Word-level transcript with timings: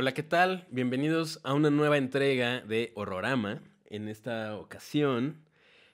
Hola, 0.00 0.14
¿qué 0.14 0.22
tal? 0.22 0.64
Bienvenidos 0.70 1.40
a 1.42 1.54
una 1.54 1.70
nueva 1.70 1.98
entrega 1.98 2.60
de 2.60 2.92
Horrorama. 2.94 3.60
En 3.90 4.06
esta 4.06 4.56
ocasión 4.56 5.38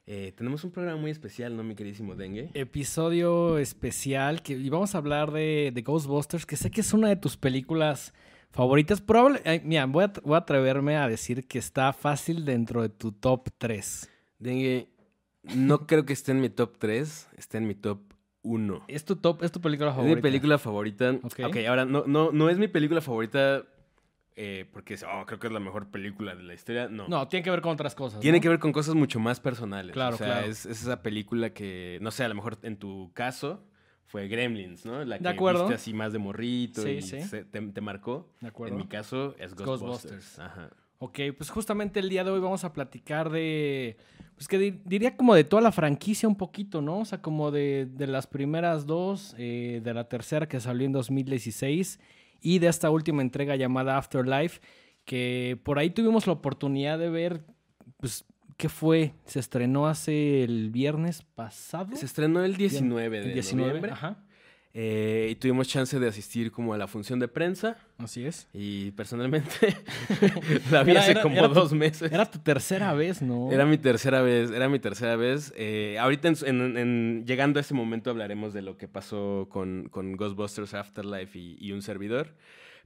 eh, 0.06 0.34
tenemos 0.36 0.62
un 0.62 0.72
programa 0.72 1.00
muy 1.00 1.10
especial, 1.10 1.56
¿no, 1.56 1.64
mi 1.64 1.74
queridísimo 1.74 2.14
Dengue? 2.14 2.50
Episodio 2.52 3.56
especial 3.56 4.42
que 4.42 4.52
y 4.52 4.68
vamos 4.68 4.94
a 4.94 4.98
hablar 4.98 5.32
de, 5.32 5.72
de 5.74 5.80
Ghostbusters, 5.80 6.44
que 6.44 6.56
sé 6.56 6.70
que 6.70 6.82
es 6.82 6.92
una 6.92 7.08
de 7.08 7.16
tus 7.16 7.38
películas 7.38 8.12
favoritas. 8.50 9.00
Probable, 9.00 9.40
eh, 9.46 9.62
mira, 9.64 9.86
voy 9.86 10.04
a, 10.04 10.12
voy 10.22 10.34
a 10.34 10.40
atreverme 10.40 10.98
a 10.98 11.08
decir 11.08 11.48
que 11.48 11.58
está 11.58 11.90
fácil 11.94 12.44
dentro 12.44 12.82
de 12.82 12.90
tu 12.90 13.10
top 13.10 13.48
3. 13.56 14.10
Dengue, 14.38 14.90
no 15.44 15.86
creo 15.86 16.04
que 16.04 16.12
esté 16.12 16.32
en 16.32 16.42
mi 16.42 16.50
top 16.50 16.76
3, 16.76 17.28
está 17.38 17.56
en 17.56 17.66
mi 17.66 17.74
top 17.74 18.02
1. 18.42 18.84
¿Es 18.86 19.06
tu 19.06 19.16
top, 19.16 19.42
es 19.42 19.50
tu 19.50 19.62
película 19.62 19.88
Es 19.88 19.96
favorita? 19.96 20.16
mi 20.16 20.20
película 20.20 20.58
favorita. 20.58 21.18
Ok. 21.22 21.40
ok, 21.46 21.56
ahora, 21.66 21.86
no, 21.86 22.04
no, 22.06 22.32
no 22.32 22.50
es 22.50 22.58
mi 22.58 22.68
película 22.68 23.00
favorita 23.00 23.64
eh, 24.36 24.66
porque 24.72 24.96
oh, 25.06 25.24
creo 25.26 25.38
que 25.38 25.46
es 25.46 25.52
la 25.52 25.60
mejor 25.60 25.90
película 25.90 26.34
de 26.34 26.42
la 26.42 26.54
historia. 26.54 26.88
No. 26.88 27.06
No, 27.08 27.28
tiene 27.28 27.42
que 27.44 27.50
ver 27.50 27.60
con 27.60 27.72
otras 27.72 27.94
cosas. 27.94 28.20
Tiene 28.20 28.38
¿no? 28.38 28.42
que 28.42 28.48
ver 28.48 28.58
con 28.58 28.72
cosas 28.72 28.94
mucho 28.94 29.20
más 29.20 29.38
personales. 29.40 29.92
Claro, 29.92 30.14
o 30.16 30.18
sea, 30.18 30.26
claro. 30.26 30.46
Es, 30.46 30.66
es 30.66 30.82
esa 30.82 31.02
película 31.02 31.50
que, 31.54 31.98
no 32.02 32.10
sé, 32.10 32.24
a 32.24 32.28
lo 32.28 32.34
mejor 32.34 32.58
en 32.62 32.76
tu 32.76 33.10
caso 33.14 33.62
fue 34.06 34.28
Gremlins, 34.28 34.84
¿no? 34.84 35.04
La 35.04 35.18
que 35.18 35.22
De 35.24 35.30
acuerdo. 35.30 35.60
viste 35.62 35.74
así 35.76 35.92
más 35.94 36.12
de 36.12 36.18
morrito 36.18 36.82
Sí, 36.82 36.90
y 36.90 37.02
sí. 37.02 37.20
se- 37.22 37.44
te, 37.44 37.60
te 37.60 37.80
marcó. 37.80 38.28
De 38.40 38.48
acuerdo. 38.48 38.74
En 38.74 38.80
mi 38.80 38.86
caso 38.88 39.34
es 39.38 39.54
Ghostbusters. 39.54 39.80
Ghostbusters. 39.80 40.38
Ajá. 40.38 40.70
Ok, 40.98 41.18
pues 41.36 41.50
justamente 41.50 42.00
el 42.00 42.08
día 42.08 42.24
de 42.24 42.30
hoy 42.30 42.40
vamos 42.40 42.64
a 42.64 42.72
platicar 42.72 43.28
de, 43.30 43.96
pues 44.36 44.48
que 44.48 44.58
di- 44.58 44.80
diría 44.84 45.16
como 45.16 45.34
de 45.34 45.44
toda 45.44 45.60
la 45.60 45.72
franquicia 45.72 46.28
un 46.28 46.36
poquito, 46.36 46.80
¿no? 46.80 47.00
O 47.00 47.04
sea, 47.04 47.20
como 47.20 47.50
de, 47.50 47.86
de 47.90 48.06
las 48.06 48.26
primeras 48.26 48.86
dos, 48.86 49.34
eh, 49.36 49.80
de 49.84 49.92
la 49.94 50.08
tercera 50.08 50.48
que 50.48 50.60
salió 50.60 50.86
en 50.86 50.92
2016 50.92 52.00
y 52.40 52.58
de 52.58 52.68
esta 52.68 52.90
última 52.90 53.22
entrega 53.22 53.56
llamada 53.56 53.96
Afterlife, 53.96 54.60
que 55.04 55.58
por 55.62 55.78
ahí 55.78 55.90
tuvimos 55.90 56.26
la 56.26 56.34
oportunidad 56.34 56.98
de 56.98 57.10
ver, 57.10 57.44
pues, 57.98 58.24
¿qué 58.56 58.68
fue? 58.68 59.14
Se 59.24 59.40
estrenó 59.40 59.86
hace 59.86 60.42
el 60.42 60.70
viernes 60.70 61.22
pasado. 61.22 61.96
Se 61.96 62.06
estrenó 62.06 62.44
el 62.44 62.56
19 62.56 63.20
de 63.20 63.26
el 63.26 63.34
19, 63.34 63.66
noviembre. 63.68 63.92
ajá. 63.92 64.24
Eh, 64.76 65.28
y 65.30 65.36
tuvimos 65.36 65.68
chance 65.68 65.98
de 66.00 66.08
asistir 66.08 66.50
como 66.50 66.74
a 66.74 66.78
la 66.78 66.88
función 66.88 67.20
de 67.20 67.28
prensa. 67.28 67.76
Así 67.96 68.26
es. 68.26 68.48
Y 68.52 68.90
personalmente 68.90 69.48
la 70.72 70.82
vi 70.82 70.90
Era- 70.90 71.00
hace 71.02 71.20
como 71.22 71.36
era 71.36 71.46
dos 71.48 71.72
meses. 71.72 72.10
Era 72.10 72.28
tu 72.28 72.40
tercera 72.40 72.92
vez, 72.92 73.22
¿no? 73.22 73.52
Era 73.52 73.66
mi 73.66 73.78
tercera 73.78 74.20
vez, 74.20 74.50
era 74.50 74.68
mi 74.68 74.80
tercera 74.80 75.14
vez. 75.14 75.52
Eh, 75.56 75.96
ahorita 76.00 76.28
en, 76.28 76.36
en- 76.60 76.76
en- 76.76 77.24
llegando 77.24 77.58
a 77.58 77.62
ese 77.62 77.72
momento 77.72 78.10
hablaremos 78.10 78.52
de 78.52 78.62
lo 78.62 78.76
que 78.76 78.88
pasó 78.88 79.46
con, 79.48 79.88
con 79.90 80.16
Ghostbusters 80.16 80.74
Afterlife 80.74 81.38
y, 81.38 81.56
y 81.60 81.70
un 81.72 81.80
servidor. 81.82 82.34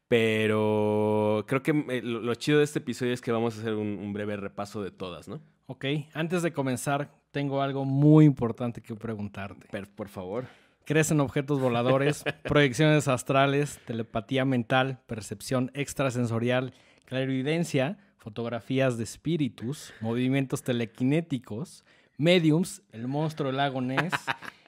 Pero 0.09 1.45
creo 1.47 1.63
que 1.63 1.71
eh, 1.91 2.03
lo, 2.03 2.21
lo 2.21 2.35
chido 2.35 2.59
de 2.59 2.65
este 2.65 2.79
episodio 2.81 3.13
es 3.13 3.21
que 3.21 3.33
vamos 3.33 3.57
a 3.57 3.61
hacer 3.61 3.75
un, 3.75 3.99
un 3.99 4.13
breve 4.13 4.37
repaso 4.37 4.83
de 4.83 4.91
todas, 4.91 5.29
¿no? 5.29 5.41
Ok, 5.67 5.85
antes 6.15 6.43
de 6.43 6.53
comenzar, 6.53 7.11
tengo 7.31 7.61
algo 7.63 7.85
muy 7.85 8.25
importante 8.25 8.81
que 8.81 8.95
preguntarte. 8.95 9.67
Por 9.95 10.09
favor. 10.09 10.47
¿Crees 10.89 11.11
en 11.11 11.21
objetos 11.21 11.61
voladores, 11.61 12.25
proyecciones 12.45 13.09
astrales, 13.09 13.79
telepatía 13.85 14.47
mental, 14.47 15.01
percepción 15.07 15.71
extrasensorial, 15.75 16.73
clarividencia, 17.05 17.99
fotografías 18.17 18.97
de 18.97 19.05
espíritus, 19.05 19.93
movimientos 20.01 20.63
telequinéticos, 20.63 21.85
mediums, 22.17 22.81
el 22.93 23.07
monstruo 23.07 23.49
del 23.49 23.59
lago 23.59 23.83
Ness 23.83 24.15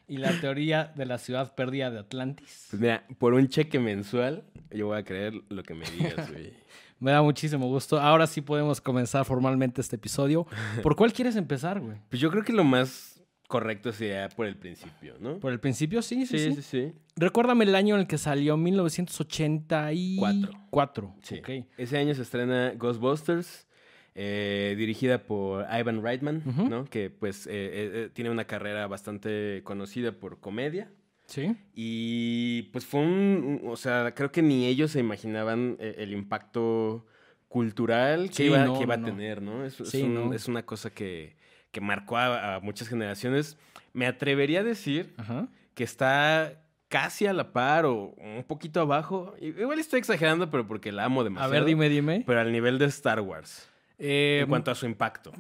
y 0.09 0.19
la 0.19 0.33
teoría 0.43 0.93
de 0.95 1.07
la 1.07 1.17
ciudad 1.17 1.55
perdida 1.55 1.91
de 1.91 2.01
Atlantis? 2.01 2.67
Pues 2.69 2.83
mira, 2.83 3.07
por 3.17 3.33
un 3.33 3.49
cheque 3.49 3.79
mensual, 3.79 4.45
yo 4.71 4.89
voy 4.89 4.99
a 4.99 5.05
creer 5.05 5.33
lo 5.49 5.63
que 5.63 5.73
me 5.73 5.91
digas, 5.91 6.31
güey. 6.31 6.53
Me 7.01 7.13
da 7.13 7.23
muchísimo 7.23 7.67
gusto. 7.67 7.99
Ahora 7.99 8.27
sí 8.27 8.43
podemos 8.43 8.79
comenzar 8.79 9.25
formalmente 9.25 9.81
este 9.81 9.97
episodio. 9.97 10.47
¿Por 10.83 10.97
cuál 10.97 11.15
quieres 11.15 11.35
empezar, 11.35 11.81
güey? 11.81 11.97
Pues 12.11 12.21
yo 12.21 12.31
creo 12.31 12.45
que 12.45 12.53
lo 12.53 12.63
más 12.63 13.10
correcto 13.51 13.93
sería 13.93 14.29
por 14.29 14.47
el 14.47 14.55
principio, 14.57 15.17
¿no? 15.19 15.41
¿Por 15.41 15.51
el 15.53 15.59
principio? 15.59 16.03
Sí, 16.03 16.25
sí, 16.25 16.39
sí. 16.39 16.55
sí, 16.55 16.63
sí. 16.63 16.93
Recuérdame 17.17 17.65
el 17.65 17.75
año 17.75 17.97
en 17.97 18.03
el 18.03 18.07
que 18.07 18.17
salió, 18.17 18.57
1984. 18.57 21.15
Sí. 21.23 21.39
Ok. 21.41 21.49
Ese 21.77 21.99
año 21.99 22.15
se 22.15 22.23
estrena 22.23 22.73
Ghostbusters, 22.77 23.67
eh, 24.15 24.75
dirigida 24.79 25.23
por 25.25 25.67
Ivan 25.77 26.03
Reitman. 26.03 26.43
¿no? 26.69 26.85
Que 26.85 27.11
pues 27.11 27.47
eh, 27.47 27.51
eh, 27.53 27.91
eh, 27.95 28.11
tiene 28.13 28.31
una 28.31 28.45
carrera 28.47 28.87
bastante 28.87 29.63
conocida 29.65 30.13
por 30.13 30.41
comedia. 30.41 30.91
Sí. 31.27 31.55
Y 31.75 32.63
pues 32.73 32.87
fue 32.87 33.01
un, 33.01 33.63
o 33.67 33.77
sea, 33.77 34.15
creo 34.15 34.31
que 34.33 34.43
ni 34.43 34.67
ellos 34.67 34.91
se 34.93 35.01
imaginaban 35.01 35.77
el 35.81 36.13
impacto 36.13 37.07
cultural 37.49 38.29
que 38.29 38.35
Sí, 38.37 38.45
iba, 38.45 38.65
no, 38.65 38.75
que 38.79 38.85
iba 38.85 38.97
no, 38.97 39.07
a 39.07 39.11
tener, 39.11 39.43
¿no? 39.43 39.65
Es, 39.65 39.81
es 39.81 39.89
Sí, 39.91 40.03
un- 40.03 40.15
no. 40.15 40.33
es 40.35 40.47
una 40.49 40.65
cosa 40.65 40.91
que, 40.91 41.37
que 41.71 41.81
marcó 41.81 42.17
a, 42.17 42.57
a 42.57 42.61
muchas 42.61 42.89
generaciones. 42.89 43.57
Me 43.93 44.07
atrevería 44.07 44.61
a 44.61 44.65
decir 44.65 45.15
Ajá. 45.17 45.49
que 45.75 45.85
está 45.85 46.63
casi 46.89 47.27
a 47.27 47.33
la 47.33 47.53
par 47.53 47.87
o 47.87 48.15
un 48.19 48.45
poquito 48.47 48.81
abajo. 48.81 49.35
Igual 49.41 49.79
estoy 49.79 49.99
exagerando, 50.01 50.51
pero 50.51 50.67
porque 50.67 50.91
la 50.93 51.05
amo 51.05 51.21
A 51.21 51.25
demasiado. 51.25 51.53
ver, 51.53 51.65
dime, 51.65 51.89
dime. 51.89 52.25
Pero 52.27 52.41
al 52.41 52.51
nivel 52.53 52.79
de 52.79 52.87
Star 52.87 53.21
Wars, 53.21 53.69
Eh, 53.99 54.41
en 54.43 54.49
cuanto 54.49 54.71
a 54.71 54.75
su 54.75 54.87
impacto. 54.87 55.33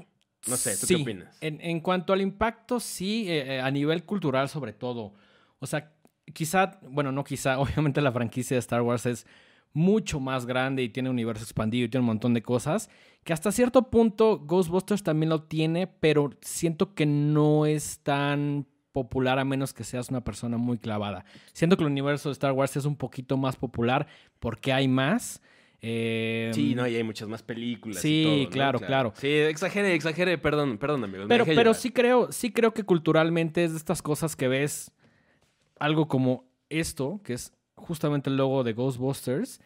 No 0.47 0.57
sé, 0.57 0.77
¿tú 0.79 0.87
sí, 0.87 0.97
qué 0.97 1.03
opinas? 1.03 1.37
En, 1.41 1.61
en 1.61 1.81
cuanto 1.81 2.13
al 2.13 2.21
impacto, 2.21 2.81
sí, 2.81 3.27
eh, 3.29 3.57
eh, 3.57 3.61
a 3.61 3.71
nivel 3.71 4.05
cultural 4.05 4.49
sobre 4.49 4.73
todo. 4.73 5.13
O 5.59 5.67
sea, 5.67 5.93
quizá, 6.33 6.79
bueno, 6.83 7.13
no 7.13 7.25
quizá, 7.25 7.59
obviamente 7.61 8.01
la 8.01 8.13
franquicia 8.13 8.55
de 8.55 8.59
Star 8.61 8.83
Wars 8.83 9.05
es 9.07 9.27
mucho 9.73 10.19
más 10.19 10.47
grande 10.47 10.83
y 10.83 10.89
tiene 10.89 11.09
un 11.11 11.15
universo 11.15 11.45
expandido 11.45 11.85
y 11.87 11.89
tiene 11.89 12.03
un 12.03 12.07
montón 12.07 12.35
de 12.35 12.43
cosas, 12.43 12.91
que 13.25 13.33
hasta 13.33 13.53
cierto 13.53 13.91
punto 13.91 14.39
Ghostbusters 14.41 15.03
también 15.03 15.31
lo 15.31 15.43
tiene, 15.43 15.87
pero 15.87 16.31
siento 16.41 16.95
que 16.95 17.07
no 17.07 17.67
es 17.67 18.01
tan 18.01 18.67
popular 18.93 19.39
a 19.39 19.45
menos 19.45 19.73
que 19.73 19.85
seas 19.85 20.09
una 20.09 20.23
persona 20.25 20.57
muy 20.57 20.79
clavada. 20.79 21.25
Siento 21.53 21.77
que 21.77 21.85
el 21.85 21.91
universo 21.91 22.29
de 22.29 22.33
Star 22.33 22.53
Wars 22.53 22.77
es 22.77 22.85
un 22.87 22.97
poquito 22.97 23.37
más 23.37 23.57
popular 23.57 24.07
porque 24.41 24.73
hay 24.73 24.89
más. 24.89 25.41
eh, 25.83 26.51
Sí, 26.55 26.75
no, 26.75 26.87
y 26.89 26.97
hay 26.97 27.03
muchas 27.05 27.29
más 27.29 27.43
películas. 27.43 27.99
y 27.99 28.01
sí, 28.09 28.23
todo, 28.25 28.43
¿no? 28.45 28.51
claro, 28.51 28.81
claro. 28.81 29.13
Sí, 29.17 29.29
exagere, 29.29 29.95
exagere, 29.95 30.37
perdón, 30.39 30.77
perdón, 30.79 31.05
amigos. 31.05 31.27
me 31.27 31.29
Pero, 31.29 31.45
pero 31.45 31.57
llevar. 31.61 31.75
sí 31.77 31.91
creo, 31.93 32.33
sí 32.33 32.53
creo 32.53 32.75
que 32.75 32.83
culturalmente 32.85 33.63
es 33.65 33.71
de 33.73 33.77
estas 33.79 34.03
cosas 34.03 34.35
que 34.35 34.49
ves 34.49 34.91
algo 35.79 36.09
como 36.09 36.45
esto, 36.69 37.21
que 37.25 37.35
es 37.35 37.53
justamente 37.77 38.29
el 38.29 38.37
logo 38.37 38.65
de 38.65 38.73
Ghostbusters. 38.73 39.61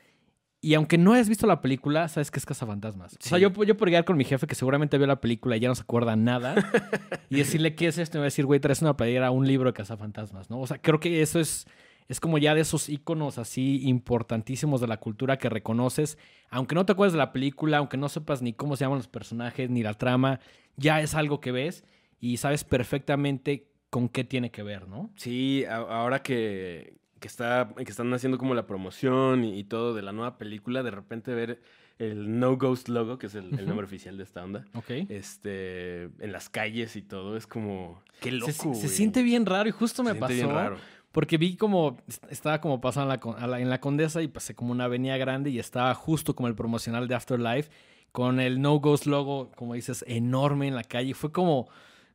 Y 0.65 0.75
aunque 0.75 0.97
no 0.99 1.13
hayas 1.13 1.29
visto 1.29 1.47
la 1.47 1.61
película, 1.61 2.09
sabes 2.09 2.31
que 2.31 2.39
es 2.39 2.47
Cazafantasmas. 2.47 3.13
O 3.15 3.17
sea, 3.21 3.39
Sí. 3.39 3.43
yo, 3.43 3.65
yo 3.65 3.77
podría 3.77 3.99
ir 3.99 4.05
con 4.05 4.17
mi 4.17 4.25
jefe 4.25 4.47
que 4.47 4.55
seguramente 4.55 4.97
vio 4.97 5.07
la 5.07 5.21
película 5.21 5.57
y 5.57 5.61
ya 5.61 5.69
no 5.69 5.75
se 5.75 5.83
acuerda 5.83 6.17
nada. 6.17 6.55
y 7.31 7.37
decirle 7.37 7.75
qué 7.75 7.89
es 7.89 7.99
esto. 7.99 8.17
Y 8.17 8.19
me 8.19 8.21
va 8.23 8.25
a 8.25 8.33
decir, 8.33 8.47
güey, 8.47 8.61
traes 8.61 8.81
una 8.81 8.97
playera, 8.97 9.31
un 9.31 9.47
libro 9.47 9.69
de 9.71 9.75
Cazafantasmas, 9.75 10.49
¿no? 10.49 10.61
O 10.61 10.67
sea, 10.67 10.79
creo 10.81 11.01
que 11.01 11.21
eso 11.21 11.39
es, 11.39 11.67
es 12.09 12.19
como 12.19 12.39
ya 12.39 12.55
de 12.55 12.63
esos 12.63 12.89
iconos 12.89 13.37
así 13.39 13.81
importantísimos 13.87 14.81
de 14.81 14.87
la 14.87 14.97
cultura 14.99 15.37
que 15.39 15.49
reconoces. 15.51 16.17
Aunque 16.51 16.75
no 16.75 16.87
te 16.87 16.93
acuerdes 16.93 17.13
de 17.13 17.19
la 17.19 17.33
película, 17.33 17.79
aunque 17.79 17.97
no 17.97 18.09
sepas 18.09 18.41
ni 18.41 18.53
cómo 18.55 18.77
se 18.77 18.85
llaman 18.85 18.99
los 18.99 19.09
personajes, 19.09 19.69
ni 19.71 19.83
la 19.83 19.95
trama, 19.95 20.41
ya 20.77 21.01
es 21.03 21.15
algo 21.15 21.41
que 21.41 21.53
ves 21.53 21.85
y 22.21 22.39
sabes 22.39 22.65
perfectamente 22.65 23.69
con 23.91 24.09
qué 24.09 24.25
tiene 24.25 24.51
que 24.51 24.63
ver, 24.63 24.89
¿no? 24.89 25.11
Sí, 25.17 25.65
ahora 25.69 26.23
que, 26.23 26.97
que, 27.25 27.29
está, 27.29 27.71
que 27.75 27.91
están 27.91 28.13
haciendo 28.13 28.37
como 28.37 28.55
la 28.55 28.67
promoción 28.67 29.45
y, 29.45 29.59
y 29.59 29.65
todo 29.65 29.95
de 29.95 30.03
la 30.03 30.13
nueva 30.13 30.37
película, 30.37 30.83
de 30.83 30.91
repente 30.91 31.33
ver 31.35 31.59
el 31.99 32.39
No 32.39 32.59
Ghost 32.59 32.89
logo, 32.91 33.17
que 33.19 33.29
es 33.29 33.35
el, 33.35 33.51
nombre 33.67 33.87
oficial 33.87 34.19
de 34.19 34.25
esta 34.25 34.45
onda, 34.45 34.67
Ok. 34.75 34.91
este, 35.09 36.03
en 36.05 36.33
las 36.33 36.51
calles 36.51 36.97
y 36.97 37.01
todo, 37.03 37.39
es 37.39 37.47
como, 37.47 38.03
qué 38.21 38.29
Se- 38.31 38.37
loco, 38.37 38.75
se, 38.75 38.89
siente 38.89 39.23
bien 39.23 39.47
raro 39.47 39.71
y 39.71 39.73
justo 39.73 40.03
Se 40.03 40.03
me 40.03 40.11
siente 40.11 40.21
pasó. 40.21 40.35
bien 40.35 40.49
raro. 40.51 40.77
Porque 41.13 41.39
vi 41.39 41.57
como 41.57 41.97
est- 42.07 42.25
estaba 42.31 42.61
como 42.61 42.83
pasando 42.83 43.15
en 43.15 43.51
la, 43.51 43.59
en 43.61 43.71
la 43.71 43.81
Condesa 43.81 44.21
y 44.21 44.29
pasé 44.29 44.55
como 44.55 44.73
una 44.73 44.85
avenida 44.85 45.17
grande 45.17 45.49
y 45.49 45.59
estaba 45.59 45.95
justo 45.95 46.35
como 46.37 46.49
el 46.49 46.55
promocional 46.55 47.09
de 47.09 47.15
Afterlife 47.15 47.71
con 48.13 48.39
el 48.39 48.61
No 48.61 48.81
Ghost 48.81 49.07
logo, 49.07 49.51
como 49.57 49.73
dices, 49.73 50.05
enorme 50.07 50.69
en 50.69 50.75
la 50.75 50.85
calle. 50.85 51.15
Fue 51.15 51.33
como, 51.33 51.69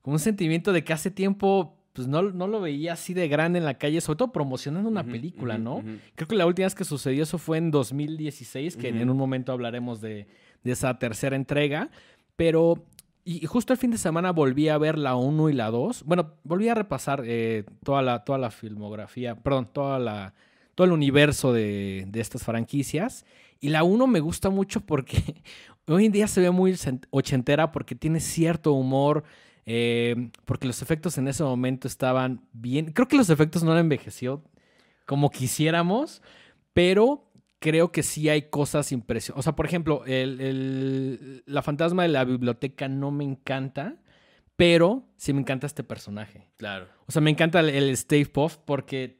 como 0.04 0.14
un 0.14 0.20
sentimiento 0.20 0.72
de 0.72 0.84
que 0.84 0.94
hace 0.94 1.10
tiempo 1.10 1.79
pues 2.00 2.08
no, 2.08 2.22
no 2.22 2.48
lo 2.48 2.62
veía 2.62 2.94
así 2.94 3.14
de 3.14 3.28
grande 3.28 3.60
en 3.60 3.66
la 3.66 3.74
calle, 3.74 4.00
sobre 4.00 4.20
todo 4.20 4.32
promocionando 4.32 4.88
una 4.88 5.04
película, 5.04 5.58
¿no? 5.58 5.84
Creo 6.16 6.30
que 6.30 6.36
la 6.36 6.46
última 6.46 6.66
vez 6.66 6.74
que 6.74 6.86
sucedió 6.86 7.24
eso 7.24 7.38
fue 7.38 7.58
en 7.58 7.72
2016, 7.72 8.78
que 8.78 8.88
en 8.88 9.10
un 9.10 9.18
momento 9.18 9.52
hablaremos 9.52 10.00
de, 10.00 10.26
de 10.64 10.72
esa 10.72 10.98
tercera 10.98 11.36
entrega. 11.36 11.90
Pero, 12.38 12.86
y 13.26 13.46
justo 13.46 13.74
el 13.74 13.80
fin 13.80 13.92
de 13.92 13.98
semana 13.98 14.32
volví 14.32 14.70
a 14.70 14.78
ver 14.78 14.98
la 14.98 15.18
1 15.18 15.50
y 15.50 15.54
la 15.54 15.72
2. 15.72 16.04
Bueno, 16.06 16.36
volví 16.46 16.70
a 16.70 16.74
repasar 16.74 17.22
eh, 17.26 17.66
toda, 17.84 18.02
la, 18.02 18.24
toda 18.24 18.38
la 18.38 18.50
filmografía, 18.50 19.36
perdón, 19.36 19.68
toda 19.74 20.00
la, 20.00 20.34
todo 20.76 20.86
el 20.86 20.94
universo 20.94 21.52
de, 21.52 22.06
de 22.08 22.22
estas 22.22 22.46
franquicias. 22.46 23.26
Y 23.60 23.68
la 23.68 23.84
1 23.84 24.08
me 24.08 24.22
gusta 24.22 24.50
mucho 24.50 24.80
porque 24.80 25.36
hoy 25.86 26.06
en 26.06 26.14
día 26.14 26.30
se 26.30 26.40
ve 26.40 26.50
muy 26.50 26.78
ochentera 27.10 27.74
porque 27.74 27.94
tiene 27.94 28.22
cierto 28.22 28.72
humor. 28.72 29.26
Eh, 29.72 30.32
porque 30.46 30.66
los 30.66 30.82
efectos 30.82 31.20
en 31.20 31.28
ese 31.28 31.44
momento 31.44 31.88
estaban 31.88 32.42
bien. 32.54 32.92
Creo 32.92 33.08
que 33.08 33.18
los 33.18 33.30
efectos 33.30 33.64
no 33.64 33.72
han 33.72 33.78
envejecido 33.78 34.44
como 35.06 35.30
quisiéramos, 35.30 36.24
pero 36.74 37.32
creo 37.60 37.92
que 37.92 38.02
sí 38.02 38.30
hay 38.30 38.44
cosas 38.50 38.92
impresionantes. 38.92 39.40
O 39.40 39.44
sea, 39.44 39.56
por 39.56 39.68
ejemplo, 39.68 40.04
el, 40.08 40.42
el- 40.42 41.44
la 41.46 41.62
fantasma 41.62 42.02
de 42.04 42.10
la 42.10 42.26
biblioteca 42.26 42.88
no 42.88 43.12
me 43.12 43.24
encanta, 43.24 43.98
pero 44.56 45.04
sí 45.18 45.34
me 45.34 45.42
encanta 45.42 45.68
este 45.68 45.84
personaje. 45.84 46.48
Claro. 46.58 46.88
O 47.06 47.12
sea, 47.12 47.22
me 47.22 47.30
encanta 47.30 47.60
el, 47.60 47.70
el 47.70 47.96
Stave 47.96 48.26
Puff 48.26 48.58
porque 48.66 49.20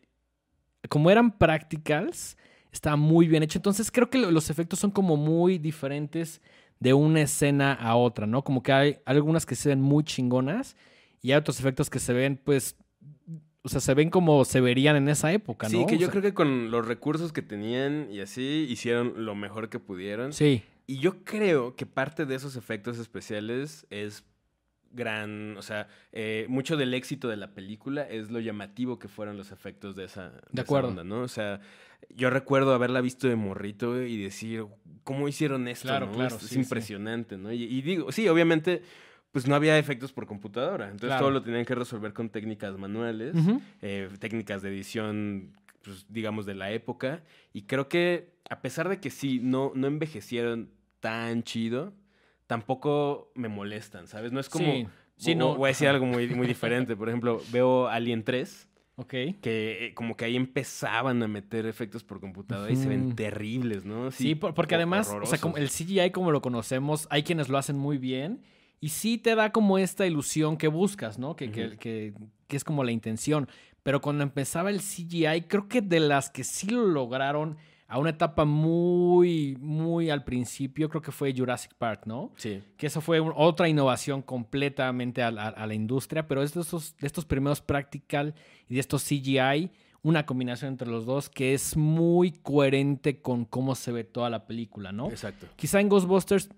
como 0.90 1.12
eran 1.12 1.38
practicals, 1.38 2.38
estaba 2.72 2.96
muy 2.96 3.28
bien 3.28 3.44
hecho. 3.44 3.60
Entonces 3.60 3.92
creo 3.92 4.10
que 4.10 4.18
lo- 4.18 4.32
los 4.32 4.50
efectos 4.50 4.80
son 4.80 4.90
como 4.92 5.16
muy 5.16 5.60
diferentes 5.60 6.42
de 6.80 6.94
una 6.94 7.22
escena 7.22 7.74
a 7.74 7.96
otra, 7.96 8.26
¿no? 8.26 8.44
Como 8.44 8.64
que 8.64 8.72
hay 8.72 8.98
algunas 9.06 9.46
que 9.46 9.56
se 9.56 9.70
ven 9.70 9.82
muy 9.82 10.04
chingonas 10.04 10.76
y 11.22 11.32
hay 11.32 11.38
otros 11.38 11.60
efectos 11.60 11.90
que 11.90 12.00
se 12.00 12.14
ven, 12.14 12.40
pues, 12.42 12.76
o 13.62 13.70
sea, 13.70 13.82
se 13.82 13.94
ven 13.94 14.10
como 14.10 14.46
se 14.46 14.62
verían 14.62 14.96
en 14.96 15.10
esa 15.10 15.32
época, 15.34 15.68
¿no? 15.68 15.80
Sí, 15.80 15.86
que 15.86 15.96
O 15.96 15.98
yo 15.98 16.06
sea, 16.08 16.12
creo 16.12 16.22
que 16.24 16.34
con 16.34 16.72
los 16.72 16.88
recursos 16.88 17.34
que 17.34 17.42
tenían 17.42 18.08
y 18.10 18.22
así 18.22 18.66
hicieron 18.70 19.26
lo 19.26 19.36
mejor 19.36 19.70
que 19.70 19.80
pudieron. 19.80 20.32
Sí, 20.32 20.64
Y 20.88 21.00
yo 21.00 21.24
creo 21.24 21.76
que 21.76 21.86
parte 21.86 22.26
de 22.26 22.36
esos 22.36 22.56
efectos 22.56 22.98
especiales 22.98 23.86
es 23.90 24.24
gran, 24.92 25.56
o 25.58 25.62
sea, 25.62 25.88
eh, 26.12 26.46
mucho 26.50 26.78
del 26.78 26.94
éxito 26.94 27.28
de 27.28 27.38
la 27.38 27.54
película 27.54 28.04
es 28.08 28.32
lo 28.32 28.40
llamativo 28.40 29.00
que 29.00 29.08
fueron 29.08 29.38
los 29.38 29.52
efectos 29.52 29.96
de 29.96 30.06
esa, 30.06 30.30
de 30.30 30.38
esa 30.54 30.62
acuerdo. 30.62 30.90
onda, 30.90 31.04
¿no? 31.04 31.22
O 31.22 31.28
sea, 31.28 31.62
yo 32.16 32.30
recuerdo 32.30 32.74
haberla 32.74 33.02
visto 33.02 33.28
de 33.28 33.36
morrito 33.36 34.02
y 34.02 34.18
decir, 34.22 34.66
¿cómo 35.04 35.28
hicieron 35.28 35.68
esto? 35.68 35.88
Claro, 35.88 36.08
no? 36.08 36.14
claro, 36.14 36.36
Es, 36.38 36.44
es 36.44 36.50
sí, 36.50 36.56
sí. 36.56 36.62
impresionante, 36.62 37.38
¿no? 37.38 37.52
Y, 37.52 37.64
y 37.64 37.82
digo, 37.82 38.12
sí, 38.12 38.28
obviamente, 38.30 38.82
pues 39.32 39.48
no 39.48 39.54
había 39.56 39.78
efectos 39.78 40.12
por 40.12 40.26
computadora, 40.26 40.86
entonces 40.86 41.10
Claro. 41.10 41.22
todo 41.26 41.32
lo 41.32 41.44
tenían 41.44 41.66
que 41.66 41.76
resolver 41.76 42.14
con 42.14 42.30
técnicas 42.30 42.78
manuales 42.78 43.36
eh, 43.82 44.10
técnicas 44.20 44.62
de 44.64 44.70
edición, 44.70 45.54
pues, 45.84 46.06
digamos, 46.10 46.46
de 46.48 46.56
la 46.56 46.72
época. 46.72 47.22
Y 47.54 47.64
creo 47.64 47.88
que, 47.90 48.32
a 48.50 48.62
pesar 48.62 48.90
de 48.90 49.00
que 49.00 49.12
sí, 49.12 49.40
no, 49.42 49.72
no 49.76 49.86
envejecieron 49.88 50.72
tan 51.00 51.44
chido, 51.44 51.94
tampoco 52.54 53.32
me 53.36 53.48
molestan, 53.48 54.08
¿sabes? 54.08 54.32
No 54.32 54.40
es 54.40 54.50
como... 54.50 54.66
Sí, 54.74 54.88
sí, 55.18 55.36
no. 55.36 55.56
Voy 55.56 55.68
a 55.68 55.70
decir 55.70 55.88
algo 55.88 56.08
muy, 56.08 56.28
muy 56.30 56.48
diferente. 56.48 56.96
Por 56.96 57.08
ejemplo, 57.08 57.40
veo 57.52 57.88
Alien 57.88 58.24
3, 58.24 58.68
ok. 58.96 59.10
que 59.10 59.38
eh, 59.86 59.94
como 59.94 60.18
que 60.18 60.26
ahí 60.26 60.36
empezaban 60.36 61.22
a 61.22 61.28
meter 61.28 61.68
efectos 61.68 62.04
por 62.04 62.20
computadora 62.20 62.72
y 62.72 62.76
se 62.76 62.90
ven 62.90 63.16
terribles, 63.16 63.86
¿no? 63.86 64.10
Sí, 64.10 64.34
por- 64.34 64.56
porque 64.56 64.74
además, 64.74 65.16
o 65.22 65.26
sea, 65.28 65.38
como 65.38 65.58
el 65.58 65.70
CGI 65.70 66.10
como 66.10 66.32
lo 66.32 66.42
conocemos, 66.42 67.08
hay 67.12 67.22
quienes 67.22 67.50
lo 67.50 67.60
hacen 67.60 67.78
muy 67.78 68.00
bien 68.00 68.42
y 68.82 68.90
sí 68.90 69.20
te 69.20 69.36
da 69.36 69.52
como 69.52 69.78
esta 69.78 70.08
ilusión 70.08 70.58
que 70.58 70.70
buscas, 70.70 71.20
¿no? 71.20 71.36
Que, 71.36 71.52
que- 71.52 71.78
que- 71.78 72.14
que 72.48 72.58
es 72.58 72.64
como 72.64 72.84
la 72.84 72.92
intención. 72.92 73.48
Pero 73.84 74.02
cuando 74.02 74.24
empezaba 74.24 74.72
el 74.72 74.80
CGI, 74.82 75.44
creo 75.48 75.68
que 75.68 75.82
de 75.82 76.00
las 76.00 76.32
que 76.32 76.44
sí 76.44 76.68
lo 76.72 76.86
lograron 76.88 77.58
a 77.92 77.98
una 77.98 78.12
etapa 78.12 78.46
muy, 78.46 79.58
muy 79.60 80.10
al 80.12 80.24
principio, 80.24 80.88
creo 80.90 81.02
que 81.02 81.12
fue 81.12 81.34
Jurassic 81.36 81.74
Park, 81.74 82.04
¿no? 82.06 82.32
Sí. 82.38 82.62
Que 82.78 82.88
eso 82.88 83.02
fue 83.02 83.20
un- 83.20 83.34
otra 83.36 83.68
innovación 83.68 84.22
completamente 84.22 85.24
a 85.24 85.32
la, 85.32 85.48
a 85.48 85.66
la 85.68 85.74
industria, 85.74 86.28
pero 86.28 86.44
es 86.44 86.54
de 86.54 86.62
estos, 86.62 86.96
de 86.98 87.08
estos 87.08 87.26
primeros 87.26 87.62
practical 87.62 88.36
y 88.68 88.76
de 88.76 88.80
estos 88.80 89.04
CGI, 89.04 89.72
una 90.04 90.26
combinación 90.26 90.70
entre 90.74 90.88
los 90.88 91.06
dos 91.06 91.30
que 91.30 91.54
es 91.54 91.76
muy 91.76 92.32
coherente 92.32 93.22
con 93.22 93.44
cómo 93.44 93.74
se 93.76 93.92
ve 93.92 94.04
toda 94.04 94.30
la 94.30 94.46
película, 94.46 94.92
¿no? 94.92 95.10
Exacto. 95.10 95.48
Quizá 95.56 95.82
en 95.82 95.90
Ghostbusters, 95.90 96.50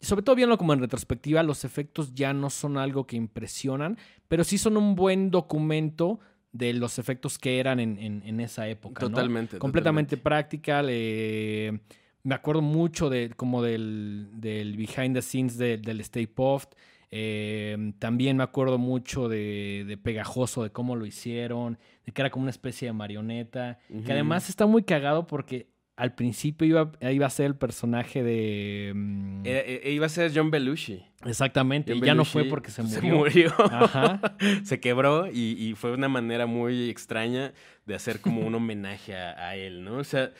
sobre 0.00 0.22
todo 0.22 0.34
viendo 0.34 0.58
como 0.58 0.72
en 0.72 0.80
retrospectiva, 0.80 1.42
los 1.42 1.64
efectos 1.64 2.12
ya 2.14 2.32
no 2.32 2.50
son 2.50 2.76
algo 2.76 3.06
que 3.06 3.16
impresionan, 3.16 3.98
pero 4.28 4.44
sí 4.44 4.58
son 4.58 4.76
un 4.76 4.94
buen 4.94 5.30
documento 5.30 6.18
de 6.52 6.72
los 6.74 6.98
efectos 6.98 7.38
que 7.38 7.58
eran 7.60 7.78
en, 7.80 7.98
en- 7.98 8.22
en 8.24 8.40
esa 8.40 8.66
época. 8.68 9.02
¿no? 9.02 9.10
Totalmente. 9.10 9.58
completamente 9.58 10.16
practical. 10.16 10.86
eh, 10.90 11.78
me 12.22 12.34
acuerdo 12.34 12.60
mucho 12.60 13.08
de 13.08 13.30
como 13.30 13.62
del, 13.62 14.28
del 14.34 14.76
behind 14.76 15.14
the 15.14 15.22
scenes 15.22 15.56
de- 15.56 15.78
del 15.78 16.00
Stay 16.00 16.26
Puft. 16.26 16.74
Eh, 17.12 17.92
también 17.98 18.36
me 18.36 18.42
acuerdo 18.44 18.78
mucho 18.78 19.28
de, 19.28 19.84
de 19.86 19.96
Pegajoso, 19.96 20.62
de 20.62 20.70
cómo 20.70 20.94
lo 20.96 21.06
hicieron, 21.06 21.78
de 22.06 22.12
que 22.12 22.22
era 22.22 22.30
como 22.30 22.42
una 22.42 22.50
especie 22.50 22.86
de 22.88 22.92
marioneta. 22.92 23.78
Que 24.04 24.12
además 24.12 24.48
está 24.48 24.66
muy 24.66 24.82
cagado 24.82 25.26
porque 25.26 25.68
al 26.00 26.14
principio 26.14 26.66
iba, 26.66 26.92
iba 27.00 27.26
a 27.26 27.30
ser 27.30 27.46
el 27.46 27.54
personaje 27.54 28.22
de... 28.22 28.92
mm, 28.94 29.46
Era- 29.46 29.60
e- 29.60 29.92
iba 29.92 30.06
a 30.06 30.08
ser 30.08 30.32
John 30.34 30.50
Belushi. 30.50 31.02
exactamente, 31.26 31.92
John 31.92 32.02
y 32.02 32.06
ya 32.06 32.14
no 32.14 32.24
fue 32.24 32.44
porque 32.44 32.70
se 32.70 32.82
Se 32.86 33.00
murió. 33.02 33.16
murió. 33.18 33.54
Ajá. 33.58 34.20
se 34.64 34.80
quebró 34.80 35.28
y, 35.30 35.52
y 35.62 35.74
fue 35.74 35.92
una 35.92 36.08
manera 36.08 36.46
muy 36.46 36.88
extraña 36.90 37.52
de 37.86 37.94
hacer 37.94 38.20
como 38.20 38.40
un 38.46 38.54
homenaje 38.54 39.14
a, 39.16 39.48
a 39.48 39.56
él, 39.56 39.84
¿no? 39.84 39.96
O 39.98 40.04
sea, 40.04 40.32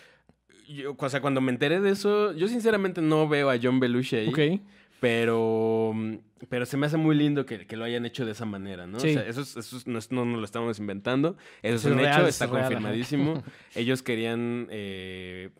yo, 0.68 0.94
o 0.96 1.08
sea, 1.08 1.20
cuando 1.20 1.40
me 1.40 1.50
enteré 1.52 1.80
de 1.80 1.90
eso, 1.90 2.32
yo 2.32 2.46
sinceramente 2.48 3.02
no 3.02 3.28
veo 3.28 3.50
a 3.50 3.58
John 3.62 3.80
Belushi 3.80 4.16
ahí, 4.16 4.28
Ok. 4.28 4.60
Pero, 5.00 5.92
pero 6.48 6.66
se 6.66 6.76
me 6.76 6.86
hace 6.86 6.96
muy 6.96 7.16
lindo 7.16 7.46
que, 7.46 7.66
que 7.66 7.76
lo 7.76 7.84
hayan 7.84 8.06
hecho 8.06 8.24
de 8.26 8.32
esa 8.32 8.44
manera, 8.44 8.86
¿no? 8.86 9.00
Sí. 9.00 9.08
O 9.10 9.12
sea, 9.14 9.26
eso, 9.26 9.40
es- 9.40 9.56
eso 9.56 9.76
es- 9.78 9.86
no, 9.86 9.98
es- 9.98 10.12
no 10.12 10.24
nos 10.24 10.38
lo 10.38 10.44
estamos 10.44 10.78
inventando, 10.78 11.36
eso 11.62 11.76
es 11.76 11.84
un 11.86 11.98
real, 11.98 12.20
hecho, 12.20 12.28
es 12.28 12.34
está 12.40 12.46
real, 12.46 12.64
confirmadísimo. 12.64 13.42
Ellos 13.74 14.02
querían... 14.02 14.66
eh, 14.70 15.50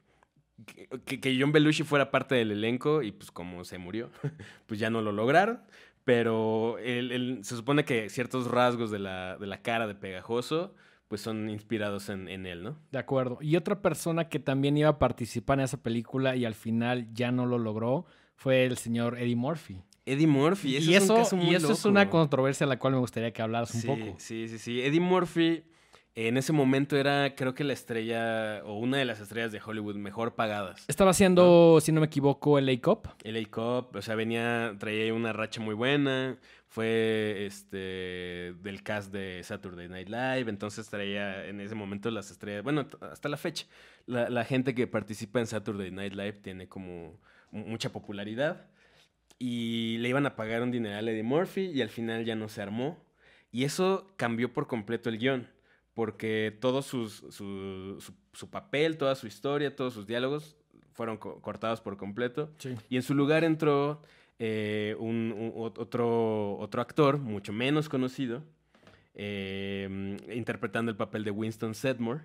que- 0.67 0.89
que, 1.07 1.21
que 1.21 1.39
John 1.41 1.53
Belushi 1.53 1.83
fuera 1.85 2.11
parte 2.11 2.35
del 2.35 2.51
elenco 2.53 3.03
y 3.03 3.13
pues 3.13 3.31
como 3.31 3.65
se 3.65 3.79
murió, 3.79 4.11
pues 4.67 4.79
ya 4.79 4.91
no 4.91 5.01
lo 5.03 5.13
lograron. 5.13 5.61
Pero 6.05 6.79
él- 6.79 7.13
él- 7.13 7.39
se 7.43 7.57
supone 7.57 7.85
que 7.85 8.09
ciertos 8.09 8.51
rasgos 8.51 8.91
de 8.91 8.99
la, 8.99 9.37
de 9.37 9.47
la 9.47 9.63
cara 9.63 9.87
de 9.87 9.95
Pegajoso 9.95 10.75
pues 11.09 11.21
son 11.23 11.51
inspirados 11.51 12.09
en, 12.09 12.29
en 12.29 12.47
él, 12.47 12.63
¿no? 12.63 12.79
De 12.93 12.99
acuerdo. 12.99 13.39
Y 13.41 13.57
otra 13.57 13.83
persona 13.83 14.29
que 14.29 14.39
también 14.39 14.77
iba 14.77 14.89
a 14.91 14.99
participar 15.01 15.59
en 15.59 15.65
esa 15.65 15.83
película 15.83 16.37
y 16.37 16.45
al 16.45 16.55
final 16.55 17.13
ya 17.13 17.33
no 17.33 17.47
lo 17.47 17.59
logró 17.59 18.07
fue 18.41 18.65
el 18.65 18.79
señor 18.79 19.19
Eddie 19.19 19.37
Murphy. 19.37 19.83
Eddie 20.07 20.27
Murphy, 20.27 20.71
y 20.71 20.77
es 20.77 21.03
eso, 21.03 21.13
un 21.13 21.21
caso 21.21 21.37
muy 21.37 21.51
y 21.51 21.55
eso 21.57 21.73
es 21.73 21.85
una 21.85 22.09
controversia 22.09 22.65
a 22.65 22.69
la 22.69 22.79
cual 22.79 22.95
me 22.95 22.99
gustaría 22.99 23.35
que 23.35 23.43
hablaras 23.43 23.75
un 23.75 23.81
sí, 23.83 23.87
poco. 23.87 24.15
Sí, 24.17 24.49
sí, 24.49 24.59
sí. 24.59 24.81
Eddie 24.81 24.99
Murphy 24.99 25.63
en 26.15 26.39
ese 26.39 26.55
momento 26.55 26.97
era 26.97 27.35
creo 27.35 27.55
que 27.55 27.65
la 27.65 27.75
estrella 27.75 28.63
o 28.65 28.79
una 28.79 28.97
de 28.97 29.05
las 29.05 29.21
estrellas 29.21 29.53
de 29.53 29.61
Hollywood 29.65 29.97
mejor 29.97 30.37
pagadas. 30.37 30.87
Estaba 30.89 31.11
haciendo, 31.11 31.81
si 31.83 31.93
no 31.93 32.01
me 32.01 32.07
equivoco, 32.07 32.59
el 32.59 32.71
A-Cop. 32.71 33.09
LA 33.25 33.45
Cop, 33.51 33.95
o 33.95 34.01
sea, 34.01 34.15
venía, 34.15 34.75
traía 34.79 35.13
una 35.13 35.35
racha 35.35 35.61
muy 35.61 35.75
buena, 35.75 36.39
fue 36.67 37.45
este 37.45 38.55
del 38.63 38.83
cast 38.83 39.13
de 39.13 39.43
Saturday 39.45 39.91
Night 39.91 40.09
Live, 40.09 40.49
entonces 40.49 40.89
traía 40.89 41.45
en 41.45 41.61
ese 41.61 41.75
momento 41.75 42.11
las 42.11 42.31
estrellas, 42.31 42.65
bueno, 42.65 42.87
hasta 43.03 43.29
la 43.29 43.37
fecha, 43.37 43.67
la, 44.07 44.31
la 44.31 44.47
gente 44.47 44.75
que 44.75 44.87
participa 44.87 45.41
en 45.41 45.47
Saturday 45.47 45.91
Night 45.91 46.15
Live 46.15 46.41
tiene 46.41 46.69
como 46.69 47.21
mucha 47.51 47.91
popularidad 47.93 48.67
y 49.39 49.97
le 49.99 50.09
iban 50.09 50.27
a 50.27 50.37
pagar 50.37 50.63
un 50.63 50.71
dineral 50.71 51.09
a 51.09 51.11
Eddie 51.11 51.23
Murphy 51.23 51.63
y 51.67 51.83
al 51.83 51.89
final 51.89 52.25
ya 52.25 52.35
no 52.37 52.49
se 52.49 52.63
armó 52.63 52.99
y 53.53 53.65
eso 53.65 54.07
cambió 54.17 54.53
por 54.53 54.67
completo 54.67 55.09
el 55.09 55.19
guion. 55.19 55.49
Porque 55.93 56.57
todo 56.61 56.83
sus- 56.83 57.25
su, 57.31 57.97
su- 58.01 58.15
su 58.33 58.49
papel, 58.49 58.97
toda 58.97 59.17
su 59.17 59.27
historia, 59.27 59.75
todos 59.75 59.93
sus 59.93 60.07
diálogos 60.07 60.57
fueron 60.93 61.17
co- 61.17 61.43
cortados 61.43 61.81
por 61.81 61.97
completo. 61.97 62.51
Sí. 62.59 62.75
Y 62.89 62.97
en 62.97 63.03
su 63.03 63.15
lugar 63.15 63.43
entró 63.45 64.01
eh, 64.39 64.95
un, 65.01 65.35
un- 65.37 65.53
ot- 65.53 65.79
otro, 65.79 66.57
otro 66.59 66.81
actor, 66.81 67.19
mucho 67.19 67.53
menos 67.53 67.89
conocido, 67.89 68.43
eh, 69.15 70.17
interpretando 70.33 70.91
el 70.91 70.97
papel 70.97 71.25
de 71.25 71.31
Winston 71.31 71.75
Sedmore. 71.75 72.21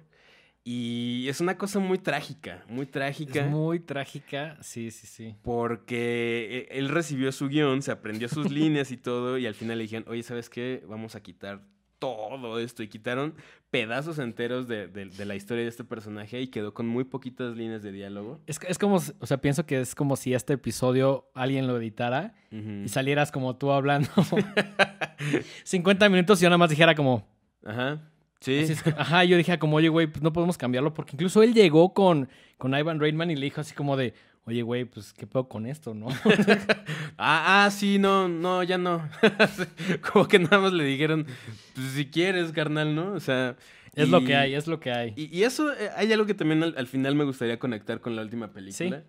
Y 0.67 1.27
es 1.29 1.41
una 1.41 1.59
cosa 1.59 1.77
muy 1.79 1.99
trágica, 1.99 2.65
muy 2.67 2.87
trágica. 2.87 3.45
Es 3.45 3.51
muy 3.51 3.79
trágica. 3.79 4.57
Sí, 4.61 4.89
sí, 4.89 5.05
sí. 5.05 5.35
Porque 5.43 6.67
e- 6.71 6.79
él 6.79 6.89
recibió 6.89 7.31
su 7.31 7.47
guion, 7.49 7.83
se 7.83 7.91
aprendió 7.91 8.27
sus 8.27 8.49
líneas 8.51 8.89
y 8.91 8.97
todo, 8.97 9.37
y 9.37 9.45
al 9.45 9.53
final 9.53 9.77
le 9.77 9.83
dijeron, 9.83 10.05
oye, 10.09 10.23
¿sabes 10.23 10.49
qué? 10.49 10.83
Vamos 10.89 11.15
a 11.15 11.21
quitar 11.21 11.61
todo 11.99 12.57
esto. 12.57 12.81
Y 12.81 12.87
quitaron 12.87 13.35
pedazos 13.69 14.17
enteros 14.17 14.67
de, 14.67 14.87
de- 14.87 15.05
de 15.05 15.25
la 15.25 15.35
historia 15.35 15.61
de 15.63 15.69
este 15.69 15.83
personaje 15.83 16.41
y 16.41 16.47
quedó 16.47 16.73
con 16.73 16.87
muy 16.87 17.03
poquitas 17.03 17.55
líneas 17.55 17.83
de 17.83 17.91
diálogo. 17.91 18.41
Es, 18.47 18.59
es 18.67 18.79
como, 18.79 18.95
o 18.95 19.25
sea, 19.27 19.37
pienso 19.37 19.67
que 19.67 19.79
es 19.81 19.93
como 19.93 20.15
si 20.15 20.33
este 20.33 20.53
episodio 20.53 21.29
alguien 21.35 21.67
lo 21.67 21.77
editara 21.77 22.33
y 22.51 22.87
salieras 22.89 23.31
como 23.31 23.55
tú 23.55 23.69
hablando 23.71 24.09
50 25.63 26.09
minutos 26.09 26.39
y 26.39 26.43
yo 26.43 26.49
nada 26.49 26.57
más 26.57 26.69
dijera 26.71 26.95
como... 26.95 27.27
Ajá. 27.63 28.01
Sí. 28.41 28.59
así 28.59 28.73
es 28.73 28.83
que- 28.83 28.89
ajá, 28.97 29.23
yo 29.23 29.37
dije 29.37 29.57
como, 29.59 29.77
oye, 29.77 29.89
güey, 29.89 30.07
pues 30.07 30.21
no 30.21 30.31
podemos 30.33 30.57
cambiarlo 30.57 30.93
porque 30.93 31.11
incluso 31.15 31.41
él 31.43 31.53
llegó 31.53 31.93
con, 31.93 32.29
con 32.57 32.73
Ivan 32.77 32.99
Reitman 32.99 33.31
y 33.31 33.35
le 33.35 33.45
dijo 33.45 33.61
así 33.61 33.73
como 33.73 33.97
de, 33.97 34.13
oye, 34.45 34.61
güey, 34.61 34.85
pues 34.85 35.13
qué 35.13 35.25
pedo 35.25 35.47
con 35.47 35.65
esto, 35.65 35.93
¿no? 35.93 36.07
Ah, 37.17 37.65
ah, 37.65 37.71
sí, 37.71 37.97
no, 37.97 38.27
no, 38.27 38.61
ya 38.63 38.77
no. 38.77 39.07
Como 40.11 40.27
que 40.27 40.37
nada 40.37 40.59
más 40.59 40.73
le 40.73 40.83
dijeron, 40.83 41.25
pues 41.73 41.87
si 41.93 42.05
quieres, 42.07 42.51
carnal, 42.51 42.93
¿no? 42.93 43.13
O 43.13 43.19
sea. 43.21 43.55
es 43.95 44.07
y- 44.09 44.11
lo 44.11 44.21
que 44.23 44.35
hay, 44.35 44.53
es 44.53 44.67
lo 44.67 44.79
que 44.81 44.91
hay. 44.91 45.13
Y, 45.15 45.35
y 45.35 45.43
eso, 45.43 45.71
eh, 45.71 45.89
hay 45.95 46.11
algo 46.11 46.25
que 46.25 46.33
también 46.33 46.61
al, 46.61 46.75
al 46.77 46.87
final 46.87 47.15
me 47.15 47.23
gustaría 47.23 47.57
conectar 47.57 48.01
con 48.01 48.15
la 48.17 48.21
última 48.21 48.51
película. 48.51 49.03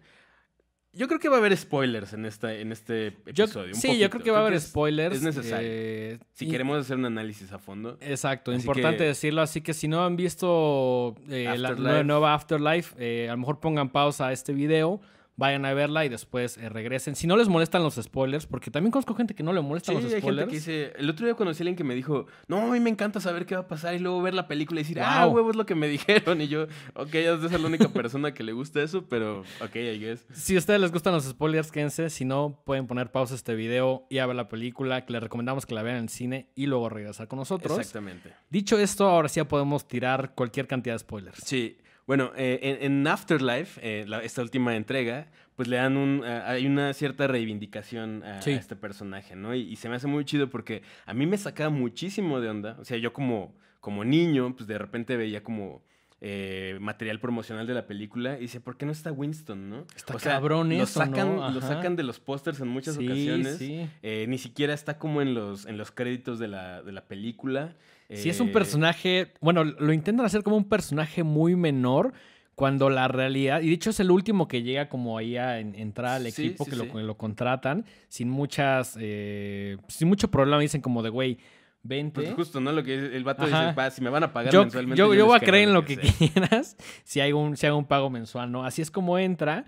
Yo 0.96 1.08
creo 1.08 1.20
que 1.20 1.28
va 1.28 1.36
a 1.36 1.38
haber 1.38 1.54
spoilers 1.56 2.12
en, 2.14 2.24
esta, 2.24 2.54
en 2.54 2.72
este 2.72 3.08
episodio. 3.26 3.74
sí, 3.74 3.98
yo 3.98 4.08
creo 4.10 4.22
que 4.24 4.30
va 4.30 4.38
a 4.38 4.46
haber 4.46 4.58
spoilers. 4.60 5.16
Es 5.16 5.22
necesario. 5.22 5.68
eh, 5.70 6.18
si 6.32 6.46
y- 6.46 6.50
queremos 6.50 6.78
hacer 6.80 6.96
un 6.96 7.04
análisis 7.04 7.52
a 7.52 7.58
fondo. 7.58 7.98
Exacto, 8.00 8.50
Así 8.50 8.60
importante 8.60 8.98
que- 8.98 9.04
decirlo. 9.04 9.42
Así 9.42 9.60
que 9.60 9.74
si 9.74 9.88
no 9.88 10.04
han 10.04 10.16
visto 10.16 11.14
eh, 11.28 11.54
la 11.58 11.72
nueva- 11.74 12.02
nueva 12.02 12.34
Afterlife, 12.34 12.94
eh, 12.98 13.28
a 13.28 13.32
lo 13.32 13.38
mejor 13.38 13.60
pongan 13.60 13.90
pausa 13.90 14.28
a 14.28 14.32
este 14.32 14.52
video, 14.52 15.00
vayan 15.36 15.64
a 15.66 15.74
verla 15.74 16.04
y 16.04 16.08
después 16.08 16.56
eh, 16.58 16.68
regresen. 16.68 17.14
Si 17.14 17.26
no 17.26 17.36
les 17.36 17.48
molestan 17.48 17.82
los 17.82 17.94
spoilers, 17.96 18.46
porque 18.46 18.70
también 18.70 18.90
conozco 18.90 19.14
gente 19.14 19.34
que 19.34 19.42
no 19.42 19.52
le 19.52 19.60
Sí, 19.60 19.66
molestan 19.66 19.96
hay 19.96 20.02
los 20.02 20.10
gente 20.10 20.22
spoilers. 20.22 20.48
que 20.48 20.54
dice... 20.54 20.92
El 20.98 21.10
otro 21.10 21.26
día 21.26 21.34
conocí 21.34 21.60
a 21.60 21.64
alguien 21.64 21.76
que 21.76 21.84
me 21.84 21.94
dijo, 21.94 22.26
no, 22.48 22.62
a 22.62 22.72
mí 22.72 22.80
me 22.80 22.90
encanta 22.90 23.20
saber 23.20 23.44
qué 23.46 23.54
va 23.54 23.62
a 23.62 23.68
pasar 23.68 23.94
y 23.94 23.98
luego 23.98 24.20
ver 24.22 24.34
la 24.34 24.48
película 24.48 24.80
y 24.80 24.84
decir, 24.84 24.98
ah, 25.00 25.26
huevo, 25.28 25.50
es 25.50 25.56
lo 25.56 25.66
que 25.66 25.74
me 25.74 25.88
dijeron. 25.96 26.40
Y 26.40 26.48
yo, 26.48 26.64
ok, 26.94 27.10
ya 27.12 27.34
es 27.34 27.52
la 27.60 27.66
única 27.66 27.88
persona 27.88 28.32
que 28.34 28.42
le 28.42 28.52
gusta 28.52 28.82
eso, 28.82 29.06
pero 29.08 29.40
ok, 29.62 29.76
I 29.76 29.98
guess. 29.98 30.26
Si 30.32 30.54
a 30.56 30.58
ustedes 30.58 30.80
les 30.80 30.90
gustan 30.92 31.12
los 31.12 31.24
spoilers, 31.24 31.70
quédense. 31.70 32.08
Si 32.10 32.24
no, 32.24 32.62
pueden 32.64 32.86
poner 32.86 33.12
pausa 33.12 33.34
a 33.34 33.36
este 33.36 33.54
video 33.54 34.06
y 34.08 34.18
a 34.18 34.26
ver 34.26 34.36
la 34.36 34.48
película, 34.48 35.04
que 35.04 35.12
les 35.12 35.22
recomendamos 35.22 35.66
que 35.66 35.74
la 35.74 35.82
vean 35.82 35.96
en 35.96 36.02
el 36.04 36.08
cine 36.08 36.50
y 36.54 36.66
luego 36.66 36.88
regresar 36.88 37.28
con 37.28 37.38
nosotros. 37.38 37.78
Exactamente. 37.78 38.32
Dicho 38.50 38.78
esto, 38.78 39.06
ahora 39.08 39.28
sí 39.28 39.36
ya 39.36 39.48
podemos 39.48 39.86
tirar 39.86 40.34
cualquier 40.34 40.66
cantidad 40.66 40.94
de 40.94 40.98
spoilers. 41.00 41.40
Sí, 41.44 41.76
bueno, 42.06 42.32
eh, 42.36 42.58
en, 42.80 42.92
en 43.00 43.06
Afterlife, 43.06 43.80
eh, 43.82 44.04
la- 44.06 44.22
esta 44.22 44.42
última 44.42 44.76
entrega, 44.76 45.26
pues 45.56 45.68
le 45.68 45.76
dan 45.76 45.96
un, 45.96 46.24
a- 46.24 46.48
hay 46.50 46.66
una 46.66 46.92
cierta 46.92 47.26
reivindicación 47.26 48.22
a, 48.22 48.42
Sí. 48.42 48.50
a 48.52 48.56
este 48.56 48.76
personaje, 48.76 49.34
¿no? 49.36 49.54
Y, 49.54 49.60
y 49.62 49.76
se 49.76 49.88
me 49.88 49.96
hace 49.96 50.06
muy 50.06 50.24
chido 50.24 50.48
porque 50.48 50.82
a 51.06 51.14
mí 51.14 51.26
me 51.26 51.38
sacaba 51.38 51.70
muchísimo 51.70 52.40
de 52.40 52.48
onda. 52.48 52.76
O 52.80 52.84
sea, 52.84 52.96
yo 52.98 53.12
como, 53.12 53.54
como 53.80 54.04
niño, 54.04 54.54
pues 54.56 54.66
de 54.68 54.78
repente 54.78 55.16
veía 55.16 55.42
como 55.42 55.82
eh, 56.22 56.78
material 56.80 57.20
promocional 57.20 57.66
de 57.66 57.74
la 57.74 57.86
película 57.86 58.38
y 58.38 58.42
decía, 58.42 58.60
¿por 58.60 58.76
qué 58.78 58.86
no 58.86 58.92
está 58.92 59.12
Winston, 59.12 59.68
no? 59.68 59.86
Está 59.94 60.14
o 60.16 60.18
sea, 60.18 60.32
cabrón 60.32 60.70
lo 60.70 60.82
eso, 60.82 61.00
¿no? 61.00 61.06
sacan, 61.06 61.36
Lo 61.36 61.44
Ajá. 61.44 61.60
sacan 61.68 61.94
de 61.96 62.04
los 62.04 62.20
pósters 62.20 62.58
en 62.60 62.68
muchas 62.68 62.94
Sí, 62.96 63.04
ocasiones. 63.06 63.58
sí. 63.58 63.86
Eh, 64.02 64.24
ni 64.28 64.38
siquiera 64.38 64.72
está 64.72 64.96
como 64.98 65.20
en 65.20 65.34
los, 65.34 65.66
en 65.66 65.76
los 65.76 65.90
créditos 65.90 66.38
de 66.38 66.48
la, 66.48 66.82
de 66.82 66.92
la 66.92 67.02
película. 67.04 67.74
Sí, 68.12 68.28
es 68.28 68.40
un 68.40 68.48
Eh, 68.48 68.52
personaje, 68.52 69.32
bueno, 69.40 69.64
lo 69.64 69.92
intentan 69.92 70.24
hacer 70.26 70.42
como 70.42 70.56
un 70.56 70.68
personaje 70.68 71.22
muy 71.22 71.56
menor 71.56 72.12
cuando 72.54 72.88
la 72.88 73.06
realidad, 73.08 73.60
y 73.60 73.68
de 73.68 73.74
hecho 73.74 73.90
es 73.90 74.00
el 74.00 74.10
último 74.10 74.48
que 74.48 74.62
llega 74.62 74.88
como 74.88 75.18
ahí 75.18 75.36
a 75.36 75.58
en- 75.60 75.74
entrar 75.74 76.14
al 76.14 76.30
Sí, 76.32 76.46
equipo 76.46 76.64
sí, 76.64 76.70
que 76.70 76.76
sí. 76.76 76.82
Lo, 76.94 77.00
lo 77.02 77.16
contratan 77.18 77.84
sin 78.08 78.30
muchas, 78.30 78.96
eh, 78.98 79.76
sin 79.88 80.08
mucho 80.08 80.30
problema, 80.30 80.60
dicen 80.60 80.80
como 80.80 81.02
de, 81.02 81.10
güey, 81.10 81.38
vente. 81.82 82.22
Pues 82.22 82.34
justo, 82.34 82.60
¿no? 82.60 82.72
Lo 82.72 82.82
que 82.82 82.94
el 82.94 83.24
vato 83.24 83.44
Ajá. 83.44 83.62
dice, 83.66 83.74
va, 83.74 83.90
si 83.90 84.00
me 84.00 84.08
van 84.08 84.22
a 84.22 84.32
pagar 84.32 84.52
yo, 84.54 84.62
mensualmente. 84.62 84.98
yo, 84.98 85.12
yo 85.14 85.26
voy 85.26 85.36
a 85.36 85.40
creer 85.40 85.68
en 85.68 85.74
lo 85.74 85.84
que, 85.84 85.96
sea". 85.96 86.04
quieras 86.32 86.76
si 87.04 87.20
hay 87.20 87.32
un, 87.32 87.56
si 87.58 87.66
hay 87.66 87.72
un 87.72 87.84
pago 87.84 88.08
mensual, 88.08 88.50
¿no? 88.50 88.64
Así 88.64 88.80
es 88.80 88.90
como 88.90 89.18
entra. 89.18 89.66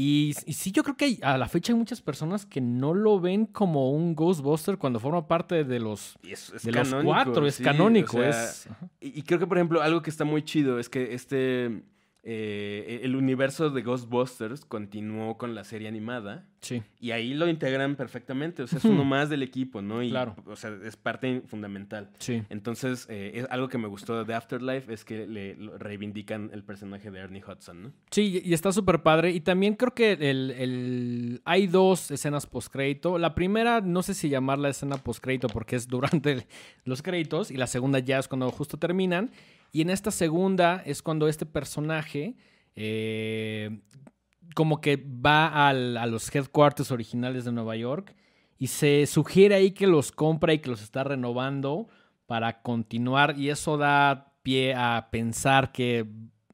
Y, 0.00 0.32
y 0.46 0.52
sí, 0.52 0.70
yo 0.70 0.84
creo 0.84 0.96
que 0.96 1.06
hay- 1.06 1.18
a 1.24 1.36
la 1.36 1.48
fecha 1.48 1.72
hay 1.72 1.78
muchas 1.78 2.00
personas 2.00 2.46
que 2.46 2.60
no 2.60 2.94
lo 2.94 3.18
ven 3.18 3.46
como 3.46 3.90
un 3.90 4.14
Ghostbuster 4.14 4.78
cuando 4.78 5.00
forma 5.00 5.26
parte 5.26 5.64
de 5.64 5.80
los, 5.80 6.16
es, 6.22 6.52
es 6.54 6.62
de 6.62 6.70
los 6.70 6.88
canónico, 6.88 7.12
cuatro. 7.12 7.46
Es 7.48 7.56
sí, 7.56 7.64
canónico. 7.64 8.18
o 8.18 8.20
sea, 8.20 8.30
es, 8.30 8.66
ajá. 8.70 8.88
Y, 9.00 9.18
y 9.18 9.22
creo 9.22 9.40
que, 9.40 9.48
por 9.48 9.58
ejemplo, 9.58 9.82
algo 9.82 10.00
que 10.00 10.10
está 10.10 10.24
muy 10.24 10.44
chido 10.44 10.78
es 10.78 10.88
que 10.88 11.14
este. 11.14 11.82
Eh, 12.30 13.00
el 13.04 13.16
universo 13.16 13.70
de 13.70 13.80
Ghostbusters 13.80 14.66
continuó 14.66 15.38
con 15.38 15.54
la 15.54 15.64
serie 15.64 15.88
animada. 15.88 16.46
sí. 16.60 16.82
Y 17.00 17.12
ahí 17.12 17.32
lo 17.32 17.48
integran 17.48 17.94
perfectamente. 17.96 18.62
O 18.62 18.66
sea, 18.66 18.78
es 18.80 18.84
uno 18.84 19.02
más 19.04 19.30
del 19.30 19.42
equipo, 19.42 19.80
¿no? 19.80 20.02
Y, 20.02 20.10
Claro. 20.10 20.34
O 20.46 20.56
sea, 20.56 20.76
es 20.84 20.96
parte 20.96 21.42
fundamental. 21.46 22.10
Sí. 22.18 22.42
Entonces, 22.50 23.06
eh, 23.08 23.30
es 23.34 23.46
algo 23.50 23.68
que 23.68 23.78
me 23.78 23.86
gustó 23.88 24.24
de 24.24 24.34
Afterlife 24.34 24.92
es 24.92 25.04
que 25.06 25.26
le 25.26 25.56
reivindican 25.78 26.50
el 26.52 26.64
personaje 26.64 27.10
de 27.10 27.20
Ernie 27.20 27.42
Hudson, 27.42 27.82
¿no? 27.82 27.92
Sí, 28.10 28.42
y 28.44 28.52
está 28.52 28.72
súper 28.72 29.02
padre. 29.02 29.30
Y 29.30 29.40
también 29.40 29.74
creo 29.74 29.94
que 29.94 30.12
el, 30.12 30.50
el- 30.50 31.40
hay 31.44 31.66
dos 31.66 32.10
escenas 32.10 32.46
postcrédito. 32.46 33.16
La 33.16 33.34
primera, 33.34 33.80
no 33.80 34.02
sé 34.02 34.12
si 34.12 34.28
llamarla 34.28 34.68
escena 34.68 34.96
postcrédito 34.98 35.48
porque 35.48 35.76
es 35.76 35.88
durante 35.88 36.32
el- 36.32 36.44
los 36.84 37.00
créditos. 37.00 37.50
Y 37.50 37.56
la 37.56 37.66
segunda 37.68 38.00
ya 38.00 38.18
es 38.18 38.28
cuando 38.28 38.50
justo 38.50 38.76
terminan. 38.76 39.30
Y 39.72 39.82
en 39.82 39.90
esta 39.90 40.10
segunda 40.10 40.82
es 40.86 41.02
cuando 41.02 41.28
este 41.28 41.46
personaje 41.46 42.36
eh, 42.80 43.80
como 44.54 44.80
que 44.80 44.96
va 44.96 45.68
al- 45.68 45.96
a 45.96 46.06
los 46.06 46.34
headquarters 46.34 46.90
originales 46.90 47.44
de 47.44 47.52
Nueva 47.52 47.76
York. 47.76 48.14
Y 48.58 48.68
se 48.68 49.06
sugiere 49.06 49.54
ahí 49.54 49.70
que 49.72 49.86
los 49.86 50.10
compra 50.10 50.52
y 50.52 50.58
que 50.58 50.70
los 50.70 50.82
está 50.82 51.04
renovando 51.04 51.88
para 52.26 52.60
continuar. 52.62 53.38
Y 53.38 53.50
eso 53.50 53.76
da 53.76 54.32
pie 54.42 54.74
a 54.74 55.08
pensar 55.10 55.70
que 55.72 56.06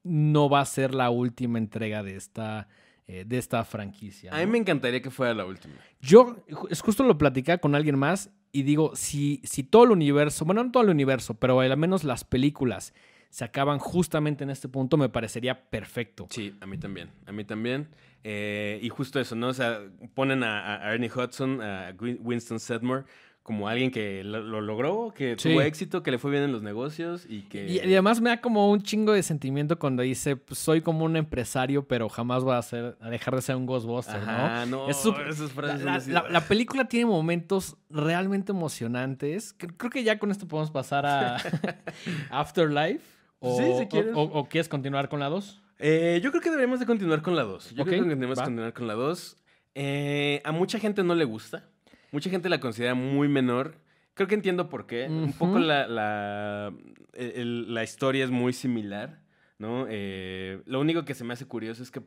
no 0.02 0.49
va 0.50 0.61
a 0.61 0.66
ser 0.66 0.94
la 0.94 1.09
última 1.11 1.59
entrega 1.59 2.02
de 2.02 2.16
esta, 2.16 2.68
eh, 3.06 3.25
de 3.26 3.38
esta 3.38 3.64
franquicia. 3.64 4.35
A 4.35 4.38
mí 4.40 4.47
me 4.47 4.59
encantaría 4.59 5.00
que 5.00 5.11
fuera 5.11 5.33
la 5.33 5.47
última. 5.47 5.75
Yo 6.00 6.37
es 6.68 6.80
justo 6.83 7.04
lo 7.04 7.16
platicaba 7.16 7.59
con 7.59 7.75
alguien 7.75 7.99
más 7.99 8.30
y 8.54 8.62
digo, 8.62 8.92
si, 8.94 9.40
si 9.44 9.64
todo 9.64 9.84
el 9.84 9.90
universo, 9.90 10.44
bueno, 10.44 10.64
no 10.64 10.70
todo 10.70 10.84
el 10.84 10.88
universo, 10.90 11.34
pero 11.34 11.61
al 11.61 11.76
menos 11.76 12.04
las 12.04 12.25
películas 12.25 12.94
se 13.28 13.44
acaban 13.44 13.80
justamente 13.80 14.44
en 14.44 14.50
este 14.50 14.68
punto, 14.68 14.96
me 14.96 15.08
parecería 15.08 15.68
perfecto. 15.68 16.28
Sí, 16.30 16.54
a 16.61 16.66
mí 16.66 16.78
también. 16.78 17.11
A 17.26 17.32
mí 17.32 17.44
también. 17.44 17.88
Eh, 18.23 18.78
y 18.80 18.88
justo 18.90 19.18
eso, 19.18 19.34
¿no? 19.34 19.49
O 19.49 19.54
sea, 19.54 19.80
ponen 20.14 20.44
a, 20.44 20.76
a 20.87 20.94
Ernie 20.94 21.11
Hudson, 21.11 21.61
a 21.61 21.92
Win- 21.99 22.20
Winston 22.23 22.61
Sedmore, 22.61 23.04
como 23.44 23.68
alguien 23.68 23.90
que 23.92 24.24
lo, 24.24 24.40
lo 24.42 24.60
logró, 24.62 25.12
que 25.14 25.36
Sí. 25.38 25.50
tuvo 25.50 25.60
éxito, 25.60 26.02
que 26.02 26.10
le 26.10 26.18
fue 26.18 26.30
bien 26.30 26.42
en 26.44 26.50
los 26.52 26.62
negocios 26.62 27.26
y 27.28 27.42
que... 27.42 27.66
Y, 27.68 27.74
y 27.76 27.92
además 27.92 28.20
me 28.22 28.30
da 28.30 28.40
como 28.40 28.70
un 28.70 28.82
chingo 28.82 29.12
de 29.12 29.22
sentimiento 29.22 29.78
cuando 29.78 30.02
dice, 30.02 30.34
pues, 30.36 30.58
soy 30.58 30.80
como 30.80 31.04
un 31.04 31.14
empresario, 31.16 31.86
pero 31.86 32.08
jamás 32.08 32.42
voy 32.42 32.54
a, 32.56 32.62
ser, 32.62 32.96
a 33.02 33.10
dejar 33.10 33.36
de 33.36 33.42
ser 33.42 33.56
un 33.56 33.66
Ghostbuster, 33.66 34.18
¿no? 34.22 34.30
Ajá, 34.32 34.64
no, 34.66 34.88
Es 34.88 34.96
súper- 34.96 35.28
esas 35.28 35.52
frases 35.52 35.84
la- 35.84 35.94
así- 35.96 36.10
la- 36.10 36.26
la 36.30 36.40
película 36.40 36.86
tiene 36.88 37.04
momentos 37.06 37.76
realmente 37.90 38.52
emocionantes. 38.52 39.54
Cre- 39.58 39.74
Creo 39.76 39.90
que 39.90 40.02
ya 40.04 40.18
con 40.18 40.30
esto 40.30 40.48
podemos 40.48 40.70
pasar 40.70 41.04
a 41.06 41.36
Afterlife. 42.30 43.04
O, 43.40 43.58
Sí, 43.58 43.64
si 43.78 43.86
quieres. 43.88 44.14
o- 44.14 44.22
o- 44.22 44.38
o 44.40 44.48
quieres 44.48 44.68
continuar 44.68 45.08
con 45.10 45.20
la 45.20 45.28
2? 45.28 45.60
Eh, 45.78 46.20
yo 46.22 46.30
creo 46.30 46.40
que 46.42 46.48
deberíamos 46.50 46.80
de 46.80 46.86
continuar 46.86 47.20
con 47.20 47.36
la 47.36 47.42
2. 47.42 47.70
Yo 47.74 47.84
creo 47.84 48.02
que 48.02 48.08
deberíamos 48.08 48.38
va. 48.38 48.44
continuar 48.44 48.72
con 48.72 48.86
la 48.86 48.94
2. 48.94 49.36
Eh, 49.74 50.40
a 50.44 50.52
mucha 50.52 50.78
gente 50.78 51.02
no 51.04 51.14
le 51.14 51.24
gusta. 51.24 51.68
Mucha 52.14 52.30
gente 52.30 52.49
la 52.49 52.61
considera 52.61 52.94
muy 52.94 53.26
menor. 53.28 53.75
Creo 54.14 54.28
que 54.28 54.37
entiendo 54.37 54.68
por 54.68 54.87
qué. 54.87 55.09
Un 55.25 55.33
poco 55.33 55.59
la, 55.59 55.88
la, 55.88 56.73
el- 57.12 57.75
la 57.75 57.83
historia 57.83 58.23
es 58.25 58.30
muy 58.30 58.52
similar, 58.52 59.21
¿no? 59.59 59.87
Eh, 59.90 60.62
lo 60.66 60.78
único 60.80 61.04
que 61.04 61.14
se 61.14 61.25
me 61.25 61.33
hace 61.33 61.47
curioso 61.47 61.83
es 61.83 61.90
que, 61.90 62.02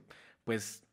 pues, 0.46 0.88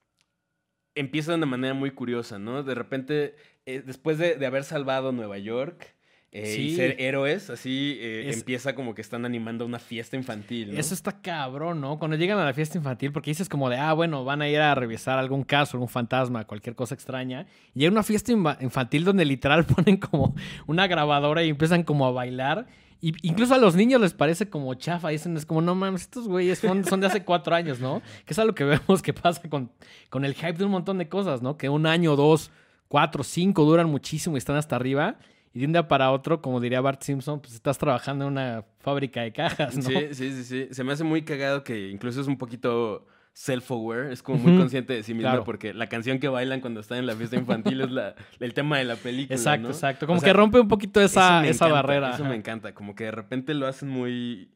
empieza 0.97 1.31
de 1.31 1.39
una 1.39 1.47
manera 1.47 1.75
muy 1.75 1.93
curiosa, 1.93 2.41
¿no? 2.41 2.65
De 2.65 2.75
repente, 2.75 3.37
eh, 3.67 3.83
después 3.87 4.19
de, 4.19 4.35
de 4.35 4.47
haber 4.47 4.65
salvado 4.65 5.13
Nueva 5.13 5.39
York 5.39 5.94
eh, 6.35 6.57
y 6.61 6.75
ser 6.77 6.97
héroes, 6.99 7.49
así 7.49 7.97
eh, 8.01 8.29
Es- 8.29 8.39
empieza 8.39 8.75
como 8.75 8.95
que 8.95 9.01
están 9.01 9.25
animando 9.25 9.65
una 9.65 9.79
fiesta 9.79 10.17
infantil, 10.17 10.75
¿no? 10.75 10.79
Eso 10.81 10.93
está 10.93 11.13
cabrón, 11.23 11.81
¿no? 11.81 11.99
Cuando 11.99 12.17
llegan 12.17 12.39
a 12.39 12.45
la 12.45 12.53
fiesta 12.53 12.77
infantil, 12.77 13.13
porque 13.13 13.31
dices 13.31 13.49
como 13.49 13.71
de, 13.71 13.77
ah, 13.77 13.93
bueno, 13.93 14.25
van 14.25 14.43
a 14.43 14.49
ir 14.49 14.59
a 14.61 14.75
revisar 14.75 15.19
algún 15.19 15.45
caso, 15.45 15.77
algún 15.77 15.89
fantasma, 15.89 16.45
cualquier 16.45 16.75
cosa 16.75 16.95
extraña. 16.95 17.47
Y 17.75 17.83
hay 17.85 17.89
una 17.89 18.03
fiesta 18.03 18.33
infa- 18.33 18.61
infantil 18.61 19.05
donde 19.05 19.25
literal 19.25 19.65
ponen 19.87 19.97
como 19.97 20.35
una 20.67 20.87
grabadora 20.89 21.43
y 21.45 21.49
empiezan 21.51 21.85
como 21.85 22.05
a 22.07 22.11
bailar. 22.11 22.67
Y 23.01 23.13
incluso 23.29 23.55
a 23.55 23.59
los 23.59 23.75
niños 23.77 24.01
les 24.01 24.15
parece 24.15 24.49
como 24.49 24.73
chafa. 24.75 25.11
Dicen, 25.11 25.37
es 25.37 25.45
como, 25.47 25.61
no 25.61 25.75
mames, 25.75 26.03
estos 26.03 26.27
güeyes 26.27 26.59
son, 26.59 26.85
son 26.85 27.01
de 27.01 27.07
hace 27.07 27.23
cuatro 27.23 27.55
años, 27.55 27.79
¿no? 27.79 28.01
Que 28.25 28.33
es 28.33 28.39
algo 28.39 28.55
que 28.55 28.65
vemos 28.65 29.03
que 29.03 29.13
pasa 29.13 29.43
con, 29.49 29.71
con 30.11 30.25
el 30.25 30.35
hype 30.35 30.55
de 30.55 30.65
un 30.65 30.71
montón 30.71 30.97
de 30.99 31.07
cosas, 31.09 31.43
¿no? 31.43 31.59
Que 31.59 31.69
un 31.69 31.87
año, 31.87 32.17
dos, 32.17 32.51
cuatro, 32.89 33.23
cinco 33.23 33.65
duran 33.65 33.91
muchísimo 33.91 34.37
y 34.37 34.39
están 34.39 34.57
hasta 34.57 34.77
arriba. 34.77 35.17
Y 35.55 35.61
de 35.61 35.67
un 35.67 35.73
día 35.73 35.87
para 35.89 36.11
otro, 36.11 36.43
como 36.43 36.61
diría 36.61 36.81
Bart 36.81 37.01
Simpson, 37.03 37.41
pues 37.41 37.55
estás 37.55 37.79
trabajando 37.79 38.27
en 38.27 38.33
una 38.33 38.65
fábrica 38.81 39.23
de 39.23 39.33
cajas, 39.33 39.77
¿no? 39.77 39.83
Sí, 39.85 39.95
sí, 40.13 40.33
sí, 40.33 40.45
sí. 40.45 40.69
Se 40.73 40.83
me 40.85 40.93
hace 40.93 41.05
muy 41.05 41.23
cagado 41.23 41.63
que 41.65 41.89
incluso 41.91 42.21
es 42.21 42.27
un 42.27 42.37
poquito 42.37 43.07
self-aware, 43.37 44.11
es 44.13 44.23
como 44.23 44.39
muy 44.39 44.57
consciente 44.59 44.93
de 44.95 45.03
sí 45.03 45.13
mismo, 45.15 45.29
Claro. 45.31 45.45
porque 45.45 45.73
la 45.75 45.89
canción 45.89 46.19
que 46.19 46.29
bailan 46.29 46.61
cuando 46.61 46.81
están 46.81 46.99
en 46.99 47.07
la 47.07 47.15
fiesta 47.17 47.37
infantil 47.37 47.81
es 47.83 47.91
la, 47.91 48.15
el 48.41 48.53
tema 48.55 48.79
de 48.79 48.85
la 48.85 48.97
película. 48.97 49.37
Exacto, 49.37 49.69
¿no? 49.69 49.75
exacto. 49.75 50.05
O 50.05 50.09
Como 50.09 50.21
sea, 50.21 50.29
que 50.29 50.33
rompe 50.33 50.61
un 50.61 50.69
poquito 50.69 51.01
esa, 51.01 51.45
esa 51.47 51.67
encanta, 51.67 51.83
barrera. 51.83 52.11
Eso 52.15 52.23
ajá. 52.23 52.31
me 52.31 52.37
encanta, 52.37 52.75
como 52.75 52.95
que 52.95 53.05
de 53.05 53.11
repente 53.13 53.55
lo 53.55 53.67
hacen 53.67 53.89
muy... 53.89 54.51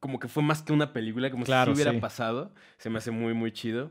Como 0.00 0.18
que 0.18 0.28
fue 0.28 0.42
más 0.42 0.62
que 0.62 0.72
una 0.72 0.94
película, 0.94 1.30
como 1.30 1.44
Claro, 1.44 1.72
si 1.72 1.76
hubiera 1.76 1.92
sí. 1.92 1.98
pasado. 2.00 2.54
Se 2.78 2.88
me 2.88 2.96
hace 2.98 3.10
muy, 3.10 3.34
muy 3.34 3.52
chido. 3.52 3.90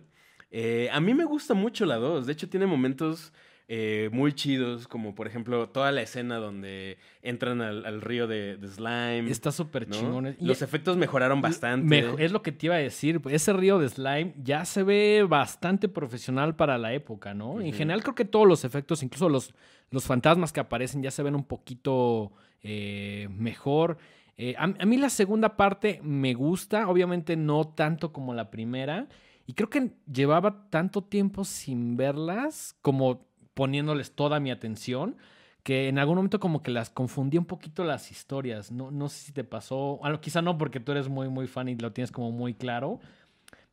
Eh, 0.50 0.90
a 0.92 1.00
mí 1.00 1.14
me 1.14 1.26
gusta 1.26 1.54
mucho 1.54 1.86
la 1.86 1.98
2. 1.98 2.26
De 2.26 2.34
hecho, 2.34 2.50
tiene 2.50 2.66
momentos 2.66 3.32
eh, 3.72 4.10
muy 4.12 4.34
chidos, 4.34 4.88
como 4.88 5.14
por 5.14 5.28
ejemplo 5.28 5.70
toda 5.70 5.92
la 5.92 6.02
escena 6.02 6.38
donde 6.38 6.98
entran 7.22 7.62
al, 7.62 7.86
al 7.86 8.02
río 8.02 8.26
de, 8.26 8.58
de 8.58 8.68
Slime. 8.68 9.30
Está 9.30 9.52
súper 9.52 9.88
¿no? 9.88 9.96
chingón. 9.96 10.36
Y- 10.40 10.44
Los 10.46 10.64
efectos 10.64 10.98
mejoraron 10.98 11.40
bastante. 11.40 11.86
Mejo- 11.88 12.18
es 12.18 12.32
lo 12.32 12.42
que 12.42 12.52
te 12.52 12.66
iba 12.66 12.76
a 12.76 12.80
decir. 12.80 13.22
pues, 13.22 13.36
Ese 13.36 13.54
río 13.54 13.78
de 13.78 13.88
slime 13.88 14.34
ya 14.42 14.66
se 14.66 14.82
ve 14.82 15.24
bastante 15.30 15.88
profesional 15.88 16.56
para 16.56 16.80
la 16.80 16.94
época, 16.94 17.36
¿no? 17.36 17.62
En 17.62 17.72
general 17.72 18.02
creo 18.02 18.16
que 18.16 18.26
todos 18.26 18.48
los 18.48 18.66
efectos, 18.66 19.04
incluso 19.04 19.30
los, 19.30 19.54
los 19.92 20.04
fantasmas 20.04 20.52
que 20.52 20.60
aparecen, 20.62 21.04
ya 21.04 21.12
se 21.12 21.22
ven 21.22 21.36
un 21.36 21.44
poquito 21.46 22.32
eh, 22.64 23.28
mejor. 23.32 24.00
Eh, 24.36 24.56
a, 24.58 24.64
a 24.64 24.86
mí 24.88 24.98
la 24.98 25.10
segunda 25.10 25.56
parte 25.58 26.00
me 26.02 26.34
gusta, 26.34 26.88
obviamente 26.90 27.36
no 27.36 27.68
tanto 27.68 28.12
como 28.12 28.34
la 28.34 28.50
primera. 28.50 29.08
Y 29.46 29.54
creo 29.54 29.70
que 29.70 29.92
llevaba 30.12 30.68
tanto 30.70 31.04
tiempo 31.04 31.44
sin 31.44 31.98
verlas, 31.98 32.76
como 32.82 33.29
poniéndoles 33.60 34.14
toda 34.14 34.40
mi 34.40 34.52
atención, 34.52 35.18
que 35.64 35.90
en 35.90 36.00
algún 36.00 36.16
momento 36.16 36.40
como 36.40 36.64
que 36.64 36.72
las 36.72 36.90
confundí 36.90 37.38
un 37.38 37.44
poquito 37.44 37.84
las 37.84 38.10
historias. 38.10 38.72
No, 38.72 38.90
no 38.90 39.10
sé 39.10 39.26
si 39.26 39.32
te 39.34 39.44
pasó, 39.44 39.98
bueno, 39.98 40.22
quizá 40.22 40.42
no 40.42 40.58
porque 40.58 40.80
tú 40.80 40.94
eres 40.94 41.10
muy, 41.10 41.28
muy 41.28 41.46
fan 41.46 41.68
y 41.68 41.76
lo 41.76 41.92
tienes 41.92 42.10
como 42.10 42.32
muy 42.32 42.54
claro. 42.54 43.02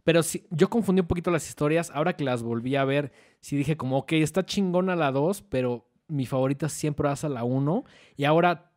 Pero 0.03 0.25
sí, 0.25 0.45
yo 0.51 0.69
confundí 0.71 1.03
un 1.03 1.07
poquito 1.07 1.31
las 1.31 1.49
historias. 1.49 1.93
Ahora 1.95 2.17
que 2.17 2.25
las 2.25 2.43
volví 2.43 2.75
a 2.75 2.85
ver, 2.85 3.13
sí 3.39 3.57
dije 3.57 3.77
como, 3.77 3.99
ok, 3.99 4.15
está 4.15 4.45
chingona 4.45 4.97
la 4.97 5.13
2, 5.13 5.43
pero 5.43 5.87
mi 6.09 6.27
favorita 6.27 6.69
siempre 6.69 7.07
va 7.07 7.13
a 7.13 7.17
ser 7.17 7.31
la 7.31 7.45
1. 7.45 7.85
Y 8.17 8.25
ahora 8.25 8.73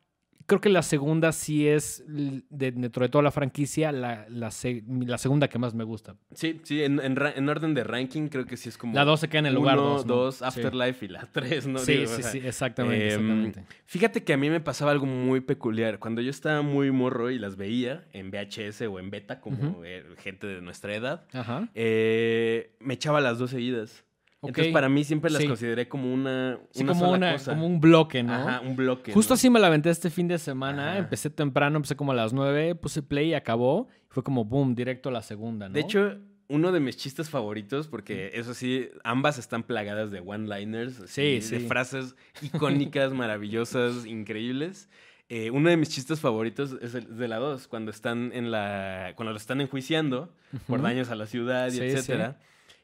creo 0.50 0.60
que 0.60 0.68
la 0.68 0.82
segunda 0.84 1.32
sí 1.32 1.66
es, 1.66 2.04
de- 2.08 2.44
dentro 2.74 3.04
de 3.06 3.10
toda 3.10 3.24
la 3.24 3.32
franquicia, 3.32 3.94
la, 3.94 4.26
la, 4.28 4.52
se- 4.52 4.84
la 4.88 5.18
segunda 5.18 5.48
que 5.48 5.58
más 5.60 5.74
me 5.74 5.86
gusta. 5.86 6.18
Sí, 6.34 6.60
sí, 6.64 6.84
en, 6.84 7.00
en 7.00 7.48
orden 7.50 7.74
de 7.74 7.86
ranking 7.86 8.28
creo 8.28 8.46
que 8.46 8.58
sí 8.58 8.68
es 8.68 8.78
como... 8.78 8.94
La 8.94 9.06
2 9.06 9.20
se 9.22 9.30
queda 9.30 9.40
en 9.40 9.46
el 9.46 9.54
lugar 9.54 9.78
2. 9.78 10.06
¿no? 10.06 10.14
dos, 10.16 10.36
Sí. 10.40 10.44
Afterlife 10.44 11.06
y 11.06 11.08
la 11.08 11.26
3, 11.32 11.68
¿no? 11.68 11.80
Sí, 11.80 11.94
Digo, 11.94 12.12
o 12.12 12.16
sí, 12.18 12.24
sea, 12.24 12.32
sí, 12.32 12.42
exactamente, 12.44 13.06
em, 13.06 13.22
exactamente. 13.22 13.64
Fíjate 13.86 14.24
que 14.26 14.34
a 14.34 14.38
mí 14.38 14.50
me 14.50 14.60
pasaba 14.60 14.92
algo 14.92 15.06
muy 15.06 15.40
peculiar. 15.40 16.00
Cuando 16.00 16.22
yo 16.22 16.32
estaba 16.32 16.62
muy 16.64 16.92
morro 16.92 17.30
y 17.32 17.40
las 17.40 17.56
veía 17.56 18.04
en 18.12 18.30
VHS 18.32 18.82
o 18.90 19.00
en 19.00 19.10
beta, 19.12 19.40
como 19.40 19.86
eh, 19.86 20.04
gente 20.18 20.48
de 20.48 20.62
nuestra 20.62 20.94
edad, 20.96 21.26
Ajá. 21.32 21.70
eh, 21.76 22.76
me 22.80 22.96
echaba 22.96 23.22
las 23.22 23.38
dos 23.40 23.52
seguidas. 23.52 24.04
Entonces, 24.42 24.68
Ok. 24.68 24.74
para 24.74 24.88
mí 24.88 25.04
siempre 25.04 25.30
las 25.32 25.42
Sí. 25.42 25.48
consideré 25.48 25.90
como 25.90 26.14
una, 26.14 26.60
Sí, 26.72 26.84
una 26.84 26.94
como, 26.94 27.06
sola 27.06 27.18
una, 27.18 27.32
cosa. 27.34 27.52
como 27.52 27.68
un 27.68 27.82
bloque, 27.82 28.24
¿no? 28.24 28.34
Ajá, 28.34 28.62
un 28.62 28.76
bloque. 28.78 29.12
Justo 29.12 29.34
¿no? 29.34 29.36
así 29.36 29.50
me 29.50 29.60
la 29.60 29.68
aventé 29.68 29.90
este 29.90 30.10
fin 30.10 30.28
de 30.30 30.38
semana. 30.38 30.92
Ajá. 30.92 30.98
Empecé 31.00 31.30
temprano, 31.30 31.76
empecé 31.76 31.96
como 31.98 32.14
a 32.14 32.16
las 32.16 32.32
9, 32.32 32.76
puse 32.76 33.02
play 33.02 33.30
y 33.30 33.34
acabó. 33.34 33.88
Y 34.10 34.14
fue 34.14 34.24
como 34.24 34.46
boom, 34.46 34.76
directo 34.76 35.10
a 35.10 35.12
la 35.12 35.22
segunda, 35.22 35.68
¿no? 35.68 35.74
De 35.74 35.82
hecho, 35.82 36.18
uno 36.48 36.72
de 36.72 36.80
mis 36.80 36.96
chistes 36.98 37.30
favoritos, 37.30 37.88
porque 37.90 38.32
eso 38.34 38.54
sí, 38.54 38.90
ambas 39.04 39.38
están 39.38 39.64
plagadas 39.64 40.10
de 40.10 40.22
one-liners, 40.22 41.04
Sí, 41.08 41.22
de 41.36 41.42
sí. 41.42 41.60
frases 41.68 42.16
icónicas, 42.42 43.12
maravillosas, 43.14 44.06
increíbles. 44.06 44.90
Eh, 45.32 45.52
uno 45.52 45.70
de 45.70 45.78
mis 45.78 45.90
chistes 45.90 46.20
favoritos 46.22 46.76
es 46.82 46.96
el 46.96 47.18
de 47.18 47.28
la 47.28 47.38
2, 47.38 47.68
cuando 47.68 47.92
están 47.92 48.32
en 48.34 48.50
la. 48.52 49.12
cuando 49.16 49.32
lo 49.32 49.38
están 49.38 49.62
enjuiciando 49.62 50.34
por 50.66 50.82
daños 50.82 51.10
a 51.12 51.16
la 51.16 51.28
ciudad 51.28 51.68
y 51.68 51.72
Sí, 51.72 51.82
etcétera. 51.82 52.40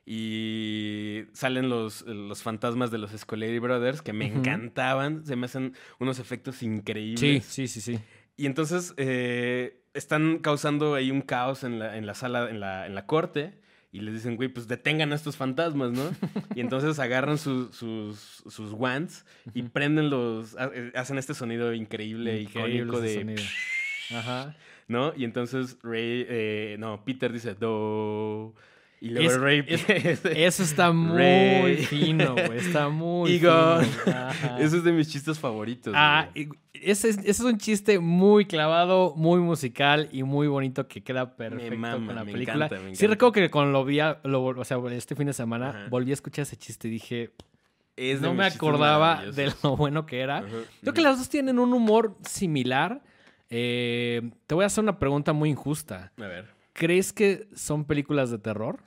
Y 0.05 1.23
salen 1.33 1.69
los, 1.69 2.01
los 2.03 2.41
fantasmas 2.43 2.91
de 2.91 2.97
los 2.99 3.11
Scoleri 3.11 3.59
Brothers 3.59 4.01
que 4.01 4.13
me 4.13 4.29
Ujú. 4.29 4.39
encantaban. 4.39 5.25
Se 5.25 5.35
me 5.35 5.45
hacen 5.45 5.73
unos 5.99 6.19
efectos 6.19 6.57
Sí, 6.57 6.65
increíbles. 6.67 7.45
sí, 7.45 7.67
sí, 7.67 7.81
sí. 7.81 7.99
Y 8.37 8.45
entonces 8.45 8.93
eh, 8.97 9.81
están 9.93 10.39
causando 10.39 10.93
ahí 10.95 11.09
un 11.11 11.21
caos 11.21 11.63
en 11.63 11.79
la, 11.79 11.97
en 11.97 12.05
la 12.05 12.13
sala, 12.13 12.49
en 12.49 12.59
la, 12.59 12.85
en 12.85 12.95
la 12.95 13.05
corte. 13.05 13.59
Y 13.91 14.01
les 14.01 14.13
dicen, 14.13 14.35
güey, 14.35 14.49
pues 14.49 14.67
detengan 14.67 15.13
a 15.13 15.15
estos 15.15 15.37
fantasmas, 15.37 15.91
¿no? 15.93 16.11
y 16.53 16.59
entonces 16.59 16.99
agarran 16.99 17.37
su- 17.37 17.71
sus, 17.71 18.43
sus 18.45 18.73
wands 18.73 19.25
y 19.53 19.63
prenden 19.63 20.09
los. 20.09 20.53
eh, 20.59 20.91
Hacen 20.95 21.17
este 21.17 21.33
sonido 21.33 21.73
increíble, 21.73 22.41
Increíble 22.41 22.75
icónico 22.79 22.99
de. 22.99 23.13
sonido. 23.13 23.43
Ajá. 24.11 24.55
¿No? 24.89 25.13
Y 25.15 25.23
entonces 25.23 25.77
Ray. 25.81 26.25
eh, 26.27 26.75
no, 26.77 27.05
Peter 27.05 27.31
dice 27.31 27.53
do. 27.55 28.53
Y 29.05 29.09
luego 29.09 29.29
Es- 29.29 29.39
Ray. 29.39 29.63
es- 29.67 29.87
dice, 29.87 30.45
Eso 30.45 30.63
está 30.63 30.91
muy 30.91 31.75
fino, 31.77 32.33
güey. 32.33 32.57
Está 32.57 32.89
muy 32.89 33.35
Egon. 33.35 33.83
fino. 33.85 34.15
Ese 34.59 34.77
es 34.77 34.83
de 34.83 34.91
mis 34.91 35.07
chistes 35.11 35.37
favoritos. 35.37 35.93
Ah, 35.95 36.29
y- 36.33 36.49
ese 36.73 37.09
es, 37.09 37.17
ese 37.19 37.29
es 37.29 37.39
un 37.41 37.57
chiste 37.57 37.99
muy 37.99 38.45
clavado, 38.45 39.13
muy 39.15 39.39
musical 39.39 40.09
y 40.11 40.23
muy 40.23 40.47
bonito 40.47 40.87
que 40.87 41.03
queda 41.03 41.35
perfecto 41.35 41.77
mama, 41.77 42.05
con 42.07 42.15
la 42.15 42.23
me 42.23 42.31
película. 42.33 42.65
encanta, 42.65 42.83
me 42.83 42.95
Sí 42.95 43.05
recuerdo 43.07 43.31
que 43.31 43.49
cuando 43.51 43.71
lo 43.71 43.85
vi, 43.85 43.99
lo 44.23 44.43
o 44.43 44.63
sea, 44.63 44.77
este 44.91 45.15
fin 45.15 45.27
de 45.27 45.33
semana, 45.33 45.69
Ajá. 45.69 45.85
volví 45.89 46.11
a 46.11 46.13
escuchar 46.15 46.43
ese 46.43 46.57
chiste 46.57 46.87
y 46.87 46.91
dije, 46.91 47.31
Es 47.95 48.21
no 48.21 48.33
me 48.33 48.45
acordaba 48.45 49.23
de 49.23 49.51
lo 49.63 49.77
bueno 49.77 50.05
que 50.05 50.19
era. 50.19 50.39
Ajá, 50.39 50.47
Creo 50.81 50.93
que 50.93 51.01
las 51.01 51.17
dos 51.19 51.29
tienen 51.29 51.59
un 51.59 51.73
humor 51.73 52.17
similar. 52.27 53.01
Eh, 53.49 54.31
te 54.47 54.55
voy 54.55 54.63
a 54.63 54.67
hacer 54.67 54.83
una 54.83 54.97
pregunta 54.99 55.31
muy 55.31 55.49
injusta. 55.51 56.11
A 56.17 56.21
ver. 56.27 56.53
¿Crees 56.73 57.13
que 57.13 57.47
son 57.55 57.85
películas 57.85 58.29
de 58.31 58.37
terror? 58.37 58.79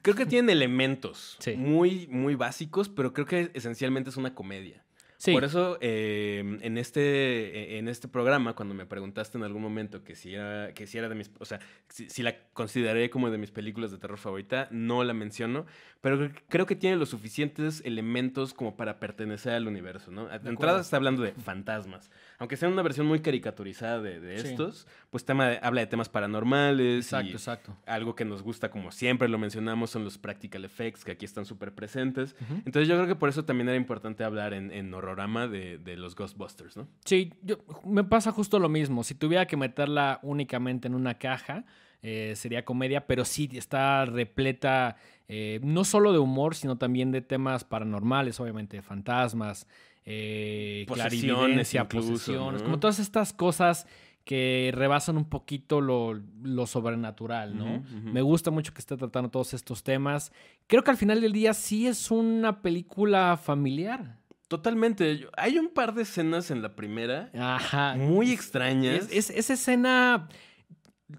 Creo 0.00 0.16
que 0.16 0.26
tienen 0.26 0.50
elementos 0.50 1.36
Sí. 1.40 1.54
muy, 1.56 2.06
muy 2.08 2.34
básicos, 2.34 2.88
pero 2.88 3.12
creo 3.12 3.26
que 3.26 3.50
esencialmente 3.54 4.10
es 4.10 4.16
una 4.16 4.34
comedia. 4.34 4.84
Sí. 5.18 5.32
Por 5.32 5.44
eso, 5.44 5.78
eh, 5.80 6.58
en, 6.62 6.78
este, 6.78 7.78
en 7.78 7.86
este 7.86 8.08
programa, 8.08 8.56
cuando 8.56 8.74
me 8.74 8.86
preguntaste 8.86 9.38
en 9.38 9.44
algún 9.44 9.62
momento 9.62 10.02
que 10.02 10.16
si 10.16 10.34
era, 10.34 10.74
que 10.74 10.88
si 10.88 10.98
era 10.98 11.08
de 11.08 11.14
mis. 11.14 11.30
O 11.38 11.44
sea, 11.44 11.60
si, 11.88 12.10
si 12.10 12.24
la 12.24 12.36
consideré 12.52 13.08
como 13.08 13.30
de 13.30 13.38
mis 13.38 13.52
películas 13.52 13.92
de 13.92 13.98
terror 13.98 14.18
favorita, 14.18 14.66
no 14.72 15.04
la 15.04 15.14
menciono. 15.14 15.64
Pero 16.02 16.18
cre- 16.18 16.42
creo 16.48 16.66
que 16.66 16.76
tiene 16.76 16.96
los 16.96 17.08
suficientes 17.10 17.80
elementos 17.86 18.52
como 18.52 18.76
para 18.76 18.98
pertenecer 19.00 19.54
al 19.54 19.66
universo, 19.68 20.10
¿no? 20.10 20.26
De 20.28 20.50
entrada 20.50 20.80
está 20.80 20.96
hablando 20.96 21.22
de 21.22 21.32
fantasmas. 21.32 22.10
Aunque 22.38 22.56
sea 22.56 22.68
una 22.68 22.82
versión 22.82 23.06
muy 23.06 23.20
caricaturizada 23.20 24.00
de, 24.02 24.20
de 24.20 24.38
Sí. 24.38 24.48
estos, 24.48 24.86
pues 25.10 25.24
tema 25.24 25.48
de- 25.48 25.60
habla 25.62 25.80
de 25.80 25.86
temas 25.86 26.08
paranormales. 26.08 27.06
Exacto, 27.06 27.28
y, 27.28 27.32
exacto. 27.32 27.76
algo 27.86 28.14
que 28.14 28.24
nos 28.24 28.42
gusta, 28.42 28.68
como 28.70 28.90
siempre 28.90 29.28
lo 29.28 29.38
mencionamos, 29.38 29.90
son 29.90 30.04
los 30.04 30.18
practical 30.18 30.64
effects, 30.64 31.04
que 31.04 31.12
aquí 31.12 31.24
están 31.24 31.44
súper 31.46 31.72
presentes. 31.72 32.34
Entonces 32.66 32.88
yo 32.88 32.96
creo 32.96 33.06
que 33.06 33.14
por 33.16 33.28
eso 33.28 33.44
también 33.44 33.68
era 33.68 33.76
importante 33.76 34.24
hablar 34.24 34.54
en, 34.54 34.72
en 34.72 34.92
Horrorama 34.92 35.46
de, 35.46 35.78
de 35.78 35.96
los 35.96 36.16
Ghostbusters, 36.16 36.76
¿no? 36.76 36.88
Sí, 37.04 37.32
yo, 37.42 37.58
me 37.84 38.04
pasa 38.04 38.32
justo 38.32 38.58
lo 38.58 38.68
mismo. 38.68 39.04
Si 39.04 39.14
tuviera 39.14 39.46
que 39.46 39.56
meterla 39.56 40.18
únicamente 40.22 40.88
en 40.88 40.96
una 40.96 41.14
caja, 41.14 41.64
eh, 42.04 42.32
sería 42.34 42.64
comedia, 42.64 43.06
pero 43.06 43.24
sí 43.24 43.48
está 43.52 44.04
repleta 44.04 44.96
eh, 45.28 45.60
no 45.62 45.84
solo 45.84 46.12
de 46.12 46.18
humor, 46.18 46.54
sino 46.54 46.76
también 46.78 47.10
de 47.12 47.20
temas 47.22 47.64
paranormales, 47.64 48.38
obviamente, 48.40 48.76
de 48.76 48.82
fantasmas, 48.82 49.66
eh, 50.04 50.84
Posesiones 50.88 51.22
clarividencia, 51.32 51.82
incluso, 51.82 52.10
posesiones, 52.12 52.60
¿no? 52.62 52.64
como 52.66 52.80
todas 52.80 52.98
estas 52.98 53.32
cosas 53.32 53.86
que 54.24 54.70
rebasan 54.74 55.16
un 55.16 55.24
poquito 55.28 55.80
lo, 55.80 56.14
lo 56.42 56.66
sobrenatural, 56.66 57.56
¿no? 57.58 57.82
Me 58.04 58.22
gusta 58.22 58.52
mucho 58.52 58.72
que 58.72 58.78
esté 58.78 58.96
tratando 58.96 59.30
todos 59.30 59.52
estos 59.52 59.82
temas. 59.82 60.32
Creo 60.68 60.84
que 60.84 60.92
al 60.92 60.96
final 60.96 61.20
del 61.20 61.32
día 61.32 61.54
sí 61.54 61.88
es 61.88 62.08
una 62.12 62.62
película 62.62 63.36
familiar. 63.36 64.18
Totalmente. 64.46 65.26
Hay 65.36 65.58
un 65.58 65.70
par 65.70 65.94
de 65.94 66.02
escenas 66.02 66.50
en 66.52 66.62
la 66.62 66.76
primera 66.76 67.30
Ajá. 67.34 67.96
muy 67.96 68.30
extrañas. 68.30 69.06
Es, 69.10 69.10
es- 69.10 69.30
esa 69.30 69.54
escena. 69.54 70.28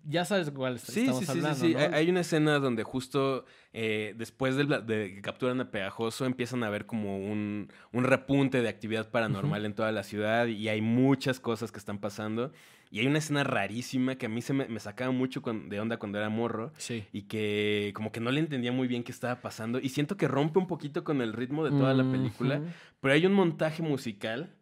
Ya 0.06 0.26
sabes 0.26 0.50
cuál 0.52 0.80
Sí, 0.80 1.02
estamos 1.02 1.20
sí, 1.20 1.26
sí, 1.26 1.32
sí, 1.32 1.38
hablando. 1.40 1.60
sí. 1.60 1.74
¿no? 1.74 1.96
Hay- 1.96 2.10
una 2.10 2.20
escena 2.22 2.60
donde 2.60 2.84
justo 2.84 3.46
eh, 3.74 4.14
después 4.18 4.56
del- 4.56 4.86
de, 4.86 5.16
que 5.16 5.22
capturan 5.22 5.60
a 5.62 5.72
Pegajoso 5.72 6.26
empiezan 6.26 6.64
a 6.64 6.70
ver 6.70 6.86
como 6.86 7.18
un, 7.18 7.70
un 7.92 8.04
repunte 8.04 8.62
de 8.62 8.70
actividad 8.70 9.10
paranormal 9.10 9.66
en 9.66 9.74
toda 9.74 9.92
la 9.92 10.04
ciudad 10.04 10.46
y 10.48 10.70
hay 10.70 10.82
muchas 10.82 11.40
cosas 11.40 11.72
que 11.72 11.80
están 11.80 11.98
pasando. 12.00 12.52
Y 12.92 13.00
hay 13.00 13.08
una 13.08 13.18
escena 13.18 13.44
rarísima 13.44 14.16
que 14.18 14.28
a 14.28 14.30
mí 14.30 14.44
se 14.44 14.54
me, 14.54 14.68
me 14.68 14.80
sacaba 14.80 15.12
mucho 15.12 15.42
de 15.42 15.80
onda 15.80 15.98
cuando 15.98 16.20
era 16.20 16.30
morro 16.30 16.72
Sí. 16.78 17.04
y 17.12 17.24
que 17.24 17.92
como 17.96 18.12
que 18.12 18.20
no 18.20 18.30
le 18.30 18.40
entendía 18.40 18.72
muy 18.72 18.88
bien 18.88 19.04
qué 19.04 19.12
estaba 19.12 19.42
pasando 19.42 19.80
y 19.80 19.90
siento 19.90 20.16
que 20.16 20.28
rompe 20.28 20.60
un 20.60 20.68
poquito 20.68 21.04
con 21.04 21.20
el 21.22 21.34
ritmo 21.34 21.66
de 21.66 21.72
toda 21.72 21.96
la 21.96 22.04
película. 22.12 22.62
Pero 23.02 23.14
hay 23.16 23.26
un 23.26 23.34
montaje 23.34 23.82
musical 23.82 24.54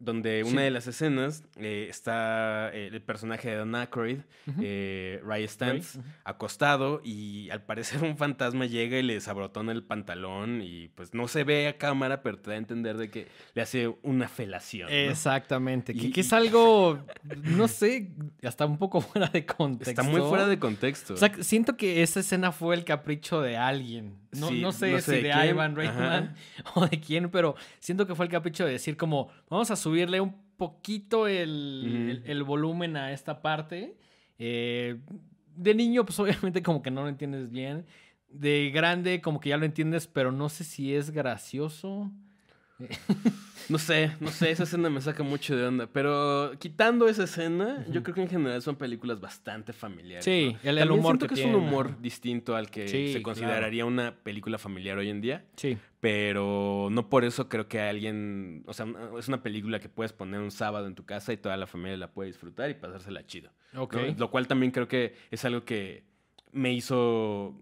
donde 0.00 0.42
Sí. 0.44 0.50
una 0.52 0.62
de 0.62 0.70
las 0.70 0.86
escenas 0.86 1.44
eh, 1.56 1.86
está 1.90 2.70
eh, 2.74 2.88
el 2.92 3.02
personaje 3.02 3.50
de 3.50 3.56
Dan 3.56 3.74
Aykroyd, 3.74 4.18
Ujú. 4.46 4.60
eh, 4.62 5.20
Ray 5.24 5.46
Stantz, 5.46 5.98
acostado 6.24 7.00
y 7.04 7.50
al 7.50 7.62
parecer 7.62 8.02
un 8.02 8.16
fantasma 8.16 8.66
llega 8.66 8.98
y 8.98 9.02
le 9.02 9.14
desabrotona 9.14 9.72
el 9.72 9.82
pantalón 9.82 10.62
y 10.62 10.88
pues 10.88 11.14
no 11.14 11.28
se 11.28 11.44
ve 11.44 11.68
a 11.68 11.76
cámara, 11.78 12.22
pero 12.22 12.38
te 12.38 12.50
da 12.50 12.54
a 12.56 12.58
entender 12.58 12.96
de 12.96 13.10
que 13.10 13.28
le 13.54 13.62
hace 13.62 13.94
una 14.02 14.28
felación. 14.28 14.88
¿no? 14.88 14.94
Exactamente. 14.94 15.94
Que, 15.94 16.06
Y- 16.06 16.12
que 16.12 16.20
es 16.22 16.32
algo, 16.32 16.98
no 17.42 17.68
sé, 17.68 18.10
hasta 18.42 18.66
un 18.66 18.78
poco 18.78 19.00
fuera 19.00 19.28
de 19.28 19.44
contexto. 19.44 19.90
Está 19.90 20.02
muy 20.02 20.20
fuera 20.22 20.46
de 20.46 20.58
contexto. 20.58 21.14
O 21.14 21.16
sea, 21.16 21.32
siento 21.42 21.76
que 21.76 22.02
esa 22.02 22.20
escena 22.20 22.52
fue 22.52 22.74
el 22.74 22.84
capricho 22.84 23.40
de 23.40 23.56
alguien. 23.56 24.18
No, 24.32 24.48
Sí, 24.48 24.60
no 24.60 24.70
sé 24.70 24.92
no 24.92 25.00
si 25.00 25.10
de. 25.22 25.48
Ivan 25.48 25.74
Reitman 25.74 26.36
o 26.74 26.86
de 26.86 27.00
quién, 27.00 27.30
pero 27.30 27.56
siento 27.80 28.06
que 28.06 28.14
fue 28.14 28.26
el 28.26 28.30
capricho 28.30 28.64
de 28.64 28.70
decir 28.72 28.96
como, 28.96 29.28
vamos 29.48 29.70
a 29.72 29.76
subirle 29.90 30.20
un 30.20 30.34
poquito 30.56 31.26
el, 31.26 32.20
el- 32.24 32.30
el 32.30 32.42
volumen 32.44 32.96
a 32.96 33.12
esta 33.12 33.42
parte. 33.42 33.96
Eh, 34.38 34.96
de 35.56 35.74
niño, 35.74 36.04
pues 36.04 36.18
obviamente 36.20 36.62
como 36.62 36.82
que 36.82 36.90
no 36.90 37.02
lo 37.02 37.08
entiendes 37.08 37.50
bien. 37.50 37.84
De 38.28 38.70
grande, 38.72 39.20
como 39.20 39.40
que 39.40 39.48
ya 39.48 39.56
lo 39.56 39.64
entiendes, 39.64 40.06
pero 40.06 40.30
no 40.32 40.48
sé 40.48 40.62
si 40.64 40.94
es 40.94 41.10
gracioso. 41.10 42.10
No 43.68 43.76
sé, 43.78 44.12
no 44.20 44.30
sé, 44.30 44.50
esa 44.50 44.62
escena 44.62 44.88
me 44.88 45.00
saca 45.00 45.22
mucho 45.22 45.54
de 45.56 45.64
onda. 45.66 45.86
Pero 45.86 46.52
quitando 46.58 47.08
esa 47.08 47.24
escena, 47.24 47.84
yo 47.90 48.02
creo 48.02 48.14
que 48.14 48.22
en 48.22 48.28
general 48.28 48.62
son 48.62 48.76
películas 48.76 49.20
bastante 49.20 49.72
familiares. 49.72 50.24
Sí, 50.24 50.56
¿no? 50.64 50.70
el- 50.70 50.90
humor 50.90 51.16
siento 51.18 51.26
que 51.28 51.34
que, 51.34 51.40
es 51.42 51.46
un 51.46 51.54
humor 51.56 52.00
distinto 52.00 52.56
al 52.56 52.70
que 52.70 52.88
Sí, 52.88 53.08
se 53.08 53.12
claro. 53.14 53.22
consideraría 53.24 53.84
una 53.84 54.14
película 54.14 54.56
familiar 54.58 54.96
hoy 54.98 55.10
en 55.10 55.20
día. 55.20 55.44
Sí. 55.56 55.76
Pero 56.00 56.88
no 56.90 57.10
por 57.10 57.24
eso 57.24 57.48
creo 57.48 57.68
que 57.68 57.80
alguien. 57.80 58.64
O 58.66 58.72
sea, 58.72 58.86
no- 58.86 59.18
es 59.18 59.28
una 59.28 59.42
película 59.42 59.80
que 59.80 59.88
puedes 59.90 60.12
poner 60.12 60.40
un 60.40 60.50
sábado 60.50 60.86
en 60.86 60.94
tu 60.94 61.04
casa 61.04 61.32
y 61.32 61.36
toda 61.36 61.56
la 61.58 61.66
familia 61.66 61.96
la 61.98 62.12
puede 62.12 62.28
disfrutar 62.28 62.70
y 62.70 62.74
pasársela 62.74 63.26
chido. 63.26 63.50
¿no? 63.72 63.82
Ok. 63.82 63.96
Lo 64.18 64.30
cual 64.30 64.48
también 64.48 64.72
creo 64.72 64.88
que 64.88 65.14
es 65.30 65.44
algo 65.44 65.64
que 65.64 66.04
me 66.52 66.72
hizo 66.72 67.54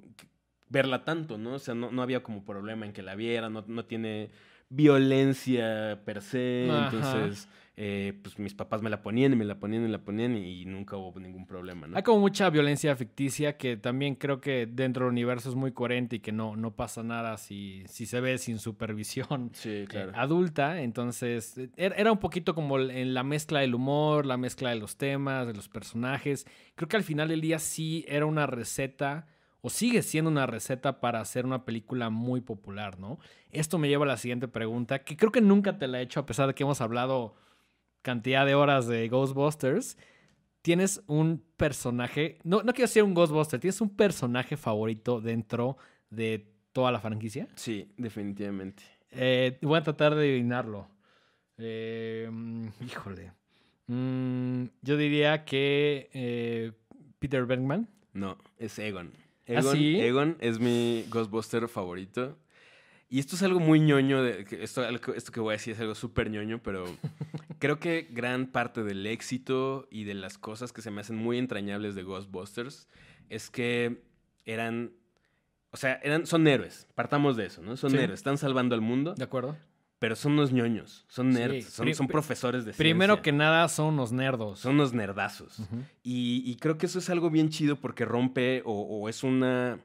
verla 0.68 1.05
tanto, 1.05 1.37
¿no? 1.37 1.55
O 1.55 1.59
sea, 1.59 1.74
no, 1.74 1.90
no 1.90 2.01
había 2.03 2.22
como 2.22 2.44
problema 2.44 2.87
en 2.87 2.92
que 2.92 3.03
la 3.03 3.16
viera, 3.16 3.48
no, 3.51 3.64
no 3.66 3.85
tiene 3.87 4.31
violencia 4.70 6.01
per 6.05 6.22
se, 6.22 6.68
Ajá. 6.70 6.85
entonces 6.96 7.48
eh, 7.80 8.12
pues 8.24 8.40
mis 8.40 8.54
papás 8.54 8.82
me 8.82 8.90
la 8.90 9.02
ponían 9.02 9.34
y 9.34 9.36
me 9.36 9.44
la 9.44 9.60
ponían 9.60 9.84
y 9.84 9.88
la 9.88 10.02
ponían 10.02 10.36
y, 10.36 10.64
nunca 10.64 10.96
hubo 10.96 11.20
ningún 11.20 11.46
problema, 11.46 11.86
¿no? 11.86 11.96
Hay 11.96 12.02
como 12.02 12.18
mucha 12.18 12.50
violencia 12.50 12.96
ficticia 12.96 13.56
que 13.56 13.76
también 13.76 14.16
creo 14.16 14.40
que 14.40 14.66
dentro 14.66 15.04
del 15.04 15.12
universo 15.12 15.48
es 15.48 15.54
muy 15.54 15.70
coherente 15.70 16.16
y 16.16 16.18
que 16.18 16.32
no, 16.32 16.56
no 16.56 16.74
pasa 16.74 17.04
nada 17.04 17.36
si, 17.36 17.84
si 17.86 18.06
se 18.06 18.20
ve 18.20 18.36
sin 18.38 18.58
supervisión 18.58 19.50
Sí, 19.54 19.68
eh, 19.70 19.86
claro. 19.88 20.10
adulta. 20.16 20.82
Entonces, 20.82 21.56
eh, 21.56 21.70
era 21.76 21.94
era 21.94 22.10
un 22.10 22.18
poquito 22.18 22.52
como 22.52 22.80
en 22.80 23.14
la 23.14 23.22
mezcla 23.22 23.60
del 23.60 23.76
humor, 23.76 24.26
la 24.26 24.36
mezcla 24.36 24.70
de 24.70 24.76
los 24.76 24.96
temas, 24.96 25.46
de 25.46 25.54
los 25.54 25.68
personajes. 25.68 26.48
Creo 26.74 26.88
que 26.88 26.96
al 26.96 27.04
final 27.04 27.28
del 27.28 27.40
día 27.40 27.60
sí 27.60 28.04
era 28.08 28.26
una 28.26 28.48
receta, 28.48 29.28
o 29.60 29.70
sigue 29.70 30.02
siendo 30.02 30.32
una 30.32 30.46
receta 30.46 30.98
para 30.98 31.20
hacer 31.20 31.46
una 31.46 31.64
película 31.64 32.10
muy 32.10 32.40
popular, 32.40 32.98
¿no? 32.98 33.20
Esto 33.52 33.78
me 33.78 33.88
lleva 33.88 34.04
a 34.04 34.08
la 34.08 34.16
siguiente 34.16 34.48
pregunta, 34.48 35.04
que 35.04 35.16
creo 35.16 35.30
que 35.30 35.40
nunca 35.40 35.78
te 35.78 35.86
la 35.86 36.00
he 36.00 36.02
hecho, 36.02 36.18
a 36.18 36.26
pesar 36.26 36.48
de 36.48 36.54
que 36.54 36.64
hemos 36.64 36.80
hablado 36.80 37.36
cantidad 38.09 38.47
de 38.47 38.55
horas 38.55 38.87
de 38.87 39.07
Ghostbusters. 39.07 39.99
Tienes 40.62 41.03
un 41.09 41.44
personaje, 41.59 42.38
no, 42.42 42.62
no 42.62 42.73
quiero 42.73 42.88
decir 42.88 43.03
un 43.03 43.12
Ghostbuster, 43.12 43.61
tienes 43.61 43.83
un 43.83 43.94
personaje 43.94 44.57
favorito 44.57 45.21
dentro 45.21 45.77
de 46.09 46.51
toda 46.73 46.90
la 46.90 47.01
franquicia. 47.01 47.49
Sí, 47.55 47.92
definitivamente. 47.99 48.83
Eh, 49.11 49.59
voy 49.61 49.79
a 49.79 49.83
tratar 49.83 50.14
de 50.14 50.23
adivinarlo. 50.23 50.88
Eh, 51.59 52.31
híjole. 52.81 53.33
Mm, 53.88 54.64
yo 54.81 54.97
diría 54.97 55.44
que 55.44 56.09
eh, 56.14 56.73
Peter 57.18 57.44
Bergman. 57.44 57.90
No, 58.14 58.38
es 58.57 58.79
Egon. 58.79 59.12
¿Ah, 59.49 59.61
Egon, 59.61 59.77
sí? 59.77 60.01
Egon 60.01 60.37
es 60.40 60.59
mi 60.59 61.05
Ghostbuster 61.11 61.68
favorito. 61.68 62.38
Y 63.11 63.21
esto 63.21 63.37
es 63.37 63.42
algo 63.42 63.59
muy 63.61 63.81
ñoño. 63.81 64.23
de- 64.23 64.47
esto, 64.61 64.87
esto 65.14 65.33
que 65.33 65.40
voy 65.40 65.53
a 65.53 65.57
decir 65.57 65.75
es 65.75 65.81
algo 65.81 65.94
súper 65.94 66.31
ñoño, 66.31 66.61
pero 66.62 66.85
creo 67.59 67.79
que 67.81 68.07
gran 68.11 68.47
parte 68.47 68.83
del 68.85 69.07
éxito 69.07 69.88
y 69.90 70.05
de 70.05 70.14
las 70.14 70.37
cosas 70.38 70.73
que 70.73 70.83
se 70.83 70.90
me 70.90 71.01
hacen 71.01 71.16
muy 71.16 71.38
entrañables 71.38 71.94
de 71.94 72.03
Ghostbusters 72.03 72.88
es 73.29 73.51
que 73.51 74.03
eran. 74.44 74.92
O 75.71 75.77
sea, 75.77 76.01
eran, 76.03 76.27
son 76.27 76.47
héroes. 76.47 76.87
Partamos 76.94 77.37
de 77.37 77.47
eso, 77.47 77.62
¿no? 77.62 77.77
Son 77.77 77.90
Sí. 77.90 77.97
héroes. 77.99 78.21
Están 78.21 78.38
salvando 78.38 78.75
al 78.75 78.81
mundo, 78.81 79.14
¿De 79.14 79.25
acuerdo? 79.25 79.55
pero 79.99 80.16
son 80.16 80.33
unos 80.33 80.51
ñoños. 80.53 81.05
Son 81.09 81.31
Sí. 81.33 81.38
nerds. 81.38 81.66
Son, 81.66 82.07
profesores 82.09 82.64
de 82.64 82.73
Primero 82.73 83.14
ciencia. 83.14 83.23
que 83.23 83.33
nada 83.37 83.68
son 83.68 83.94
unos 83.94 84.12
nerdos. 84.12 84.61
Son 84.61 84.75
unos 84.77 84.94
nerdazos. 84.94 85.59
Y, 86.03 86.42
y 86.47 86.57
creo 86.57 86.79
que 86.79 86.87
eso 86.87 86.99
es 87.01 87.11
algo 87.11 87.29
bien 87.31 87.51
chido 87.51 87.77
porque 87.77 88.05
rompe 88.07 88.62
o, 88.64 88.73
o 88.83 89.09
es 89.11 89.23
una... 89.25 89.79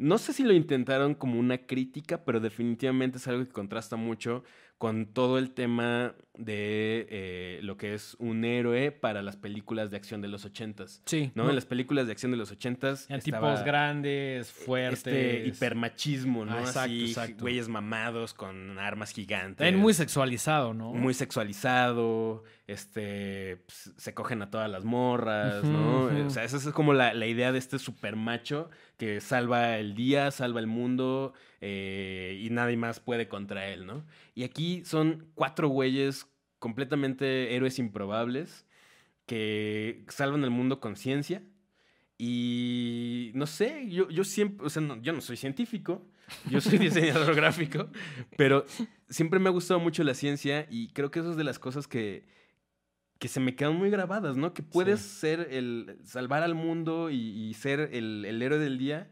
No 0.00 0.16
sé 0.16 0.32
si 0.32 0.44
lo 0.44 0.54
intentaron 0.54 1.14
como 1.14 1.38
una 1.38 1.58
crítica, 1.66 2.24
pero 2.24 2.40
definitivamente 2.40 3.18
es 3.18 3.28
algo 3.28 3.44
que 3.44 3.50
contrasta 3.52 3.96
mucho 3.96 4.44
con 4.80 5.04
todo 5.04 5.36
el 5.36 5.50
tema 5.50 6.14
de 6.38 7.06
eh, 7.10 7.60
lo 7.62 7.76
que 7.76 7.92
es 7.92 8.16
un 8.18 8.46
héroe 8.46 8.92
para 8.92 9.20
las 9.20 9.36
películas 9.36 9.90
de 9.90 9.98
acción 9.98 10.22
de 10.22 10.28
los 10.28 10.46
ochentas. 10.46 11.02
Sí. 11.04 11.32
¿no? 11.34 11.42
¿no? 11.42 11.50
En 11.50 11.54
las 11.54 11.66
películas 11.66 12.06
de 12.06 12.12
acción 12.12 12.32
de 12.32 12.38
los 12.38 12.50
ochentas 12.50 13.02
estaba 13.10 13.20
tipos 13.50 13.62
grandes, 13.66 14.50
fuertes. 14.50 15.06
Este 15.06 15.46
hipermachismo, 15.48 16.46
¿no? 16.46 16.52
Ah, 16.54 16.60
exacto, 16.60 16.80
Así, 16.80 17.04
exacto. 17.08 17.42
güeyes 17.42 17.68
mamados 17.68 18.32
con 18.32 18.78
armas 18.78 19.12
gigantes. 19.12 19.58
También 19.58 19.78
muy 19.78 19.92
sexualizado, 19.92 20.72
¿no? 20.72 20.94
Muy 20.94 21.12
sexualizado, 21.12 22.44
este, 22.66 23.58
pues, 23.66 23.92
se 23.98 24.14
cogen 24.14 24.40
a 24.40 24.50
todas 24.50 24.70
las 24.70 24.84
morras, 24.86 25.62
¿no? 25.62 26.04
O 26.04 26.30
sea, 26.30 26.44
esa 26.44 26.56
es 26.56 26.66
como 26.68 26.94
la, 26.94 27.12
la 27.12 27.26
idea 27.26 27.52
de 27.52 27.58
este 27.58 27.78
super 27.78 28.16
macho 28.16 28.70
que 28.96 29.20
salva 29.20 29.76
el 29.76 29.94
día, 29.94 30.30
salva 30.30 30.58
el 30.58 30.68
mundo 30.68 31.34
eh, 31.60 32.38
y 32.42 32.50
nadie 32.50 32.76
más 32.76 33.00
puede 33.00 33.28
contra 33.28 33.68
él, 33.68 33.86
¿no? 33.86 34.06
Y 34.34 34.44
aquí 34.44 34.82
son 34.84 35.30
cuatro 35.34 35.68
güeyes 35.68 36.26
completamente 36.58 37.54
héroes 37.54 37.78
improbables 37.78 38.66
que 39.26 40.04
salvan 40.08 40.44
el 40.44 40.50
mundo 40.50 40.80
con 40.80 40.96
ciencia. 40.96 41.42
Y 42.22 43.30
no 43.34 43.46
sé, 43.46 43.88
yo, 43.88 44.10
yo 44.10 44.24
siempre, 44.24 44.66
o 44.66 44.70
sea, 44.70 44.82
no- 44.82 45.00
yo 45.00 45.12
no 45.12 45.20
soy 45.22 45.36
científico, 45.38 46.06
yo 46.50 46.60
soy 46.60 46.78
diseñador 46.78 47.34
gráfico, 47.34 47.88
pero 48.36 48.66
siempre 49.08 49.38
me 49.40 49.48
ha 49.48 49.52
gustado 49.52 49.80
mucho 49.80 50.04
la 50.04 50.14
ciencia 50.14 50.66
y 50.70 50.88
creo 50.88 51.10
que 51.10 51.20
eso 51.20 51.30
es 51.30 51.36
de 51.38 51.44
las 51.44 51.58
cosas 51.58 51.86
que, 51.88 52.26
que 53.18 53.28
se 53.28 53.40
me 53.40 53.54
quedan 53.56 53.76
muy 53.76 53.88
grabadas, 53.90 54.36
¿no? 54.36 54.52
Que 54.52 54.62
puedes 54.62 55.00
Sí. 55.00 55.20
ser 55.20 55.48
el, 55.50 55.96
salvar 56.04 56.42
al 56.42 56.54
mundo 56.54 57.10
y, 57.10 57.16
y 57.16 57.54
ser 57.54 57.88
el, 57.92 58.24
el 58.26 58.42
héroe 58.42 58.58
del 58.58 58.76
día 58.76 59.10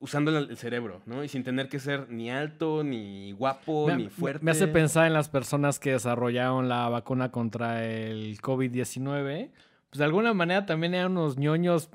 usando 0.00 0.36
el, 0.36 0.56
cerebro, 0.56 1.02
¿no? 1.06 1.22
Y 1.22 1.28
sin 1.28 1.44
tener 1.44 1.68
que 1.68 1.78
ser 1.78 2.10
ni 2.10 2.30
alto, 2.30 2.82
ni 2.82 3.32
guapo, 3.32 3.86
Me- 3.86 3.96
ni 3.96 4.08
fuerte. 4.08 4.44
Me 4.44 4.50
hace 4.50 4.66
pensar 4.66 5.06
en 5.06 5.12
las 5.12 5.28
personas 5.28 5.78
que 5.78 5.92
desarrollaron 5.92 6.68
la 6.68 6.88
vacuna 6.88 7.30
contra 7.30 7.84
el 7.86 8.40
COVID-19. 8.40 9.50
Pues 9.90 9.98
de 9.98 10.04
alguna 10.04 10.32
manera 10.34 10.66
también 10.66 10.94
eran 10.94 11.12
unos 11.12 11.36
ñoños 11.36 11.90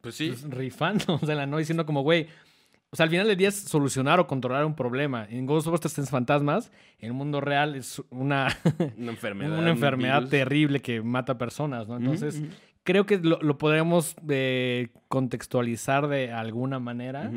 Pues 0.00 0.14
sí. 0.16 0.28
pues, 0.28 0.42
rifándosela, 0.50 1.46
¿no? 1.46 1.56
Diciendo 1.58 1.86
como, 1.86 2.02
güey, 2.02 2.28
o 2.90 2.96
sea, 2.96 3.04
al 3.04 3.10
final 3.10 3.26
del 3.26 3.36
día 3.36 3.48
es 3.48 3.56
solucionar 3.56 4.20
o 4.20 4.26
controlar 4.26 4.64
un 4.64 4.74
problema. 4.76 5.26
En 5.28 5.46
Ghostbusters 5.46 5.94
tienes 5.94 6.10
fantasmas, 6.10 6.70
en 7.00 7.06
el 7.08 7.12
mundo 7.12 7.40
real 7.40 7.74
es 7.74 8.00
una, 8.10 8.48
Una 8.98 9.10
enfermedad. 9.12 9.50
una 9.52 9.60
un 9.62 9.68
enfermedad 9.68 10.28
terrible 10.28 10.80
que 10.80 11.00
mata 11.02 11.36
personas, 11.38 11.88
¿no? 11.88 11.96
Entonces, 11.96 12.42
creo 12.84 13.04
que 13.06 13.18
lo, 13.18 13.40
lo 13.42 13.58
podríamos 13.58 14.14
eh, 14.28 14.88
contextualizar 15.08 16.06
de 16.08 16.30
alguna 16.30 16.78
manera. 16.78 17.30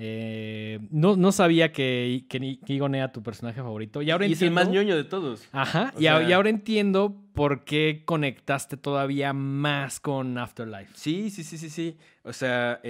Eh, 0.00 0.78
no, 0.90 1.16
no 1.16 1.32
sabía 1.32 1.72
que, 1.72 2.24
que, 2.28 2.58
que 2.64 2.76
Egon 2.76 2.94
era 2.94 3.10
tu 3.10 3.20
personaje 3.22 3.60
favorito. 3.60 4.00
Y 4.00 4.12
ahora 4.12 4.26
y 4.28 4.32
es 4.32 4.42
el 4.42 4.52
más 4.52 4.68
ñoño 4.68 4.94
de 4.96 5.02
todos. 5.02 5.48
Ajá, 5.50 5.92
y, 5.98 6.02
sea- 6.02 6.28
y 6.28 6.32
ahora 6.32 6.50
entiendo 6.50 7.16
por 7.34 7.64
qué 7.64 8.02
conectaste 8.04 8.76
todavía 8.76 9.32
más 9.32 9.98
con 9.98 10.38
Afterlife. 10.38 10.92
Sí, 10.94 11.30
sí, 11.30 11.42
sí, 11.42 11.58
sí, 11.58 11.68
sí. 11.68 11.96
O 12.22 12.32
sea, 12.32 12.80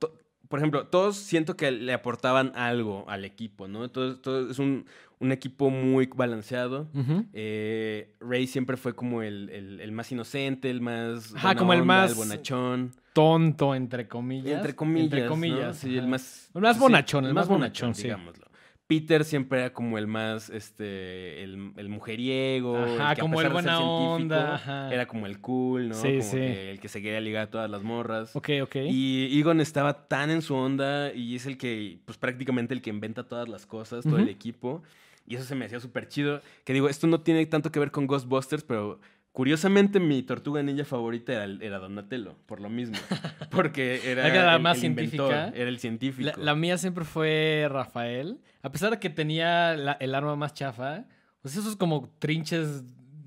to- 0.00 0.12
por 0.48 0.58
ejemplo, 0.58 0.86
todos 0.86 1.16
siento 1.16 1.56
que 1.56 1.70
le 1.70 1.92
aportaban 1.92 2.52
algo 2.54 3.04
al 3.08 3.24
equipo, 3.24 3.68
¿no? 3.68 3.90
Todo, 3.90 4.16
todo 4.18 4.50
es 4.50 4.58
un, 4.58 4.86
un 5.18 5.32
equipo 5.32 5.70
muy 5.70 6.06
balanceado. 6.14 6.88
Eh, 7.32 8.14
Ray 8.20 8.46
siempre 8.46 8.76
fue 8.76 8.94
como 8.94 9.22
el, 9.22 9.50
el- 9.50 9.80
el 9.80 9.92
más 9.92 10.10
inocente, 10.12 10.70
el 10.70 10.80
más. 10.80 11.34
Ajá, 11.34 11.54
como 11.54 11.72
el 11.72 11.82
onda, 11.82 11.94
más- 11.94 12.10
El 12.12 12.16
bonachón. 12.16 12.92
Tonto, 13.12 13.74
entre 13.74 14.06
comillas. 14.08 14.56
Entre 14.56 14.74
comillas. 14.74 15.04
Entre 15.04 15.22
¿no? 15.24 15.28
comillas. 15.30 15.76
Sí, 15.78 15.96
el 15.98 16.06
más. 16.06 16.50
El 16.54 16.60
más 16.62 16.76
sí, 16.76 16.80
bonachón, 16.82 17.24
el 17.26 17.34
más 17.34 17.48
bonachón, 17.48 17.94
sí. 17.94 18.04
digámoslo. 18.04 18.47
Peter 18.88 19.22
siempre 19.26 19.60
era 19.60 19.72
como 19.74 19.98
el 19.98 20.06
más, 20.06 20.48
este, 20.48 21.44
el, 21.44 21.72
el 21.76 21.88
mujeriego. 21.90 22.74
Ajá, 22.74 23.10
el 23.10 23.16
que 23.16 23.20
a 23.20 23.22
como 23.22 23.40
el 23.42 23.46
pesar 23.48 23.62
de 23.62 23.68
ser 23.68 23.78
buena 23.78 23.80
onda, 23.80 24.54
ajá. 24.54 24.92
Era 24.94 25.06
como 25.06 25.26
el 25.26 25.40
cool, 25.40 25.90
¿no? 25.90 25.94
Sí, 25.94 26.18
como 26.18 26.22
sí. 26.22 26.36
que 26.38 26.70
el 26.70 26.80
que 26.80 26.88
se 26.88 27.02
quería 27.02 27.20
ligar 27.20 27.42
a 27.44 27.50
todas 27.50 27.70
las 27.70 27.82
morras. 27.82 28.34
Ok, 28.34 28.48
ok. 28.62 28.76
Y 28.88 29.38
Egon 29.38 29.60
estaba 29.60 30.08
tan 30.08 30.30
en 30.30 30.40
su 30.40 30.54
onda 30.54 31.12
y 31.12 31.36
es 31.36 31.44
el 31.44 31.58
que, 31.58 31.98
pues 32.06 32.16
prácticamente 32.16 32.72
el 32.72 32.80
que 32.80 32.88
inventa 32.88 33.28
todas 33.28 33.46
las 33.46 33.66
cosas, 33.66 34.04
todo 34.04 34.16
el 34.16 34.30
equipo. 34.30 34.82
Y 35.26 35.34
eso 35.34 35.44
se 35.44 35.54
me 35.54 35.66
hacía 35.66 35.78
súper 35.80 36.08
chido. 36.08 36.40
Que 36.64 36.72
digo, 36.72 36.88
esto 36.88 37.06
no 37.06 37.20
tiene 37.20 37.44
tanto 37.44 37.70
que 37.70 37.78
ver 37.78 37.90
con 37.90 38.06
Ghostbusters, 38.06 38.64
pero 38.64 39.00
curiosamente 39.38 40.00
mi 40.00 40.20
tortuga 40.24 40.64
ninja 40.64 40.84
favorita 40.84 41.32
era, 41.32 41.44
era 41.60 41.78
Donatello, 41.78 42.34
por 42.46 42.60
lo 42.60 42.68
mismo. 42.68 42.96
Porque 43.52 44.00
era, 44.10 44.56
el- 44.56 44.60
más 44.62 44.78
el 44.78 44.86
inventor, 44.86 45.28
científica. 45.30 45.56
era 45.56 45.68
el 45.68 45.78
científico. 45.78 46.30
La, 46.36 46.44
la 46.44 46.54
mía 46.56 46.76
siempre 46.76 47.04
fue 47.04 47.68
Rafael. 47.70 48.40
A 48.62 48.72
pesar 48.72 48.90
de 48.90 48.98
que 48.98 49.10
tenía 49.10 49.76
la- 49.76 49.92
el 50.00 50.16
arma 50.16 50.34
más 50.34 50.54
chafa, 50.54 51.04
pues 51.40 51.56
esos 51.56 51.76
como 51.76 52.10
trinches 52.18 52.82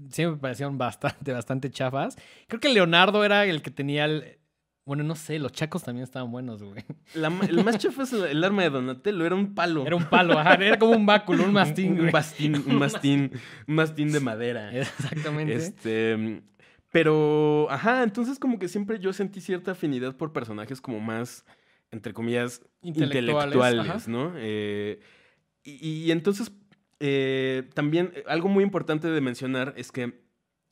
siempre 0.10 0.36
me 0.36 0.42
parecieron 0.42 0.78
bastante, 0.78 1.32
bastante 1.32 1.72
chafas. 1.72 2.18
Creo 2.50 2.60
que 2.60 2.68
Leonardo 2.68 3.24
era 3.24 3.46
el 3.46 3.62
que 3.62 3.72
tenía 3.72 4.04
el... 4.04 4.38
Bueno, 4.92 5.06
no 5.06 5.16
sé, 5.16 5.40
los 5.40 5.54
chacos 5.54 5.84
también 5.84 6.04
estaban 6.04 6.30
buenos, 6.34 6.62
güey. 6.62 6.84
La 7.14 7.32
el 7.48 7.64
más 7.64 7.78
chafa 7.78 8.04
es 8.04 8.12
el, 8.12 8.26
el 8.26 8.44
arma 8.44 8.64
de 8.64 8.72
Donatello, 8.72 9.26
era 9.26 9.36
un 9.36 9.56
palo. 9.56 9.86
Era 9.88 9.96
un 9.96 10.04
palo, 10.04 10.38
ajá, 10.38 10.56
era 10.56 10.78
como 10.78 10.92
un 10.98 11.06
báculo, 11.06 11.46
un 11.46 11.54
mastín, 11.54 11.92
Un, 11.92 11.92
un 11.94 12.00
güey. 12.00 12.12
bastín, 12.12 12.56
un 12.68 12.76
mastín, 12.78 13.32
un 13.70 13.76
mastín 13.76 14.12
de 14.12 14.20
madera. 14.20 14.78
Exactamente. 14.78 15.56
Este, 15.56 16.42
pero, 16.92 17.68
ajá, 17.72 18.04
entonces 18.04 18.38
como 18.38 18.60
que 18.60 18.68
siempre 18.68 19.00
yo 19.00 19.14
sentí 19.14 19.40
cierta 19.40 19.72
afinidad 19.72 20.18
por 20.18 20.34
personajes 20.34 20.82
como 20.82 21.00
más, 21.00 21.46
entre 21.92 22.12
comillas, 22.12 22.62
Intelectuales. 22.82 24.10
¿no? 24.10 24.34
Eh, 24.36 25.00
y, 25.64 26.04
y 26.04 26.12
entonces, 26.12 26.52
eh, 27.00 27.70
también 27.76 28.12
algo 28.28 28.50
muy 28.50 28.66
importante 28.66 29.08
de 29.08 29.22
mencionar 29.22 29.74
es 29.78 29.90
que 29.94 30.20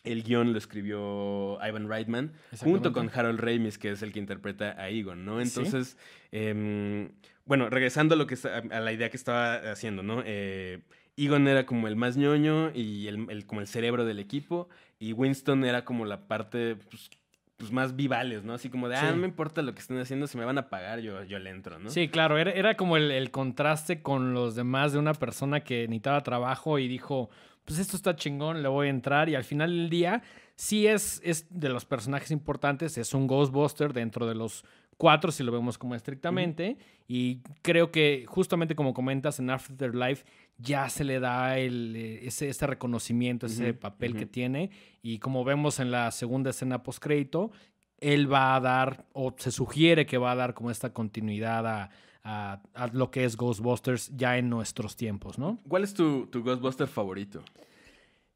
el 0.03 0.23
guion 0.23 0.53
lo 0.53 0.57
escribió 0.57 1.57
Ivan 1.65 1.89
Reitman 1.89 2.33
junto 2.59 2.93
con. 2.93 3.09
Harold 3.13 3.39
Ramis, 3.39 3.77
que 3.77 3.91
es 3.91 4.01
el 4.01 4.11
que 4.13 4.19
interpreta 4.19 4.75
a 4.81 4.89
Egon, 4.89 5.25
¿no? 5.25 5.43
Sí. 5.43 5.47
Entonces, 5.59 5.97
em, 6.31 7.09
bueno, 7.45 7.69
regresando 7.69 8.15
a, 8.15 8.17
lo 8.17 8.27
que, 8.27 8.35
a 8.71 8.79
la 8.79 8.93
idea 8.93 9.09
que 9.09 9.17
estaba 9.17 9.55
haciendo, 9.71 10.03
¿no? 10.03 10.21
Eh, 10.25 10.79
Egon 11.17 11.47
era 11.47 11.65
como 11.65 11.87
el 11.87 11.95
más 11.97 12.15
ñoño 12.15 12.71
y 12.73 13.07
el, 13.07 13.29
el- 13.29 13.45
como 13.45 13.59
el 13.61 13.67
cerebro 13.67 14.05
del 14.05 14.19
equipo, 14.19 14.69
y 14.99 15.11
Winston 15.13 15.65
era 15.65 15.83
como 15.83 16.05
la 16.05 16.27
parte 16.27 16.77
pues, 16.89 17.09
pues, 17.57 17.71
más 17.73 17.95
vivales, 17.97 18.45
¿no? 18.45 18.53
Así 18.53 18.69
como 18.69 18.87
de, 18.87 18.95
ah, 18.95 19.11
no 19.11 19.17
me 19.17 19.27
importa 19.27 19.61
lo 19.61 19.73
que 19.73 19.81
estén 19.81 19.97
haciendo, 19.99 20.27
si 20.27 20.37
me 20.37 20.45
van 20.45 20.57
a 20.57 20.69
pagar, 20.69 20.99
yo, 21.01 21.23
yo 21.25 21.39
le 21.39 21.49
entro, 21.49 21.77
¿no? 21.77 21.89
Sí, 21.89 22.07
claro, 22.07 22.37
era, 22.37 22.51
era 22.51 22.77
como 22.77 22.95
el, 22.95 23.11
el 23.11 23.31
contraste 23.31 24.01
con 24.01 24.33
los 24.33 24.55
demás 24.55 24.93
de 24.93 24.99
una 24.99 25.13
persona 25.13 25.59
que 25.61 25.81
necesitaba 25.87 26.21
trabajo 26.23 26.79
y 26.79 26.87
dijo, 26.87 27.29
pues 27.69 27.77
esto 27.79 27.97
está 27.97 28.15
chingón, 28.15 28.63
le 28.63 28.67
voy 28.67 28.87
a 28.87 28.89
entrar 28.89 29.29
y 29.29 29.35
al 29.35 29.43
final 29.43 29.69
del 29.69 29.91
día 29.91 30.23
sí 30.55 30.87
es, 30.87 31.21
es 31.23 31.45
de 31.51 31.69
los 31.69 31.85
personajes 31.85 32.31
importantes, 32.31 32.97
es 32.97 33.13
un 33.13 33.27
Ghostbuster 33.27 33.93
dentro 33.93 34.25
de 34.25 34.33
los 34.33 34.65
cuatro, 34.97 35.31
si 35.31 35.43
lo 35.43 35.51
vemos 35.51 35.77
como 35.77 35.93
estrictamente, 35.93 36.79
y 37.07 37.41
creo 37.61 37.91
que 37.91 38.25
justamente 38.27 38.73
como 38.73 38.95
comentas 38.95 39.37
en 39.37 39.51
Afterlife 39.51 40.25
ya 40.57 40.89
se 40.89 41.03
le 41.03 41.19
da 41.19 41.59
el, 41.59 41.95
eh, 41.95 42.25
ese, 42.25 42.49
ese 42.49 42.65
reconocimiento, 42.65 43.45
ese 43.45 43.75
papel 43.75 44.15
que 44.15 44.25
tiene, 44.25 44.71
y 45.03 45.19
como 45.19 45.43
vemos 45.43 45.79
en 45.79 45.91
la 45.91 46.09
segunda 46.09 46.49
escena 46.49 46.81
postcrédito, 46.81 47.51
él 47.99 48.33
va 48.33 48.55
a 48.55 48.59
dar, 48.59 49.05
o 49.13 49.35
se 49.37 49.51
sugiere 49.51 50.07
que 50.07 50.17
va 50.17 50.31
a 50.31 50.35
dar 50.35 50.55
como 50.55 50.71
esta 50.71 50.91
continuidad 50.91 51.67
a, 51.67 51.91
a- 52.23 52.61
a 52.73 52.87
lo 52.87 53.11
que 53.11 53.23
es 53.23 53.35
Ghostbusters 53.37 54.11
ya 54.15 54.37
en 54.37 54.49
nuestros 54.49 54.95
tiempos, 54.95 55.37
¿no? 55.39 55.59
¿Cuál 55.67 55.83
es 55.83 55.93
tu, 55.93 56.27
tu 56.27 56.43
Ghostbuster 56.43 56.87
favorito? 56.87 57.39
por 57.39 57.49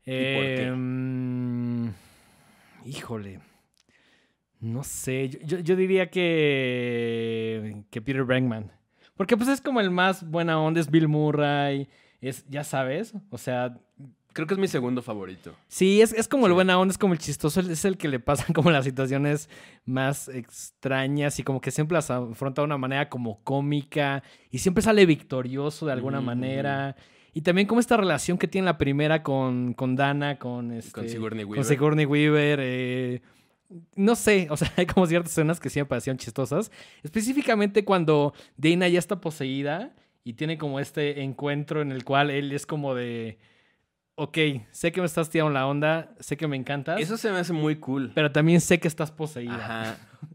qué? 0.06 0.64
Em, 0.68 1.92
híjole. 2.86 3.40
No 4.60 4.84
sé. 4.84 5.30
Yo, 5.30 5.40
yo- 5.40 5.60
yo 5.60 5.76
diría 5.76 6.10
que. 6.10 7.84
que 7.90 8.02
Peter 8.02 8.24
Bregman. 8.24 8.72
Porque 9.16 9.38
pues 9.38 9.50
es 9.50 9.62
como 9.62 9.80
el 9.82 9.92
más 9.92 10.30
buena 10.30 10.60
onda, 10.60 10.80
es 10.80 10.90
Bill 10.90 11.08
Murray. 11.08 11.88
Es, 12.22 12.46
ya 12.50 12.64
sabes. 12.64 13.14
O 13.30 13.38
sea. 13.38 13.78
Creo 14.34 14.48
que 14.48 14.56
es 14.56 14.60
mi 14.60 14.68
segundo 14.68 15.02
favorito. 15.02 15.56
Sí, 15.68 16.02
es, 16.02 16.12
es 16.12 16.28
como 16.28 16.48
el 16.48 16.54
buena 16.54 16.80
onda, 16.80 16.92
es 16.92 16.98
como 16.98 17.14
el 17.14 17.20
chistoso, 17.20 17.60
es 17.60 17.86
el 17.86 17.98
que 17.98 18.08
le 18.08 18.20
pasan 18.20 18.54
como 18.54 18.72
las 18.72 18.86
situaciones 18.86 19.50
más 19.86 20.28
extrañas 20.28 21.40
y 21.40 21.44
como 21.44 21.62
que 21.62 21.72
siempre 21.72 21.96
las 21.96 22.10
afronta 22.12 22.62
de 22.62 22.66
una 22.66 22.78
manera 22.78 23.10
como 23.10 23.40
cómica 23.44 24.24
y 24.50 24.58
siempre 24.58 24.82
sale 24.82 25.06
victorioso 25.06 25.86
de 25.86 25.94
alguna 25.94 26.20
manera. 26.20 26.96
Y 27.34 27.42
también 27.42 27.68
como 27.68 27.80
esta 27.80 27.98
relación 27.98 28.38
que 28.38 28.48
tiene 28.48 28.66
la 28.66 28.78
primera 28.78 29.24
con, 29.24 29.74
con 29.74 29.96
Dana, 29.96 30.38
con, 30.38 30.72
este, 30.72 30.92
Con 30.92 31.10
Sigourney 31.10 31.44
con 31.44 31.52
Weaver. 31.52 31.66
Sigourney 31.66 32.06
Weaver, 32.06 32.60
eh, 32.62 33.22
no 33.96 34.16
sé, 34.16 34.48
o 34.50 34.58
sea, 34.58 34.72
hay 34.78 34.86
como 34.86 35.08
ciertas 35.08 35.32
escenas 35.32 35.60
que 35.60 35.70
sí 35.70 35.80
me 35.80 35.86
parecieron 35.86 36.18
chistosas. 36.18 36.72
Específicamente 37.02 37.86
cuando 37.86 38.34
Dana 38.58 38.88
ya 38.88 39.00
está 39.00 39.20
poseída 39.20 39.94
y 40.24 40.34
tiene 40.34 40.58
como 40.58 40.80
este 40.80 41.22
encuentro 41.24 41.82
en 41.82 41.92
el 41.92 42.04
cual 42.04 42.30
él 42.30 42.52
es 42.52 42.66
como 42.66 42.94
de, 42.96 43.40
ok, 44.16 44.38
sé 44.72 44.92
que 44.92 45.00
me 45.02 45.06
estás 45.08 45.30
tirando 45.30 45.52
la 45.54 45.66
onda, 45.68 46.14
sé 46.20 46.38
que 46.38 46.48
me 46.48 46.56
encantas, 46.56 47.00
Eso 47.00 47.18
se 47.18 47.32
me 47.32 47.38
hace 47.40 47.54
muy 47.54 47.78
cool. 47.78 48.12
pero 48.14 48.32
también 48.32 48.62
sé 48.62 48.80
que 48.80 48.88
estás 48.88 49.12
poseída. 49.12 49.56
Ajá. 49.56 49.98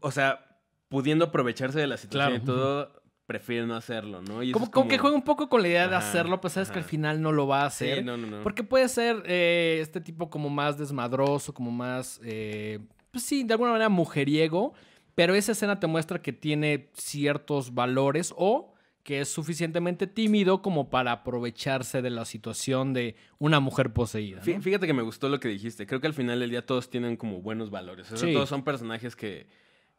O 0.00 0.12
sea, 0.12 0.60
pudiendo 0.88 1.24
aprovecharse 1.24 1.80
de 1.80 1.88
la 1.88 1.96
situación 1.96 2.38
Claro. 2.40 2.42
y 2.42 2.46
todo, 2.46 3.02
prefiere 3.26 3.66
no 3.66 3.74
hacerlo, 3.74 4.22
¿no? 4.22 4.44
Y 4.44 4.52
Como, 4.52 4.86
que 4.86 4.96
juega 4.96 5.16
un 5.16 5.24
poco 5.24 5.48
con 5.48 5.60
la 5.60 5.66
idea 5.68 5.88
de 5.88 5.96
hacerlo, 5.96 6.40
pues 6.40 6.52
sabes 6.52 6.70
que 6.70 6.78
al 6.78 6.84
final 6.84 7.20
no 7.20 7.32
lo 7.32 7.48
va 7.48 7.62
a 7.62 7.66
hacer. 7.66 7.98
Sí, 7.98 8.04
no, 8.04 8.16
no, 8.16 8.28
no. 8.28 8.42
Porque 8.44 8.62
puede 8.62 8.88
ser 8.88 9.24
eh, 9.26 9.78
este 9.82 10.00
tipo 10.00 10.30
como 10.30 10.50
más 10.50 10.78
desmadroso, 10.78 11.52
como 11.52 11.72
más, 11.72 12.20
eh, 12.22 12.78
pues 13.10 13.24
sí, 13.24 13.42
de 13.42 13.54
alguna 13.54 13.72
manera 13.72 13.88
mujeriego, 13.88 14.72
pero 15.16 15.34
esa 15.34 15.50
escena 15.50 15.80
te 15.80 15.88
muestra 15.88 16.22
que 16.22 16.32
tiene 16.32 16.90
ciertos 16.94 17.74
valores 17.74 18.32
o 18.36 18.72
que 19.08 19.22
es 19.22 19.30
suficientemente 19.30 20.06
tímido 20.06 20.60
como 20.60 20.90
para 20.90 21.12
aprovecharse 21.12 22.02
de 22.02 22.10
la 22.10 22.26
situación 22.26 22.92
de 22.92 23.16
una 23.38 23.58
mujer 23.58 23.90
poseída. 23.94 24.42
Fíjate 24.42 24.86
que 24.86 24.92
me 24.92 25.00
gustó 25.00 25.30
lo 25.30 25.40
que 25.40 25.48
dijiste. 25.48 25.86
Creo 25.86 25.98
que 26.02 26.08
al 26.08 26.12
final 26.12 26.38
del 26.40 26.50
día 26.50 26.66
todos 26.66 26.90
tienen 26.90 27.16
como 27.16 27.40
buenos 27.40 27.70
valores. 27.70 28.12
O 28.12 28.18
sea, 28.18 28.28
Sí. 28.28 28.34
todos 28.34 28.50
son 28.50 28.64
personajes 28.64 29.16
que, 29.16 29.46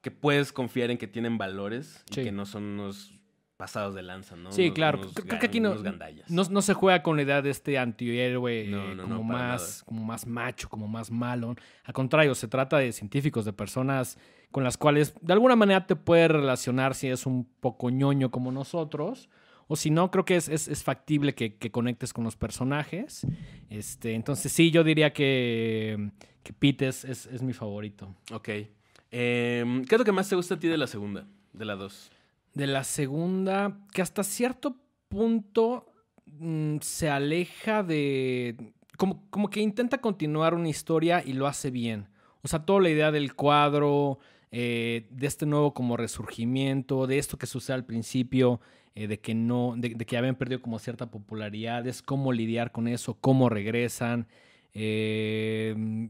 que 0.02 0.12
puedes 0.12 0.54
confiar 0.54 0.91
en 0.91 1.00
que 1.00 1.08
tienen 1.08 1.39
valores 1.39 2.06
y 2.12 2.13
que 2.22 2.32
no 2.32 2.45
son 2.45 2.62
unos 2.65 3.15
pasados 3.58 3.95
de 3.95 4.04
lanza, 4.04 4.36
¿no? 4.36 4.52
Sí, 4.52 4.65
Unos- 4.65 4.76
claro. 4.76 5.00
unos 5.00 5.13
Creo 5.15 5.39
que 5.39 5.45
aquí 5.48 5.60
no, 5.60 5.74
no, 5.74 6.43
no 6.43 6.62
se 6.62 6.74
juega 6.76 7.02
con 7.02 7.15
la 7.15 7.24
idea 7.24 7.41
de 7.41 7.50
este 7.50 7.80
antihéroe 7.80 8.67
No, 8.67 8.93
no, 8.93 9.04
como, 9.06 9.24
más, 9.24 9.82
como 9.88 10.04
más 10.06 10.28
macho, 10.28 10.69
como 10.69 10.88
más 10.88 11.10
malo. 11.10 11.56
Al 11.84 11.93
contrario, 11.95 12.36
se 12.36 12.48
trata 12.48 12.78
de 12.78 12.91
científicos, 12.91 13.43
de 13.43 13.54
personas 13.54 14.19
con 14.52 14.64
las 14.64 14.78
cuales 14.78 15.14
de 15.22 15.34
alguna 15.34 15.56
manera 15.56 15.86
te 15.86 15.96
puedes 15.96 16.30
relacionar 16.32 16.96
si 16.96 17.08
es 17.08 17.26
un 17.26 17.46
poco 17.60 17.90
ñoño 17.90 18.32
como 18.32 18.52
nosotros. 18.52 19.30
O 19.68 19.76
si 19.76 19.92
no, 19.92 20.10
creo 20.10 20.26
que 20.26 20.36
es, 20.36 20.50
es- 20.50 20.68
es 20.68 20.84
factible 20.84 21.36
que, 21.36 21.56
que 21.58 21.70
conectes 21.70 22.12
con 22.14 22.24
los 22.24 22.36
personajes. 22.36 23.28
Este, 23.70 24.16
entonces 24.16 24.52
sí, 24.52 24.72
yo 24.72 24.84
diría 24.84 25.14
que, 25.14 26.10
que 26.42 26.54
Pete 26.54 26.88
es, 26.88 27.06
es- 27.06 27.28
es 27.28 27.44
mi 27.44 27.54
favorito. 27.54 28.16
Ok. 28.34 28.50
Em, 29.12 29.86
¿Qué 29.86 29.96
es 29.96 30.00
lo 30.00 30.06
que 30.06 30.12
más 30.12 30.28
te 30.30 30.36
gusta 30.36 30.56
a 30.56 30.60
ti 30.60 30.68
de 30.68 30.78
la 30.78 30.88
segunda? 30.88 31.28
De 31.54 31.66
la 31.66 31.76
dos. 31.76 32.12
De 32.56 32.66
la 32.68 32.84
segunda, 32.84 33.78
que 33.94 34.02
hasta 34.02 34.24
cierto 34.24 34.76
punto 35.08 35.86
mm, 36.26 36.78
se 36.82 37.10
aleja 37.10 37.84
de... 37.84 38.74
Como, 38.98 39.30
como 39.30 39.50
que 39.50 39.62
intenta 39.62 40.00
continuar 40.02 40.54
una 40.56 40.68
historia 40.68 41.24
y 41.26 41.34
lo 41.34 41.48
hace 41.48 41.72
bien. 41.72 42.08
O 42.42 42.48
sea, 42.48 42.60
toda 42.66 42.82
la 42.82 42.90
idea 42.90 43.12
del 43.12 43.34
cuadro, 43.36 44.20
eh, 44.52 45.08
de 45.12 45.28
este 45.28 45.46
nuevo 45.46 45.74
como 45.74 45.98
resurgimiento, 45.98 47.08
de 47.08 47.18
esto 47.20 47.38
que 47.38 47.46
sucede 47.48 47.76
al 47.76 47.86
principio, 47.86 48.60
eh, 48.96 49.08
de 49.08 49.20
que 49.20 49.36
no, 49.36 49.76
de, 49.78 49.90
de 49.90 50.06
que 50.06 50.18
habían 50.18 50.36
perdido 50.36 50.62
como 50.62 50.80
cierta 50.80 51.12
popularidad, 51.12 51.86
es 51.88 52.02
cómo 52.02 52.32
lidiar 52.34 52.72
con 52.72 52.88
eso, 52.88 53.14
cómo 53.20 53.50
regresan. 53.50 54.28
Eh, 54.74 56.08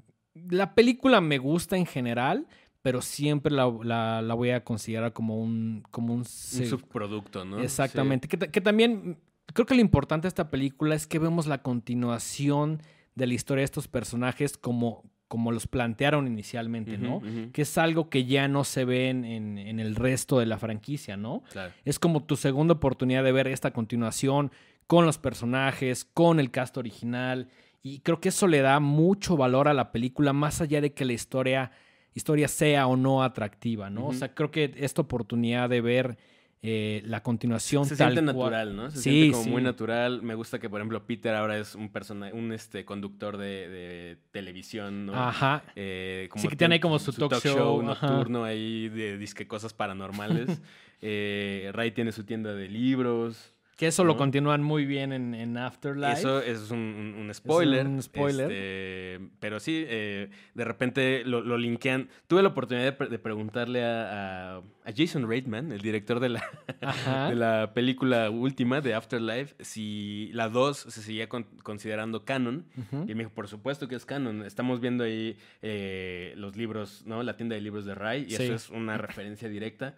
la 0.49 0.73
película 0.75 1.21
me 1.21 1.38
gusta 1.38 1.75
en 1.78 1.86
general, 1.86 2.47
pero 2.82 3.02
siempre 3.02 3.52
la, 3.52 3.69
la- 3.84 4.21
la 4.21 4.34
voy 4.34 4.52
a 4.52 4.63
considerar 4.63 5.12
como 5.13 5.38
un, 5.41 5.84
como 5.91 6.13
un, 6.13 6.23
subproducto, 6.25 7.43
¿no? 7.45 7.60
Exactamente. 7.60 8.28
Que, 8.28 8.38
que 8.38 8.62
también 8.62 9.17
creo 9.54 9.65
que 9.65 9.75
lo 9.75 9.82
importante 9.82 10.25
de 10.25 10.30
esta 10.30 10.49
película 10.49 10.95
es 10.95 11.08
que 11.08 11.19
vemos 11.19 11.45
la 11.47 11.62
continuación 11.62 12.82
de 13.15 13.28
la 13.28 13.34
historia 13.34 13.62
de 13.62 13.65
estos 13.65 13.88
personajes 13.89 14.58
como, 14.58 15.04
como 15.29 15.53
los 15.53 15.65
plantearon 15.67 16.27
inicialmente, 16.27 16.97
¿no? 16.97 17.21
Que 17.53 17.61
es 17.61 17.77
algo 17.77 18.09
que 18.09 18.25
ya 18.25 18.47
no 18.49 18.65
se 18.65 18.83
ve 18.83 19.09
en, 19.09 19.23
en- 19.23 19.57
en 19.57 19.79
el 19.79 19.95
resto 19.95 20.39
de 20.39 20.45
la 20.47 20.57
franquicia, 20.57 21.15
¿no? 21.15 21.43
Claro. 21.53 21.71
Es 21.85 21.97
como 21.99 22.23
tu 22.23 22.35
segunda 22.35 22.73
oportunidad 22.73 23.23
de 23.23 23.31
ver 23.31 23.47
esta 23.47 23.71
continuación 23.71 24.51
con 24.87 25.05
los 25.05 25.17
personajes, 25.17 26.03
con 26.03 26.39
el 26.41 26.51
cast 26.51 26.75
original. 26.77 27.47
Y 27.81 27.99
creo 27.99 28.19
que 28.19 28.29
eso 28.29 28.47
le 28.47 28.59
da 28.59 28.79
mucho 28.81 29.37
valor 29.37 29.67
a 29.69 29.73
la 29.73 29.91
película, 29.93 30.33
más 30.33 30.59
allá 30.61 30.81
de 30.81 30.93
que 30.93 31.05
la 31.05 31.13
historia, 31.13 31.71
historia 32.13 32.47
sea 32.49 32.87
o 32.87 32.97
no 32.97 33.23
atractiva, 33.23 33.89
¿no? 33.89 34.07
O 34.07 34.13
sea, 34.13 34.33
creo 34.33 34.51
que 34.51 34.73
esta 34.77 35.01
oportunidad 35.03 35.69
de 35.69 35.79
ver 35.81 36.17
eh, 36.61 37.01
la 37.05 37.23
continuación 37.23 37.85
Se 37.85 37.95
tal 37.95 38.13
siente 38.13 38.33
cual- 38.33 38.51
natural, 38.51 38.75
¿no? 38.75 38.91
Se 38.91 38.97
Sí, 38.97 39.03
siente 39.03 39.31
como 39.31 39.43
sí. 39.45 39.49
muy 39.49 39.61
natural. 39.61 40.21
Me 40.21 40.35
gusta 40.35 40.59
que, 40.59 40.69
por 40.69 40.81
ejemplo, 40.81 41.05
Peter 41.05 41.33
ahora 41.35 41.57
es 41.57 41.73
un 41.75 41.89
persona, 41.89 42.31
un 42.33 42.51
este 42.51 42.83
conductor 42.83 43.37
de, 43.37 43.69
de 43.69 44.17
televisión, 44.31 45.05
¿no? 45.05 45.15
Ajá. 45.15 45.63
Eh, 45.75 46.27
Sí, 46.35 46.47
que 46.49 46.55
tiene 46.57 46.75
ahí 46.75 46.79
como 46.81 46.99
su 46.99 47.13
talk 47.13 47.33
show, 47.41 47.81
ajá. 47.89 48.07
nocturno 48.07 48.43
ahí 48.43 48.89
de 48.89 49.17
disque 49.17 49.47
cosas 49.47 49.73
paranormales. 49.73 50.61
eh, 51.01 51.69
Ray 51.73 51.91
tiene 51.91 52.11
su 52.11 52.23
tienda 52.25 52.53
de 52.53 52.67
libros. 52.67 53.53
Que 53.79 53.87
eso 53.87 54.03
lo 54.03 54.17
continúan 54.17 54.61
muy 54.61 54.85
bien 54.85 55.13
en, 55.13 55.33
en 55.33 55.55
Afterlife. 55.55 56.11
Eso, 56.19 56.41
eso 56.41 56.65
es 56.65 56.69
un, 56.71 57.31
spoiler. 57.33 57.87
un 57.87 58.01
spoiler. 58.03 58.51
este, 58.51 59.29
pero 59.39 59.61
sí, 59.61 59.85
eh, 59.87 60.29
de 60.53 60.65
repente 60.65 61.23
lo, 61.23 61.39
lo 61.39 61.57
linkean. 61.57 62.09
Tuve 62.27 62.41
la 62.43 62.49
oportunidad 62.49 62.83
de, 62.83 62.91
pre- 62.91 63.07
de 63.07 63.19
preguntarle 63.19 63.85
a, 63.85 64.57
a- 64.57 64.57
a 64.57 64.91
Jason 64.93 65.29
Reitman, 65.29 65.71
el 65.71 65.79
director 65.79 66.19
de 66.19 66.27
la, 66.27 66.43
de 67.29 67.35
la 67.35 67.73
película 67.73 68.29
última 68.29 68.81
de 68.81 68.95
Afterlife, 68.95 69.55
si 69.63 70.29
la 70.33 70.49
2 70.49 70.77
se 70.77 71.01
seguía 71.01 71.29
con- 71.29 71.45
considerando 71.63 72.25
canon. 72.25 72.65
Ujú. 72.77 73.05
Y 73.07 73.11
él 73.11 73.15
me 73.15 73.23
dijo, 73.23 73.33
por 73.33 73.47
supuesto 73.47 73.87
que 73.87 73.95
es 73.95 74.05
canon. 74.05 74.43
Estamos 74.43 74.81
viendo 74.81 75.05
ahí 75.05 75.37
eh, 75.61 76.33
los 76.35 76.57
libros, 76.57 77.03
¿no? 77.05 77.23
La 77.23 77.37
tienda 77.37 77.55
de 77.55 77.61
libros 77.61 77.85
de 77.85 77.95
Ray, 77.95 78.25
y 78.27 78.31
Sí. 78.31 78.43
eso 78.43 78.55
es 78.55 78.69
una 78.71 78.97
referencia 78.97 79.47
directa. 79.47 79.95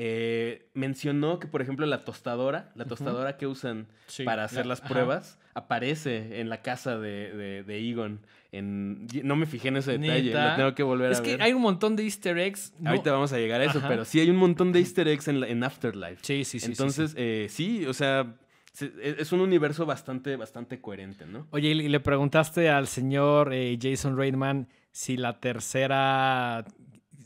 Eh, 0.00 0.68
mencionó 0.74 1.40
que, 1.40 1.48
por 1.48 1.60
ejemplo, 1.60 1.84
la 1.84 2.04
tostadora, 2.04 2.70
la 2.76 2.84
tostadora 2.84 3.36
que 3.36 3.48
usan 3.48 3.88
Sí, 4.06 4.22
para 4.22 4.44
hacer 4.44 4.64
la- 4.64 4.70
las 4.70 4.80
ajá. 4.80 4.88
pruebas, 4.90 5.40
aparece 5.54 6.40
en 6.40 6.48
la 6.48 6.62
casa 6.62 6.96
de, 6.98 7.32
de, 7.36 7.62
de 7.64 7.90
Egon. 7.90 8.20
En, 8.52 9.08
no 9.24 9.34
me 9.34 9.44
fijé 9.46 9.68
en 9.68 9.78
ese 9.78 9.98
detalle, 9.98 10.32
lo 10.32 10.54
tengo 10.56 10.74
que 10.76 10.84
volver 10.84 11.10
Es 11.10 11.18
a 11.18 11.22
que 11.24 11.32
ver. 11.32 11.42
hay 11.42 11.52
un 11.52 11.62
montón 11.62 11.96
de 11.96 12.04
easter 12.04 12.38
eggs. 12.38 12.72
no- 12.78 12.90
Ahorita 12.90 13.10
vamos 13.10 13.32
a 13.32 13.38
llegar 13.38 13.60
a 13.60 13.64
eso, 13.64 13.78
Ajá. 13.78 13.88
pero 13.88 14.04
sí 14.04 14.20
hay 14.20 14.30
un 14.30 14.36
montón 14.36 14.70
de 14.70 14.78
easter 14.78 15.08
eggs 15.08 15.26
en, 15.26 15.40
la- 15.40 15.48
en 15.48 15.64
Afterlife. 15.64 16.18
Sí, 16.22 16.44
sí, 16.44 16.44
sí, 16.44 16.60
sí, 16.60 16.66
sí. 16.66 16.70
Entonces, 16.70 17.14
eh, 17.16 17.48
sí, 17.50 17.84
o 17.84 17.92
sea, 17.92 18.36
se- 18.72 18.92
e- 19.02 19.16
es 19.18 19.32
un 19.32 19.40
universo 19.40 19.84
bastante, 19.84 20.36
bastante 20.36 20.80
coherente, 20.80 21.26
¿no? 21.26 21.48
Oye, 21.50 21.70
y 21.70 21.88
le 21.88 21.98
preguntaste 21.98 22.68
al 22.70 22.86
señor 22.86 23.52
eh, 23.52 23.76
Jason 23.82 24.16
Reitman 24.16 24.68
si 24.92 25.16
la 25.16 25.40
tercera. 25.40 26.64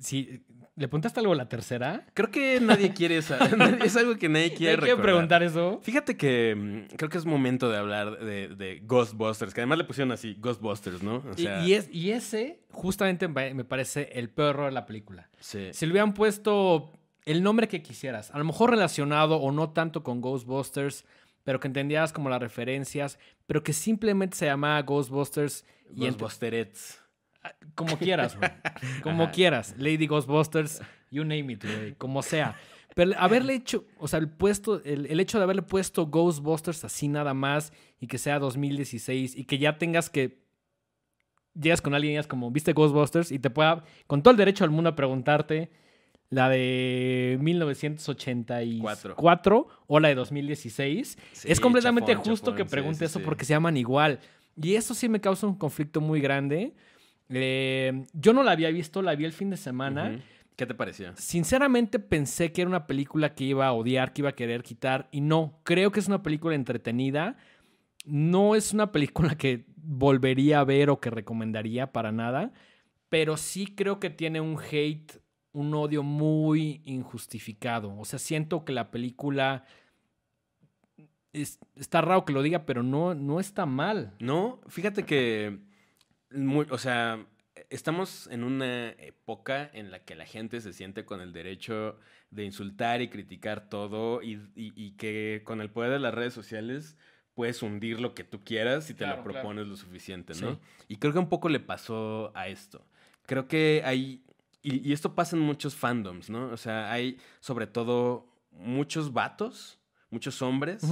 Si 0.01 0.43
¿Le 0.75 0.89
preguntaste 0.89 1.21
algo 1.21 1.35
a 1.35 1.37
la 1.37 1.49
tercera? 1.51 2.07
Creo 2.15 2.31
que 2.31 2.59
nadie 2.61 2.95
quiere 2.95 3.19
esa. 3.19 3.37
es 3.85 3.95
algo 3.97 4.17
que 4.17 4.31
nadie 4.31 4.55
quiere 4.55 4.73
¿Hay 4.73 4.77
que 4.79 4.85
recordar. 4.87 5.03
preguntar 5.03 5.43
eso? 5.43 5.81
Fíjate 5.83 6.17
que 6.17 6.55
mm, 6.57 6.97
creo 6.97 7.11
que 7.11 7.19
es 7.19 7.27
momento 7.27 7.69
de 7.71 7.77
hablar 7.77 8.19
de, 8.25 8.49
de 8.49 8.81
Ghostbusters, 8.85 9.53
que 9.53 9.61
además 9.61 9.77
le 9.79 9.85
pusieron 9.85 10.13
así, 10.13 10.35
Ghostbusters, 10.41 11.03
¿no? 11.03 11.17
O 11.17 11.33
Y- 11.37 11.43
sea, 11.43 11.63
y, 11.67 11.75
es, 11.75 11.89
y 11.93 12.13
ese, 12.13 12.63
justamente, 12.71 13.29
me 13.29 13.65
parece 13.65 14.09
el 14.15 14.31
peor 14.31 14.51
error 14.55 14.67
de 14.67 14.73
la 14.73 14.87
película. 14.87 15.29
sí. 15.41 15.69
Si 15.75 15.85
le 15.85 15.93
hubieran 15.93 16.15
puesto 16.15 16.93
el 17.27 17.43
nombre 17.43 17.69
que 17.69 17.83
quisieras, 17.83 18.31
a 18.31 18.39
lo 18.39 18.45
mejor 18.45 18.71
relacionado 18.71 19.37
o 19.37 19.53
no 19.53 19.71
tanto 19.71 20.03
con 20.03 20.21
Ghostbusters, 20.23 21.05
pero 21.45 21.61
que 21.61 21.69
entendieras 21.69 22.13
como 22.15 22.31
las 22.31 22.41
referencias, 22.41 23.19
pero 23.47 23.63
que 23.63 23.73
simplemente 23.75 24.37
se 24.39 24.47
llamaba 24.47 24.81
Ghostbusters 24.83 25.67
Ghostbusterets. 25.91 27.02
Como 27.75 27.99
quieras, 27.99 28.37
güey. 28.37 28.51
Como 29.03 29.25
Ajá. 29.25 29.33
quieras. 29.33 29.75
Lady 29.79 30.07
Ghostbusters, 30.07 30.81
you 31.11 31.25
name 31.25 31.53
it, 31.53 31.65
güey. 31.65 31.95
Como 31.95 32.23
sea. 32.23 32.57
Pero 32.95 33.13
haberle 33.19 33.55
hecho, 33.55 33.87
o 33.99 34.07
sea, 34.07 34.19
el 34.19 34.29
puesto, 34.29 34.83
el, 34.85 35.07
el 35.07 35.21
hecho 35.21 35.39
de 35.39 35.45
haberle 35.45 35.63
puesto 35.63 36.07
Ghostbusters 36.07 36.85
así 36.85 37.09
nada 37.09 37.33
más 37.33 37.73
y 37.99 38.07
que 38.07 38.19
sea 38.19 38.39
2016 38.39 39.37
y 39.37 39.45
que 39.45 39.59
ya 39.59 39.79
tengas 39.79 40.11
que 40.11 40.43
llegas 41.55 41.81
con 41.81 41.95
alguien 41.95 42.11
y 42.11 42.15
digas 42.15 42.27
como, 42.27 42.51
¿viste 42.51 42.73
Ghostbusters? 42.73 43.33
Y 43.33 43.39
te 43.39 43.51
pueda, 43.51 43.85
con 44.07 44.23
todo 44.23 44.33
el 44.33 44.37
derecho 44.37 44.65
del 44.65 44.71
mundo 44.71 44.91
a 44.91 44.97
preguntarte 44.97 45.71
la 46.31 46.49
de 46.49 47.39
1984 47.41 49.69
o 49.87 50.01
la 50.01 50.09
de 50.09 50.15
2016. 50.15 51.19
Sí, 51.33 51.49
es 51.51 51.61
completamente 51.61 52.13
chafón, 52.13 52.31
justo 52.31 52.53
chafón, 52.53 52.57
que 52.57 52.65
pregunte 52.65 53.01
sí, 53.01 53.05
eso 53.05 53.19
sí. 53.19 53.25
porque 53.25 53.45
se 53.45 53.53
llaman 53.53 53.77
igual. 53.77 54.21
Y 54.57 54.75
eso 54.75 54.95
sí 54.95 55.09
me 55.09 55.21
causa 55.21 55.47
un 55.47 55.57
conflicto 55.57 56.01
muy 56.01 56.21
grande. 56.21 56.75
Eh, 57.29 58.05
yo 58.13 58.33
no 58.33 58.43
la 58.43 58.53
había 58.53 58.71
visto, 58.71 59.03
la 59.03 59.15
vi 59.15 59.25
el 59.25 59.33
fin 59.33 59.51
de 59.51 59.57
semana. 59.57 60.21
¿Qué 60.57 60.67
te 60.67 60.75
pareció? 60.75 61.13
Sinceramente 61.17 61.99
pensé 61.99 62.53
que 62.53 62.61
era 62.63 62.69
una 62.69 62.87
película 62.87 63.35
que 63.35 63.45
iba 63.45 63.67
a 63.67 63.73
odiar, 63.73 64.13
que 64.13 64.21
iba 64.21 64.31
a 64.31 64.35
querer 64.37 64.63
quitar. 64.63 65.09
Y 65.11 65.21
no, 65.23 65.61
creo 65.63 65.91
que 65.93 66.01
es 66.01 66.09
una 66.09 66.23
película 66.23 66.55
entretenida. 66.55 67.37
No 68.05 68.55
es 68.55 68.73
una 68.75 68.93
película 68.93 69.37
que 69.37 69.65
volvería 69.77 70.61
a 70.61 70.65
ver 70.65 70.91
o 70.91 71.01
que 71.01 71.09
recomendaría 71.11 71.93
para 71.93 72.13
nada. 72.13 72.53
Pero 73.09 73.37
sí 73.37 73.67
creo 73.67 73.99
que 73.99 74.11
tiene 74.11 74.41
un 74.41 74.59
hate, 74.71 75.21
un 75.53 75.73
odio 75.75 76.03
muy 76.03 76.83
injustificado. 76.85 77.97
O 77.99 78.05
sea, 78.05 78.19
siento 78.19 78.65
que 78.65 78.73
la 78.73 78.91
película... 78.91 79.65
es- 81.33 81.59
está 81.77 82.03
raro 82.03 82.25
que 82.25 82.33
lo 82.33 82.43
diga, 82.43 82.67
pero 82.67 82.83
no, 82.83 83.15
no 83.15 83.41
está 83.41 83.65
mal. 83.67 84.15
No, 84.21 84.61
fíjate 84.69 85.05
que, 85.05 85.61
muy- 86.35 86.67
o 86.71 86.79
sea, 86.79 87.27
estamos 87.71 88.27
en 88.29 88.45
una 88.45 88.91
época 88.91 89.71
en 89.73 89.91
la 89.91 90.05
que 90.05 90.15
la 90.15 90.25
gente 90.27 90.61
se 90.61 90.73
siente 90.73 91.05
con 91.05 91.21
el 91.21 91.33
derecho 91.33 91.99
de 92.31 92.45
insultar 92.45 93.03
y 93.03 93.09
criticar 93.09 93.69
todo 93.69 94.23
y, 94.23 94.35
y- 94.55 94.73
y 94.75 94.93
que 94.93 95.43
con 95.45 95.61
el 95.61 95.71
poder 95.71 95.91
de 95.93 95.99
las 95.99 96.15
redes 96.15 96.33
sociales 96.35 96.97
puedes 97.35 97.63
hundir 97.63 98.01
lo 98.01 98.15
que 98.15 98.25
tú 98.25 98.41
quieras 98.45 98.85
si 98.85 98.95
te 98.95 99.05
Claro, 99.05 99.17
lo 99.19 99.23
claro. 99.25 99.39
propones 99.41 99.67
lo 99.67 99.77
suficiente, 99.77 100.35
¿no? 100.41 100.53
Sí. 100.53 100.59
Y 100.89 100.97
creo 100.97 101.13
que 101.13 101.19
un 101.19 101.29
poco 101.29 101.49
le 101.49 101.61
pasó 101.61 102.31
a 102.35 102.49
esto. 102.49 102.87
Creo 103.27 103.49
que 103.49 103.83
hay, 103.85 104.23
y, 104.63 104.87
y 104.89 104.93
esto 104.93 105.15
pasa 105.15 105.37
en 105.37 105.43
muchos 105.43 105.75
fandoms, 105.75 106.29
¿no? 106.31 106.47
O 106.49 106.57
sea, 106.57 106.91
hay 106.93 107.19
sobre 107.41 107.67
todo 107.67 108.27
muchos 108.51 109.13
vatos, 109.13 109.79
muchos 110.11 110.43
hombres 110.43 110.83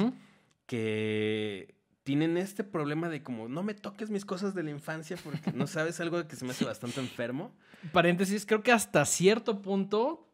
que 0.66 1.74
tienen 2.10 2.36
este 2.38 2.64
problema 2.64 3.08
de 3.08 3.22
como 3.22 3.46
no 3.46 3.62
me 3.62 3.72
toques 3.72 4.10
mis 4.10 4.24
cosas 4.24 4.52
de 4.52 4.64
la 4.64 4.70
infancia 4.70 5.16
porque 5.22 5.52
no 5.52 5.68
sabes 5.68 6.00
algo 6.00 6.26
que 6.26 6.34
se 6.34 6.44
me 6.44 6.50
hace 6.50 6.64
bastante 6.64 6.98
enfermo. 6.98 7.52
Paréntesis, 7.92 8.44
creo 8.44 8.64
que 8.64 8.72
hasta 8.72 9.04
cierto 9.04 9.62
punto, 9.62 10.28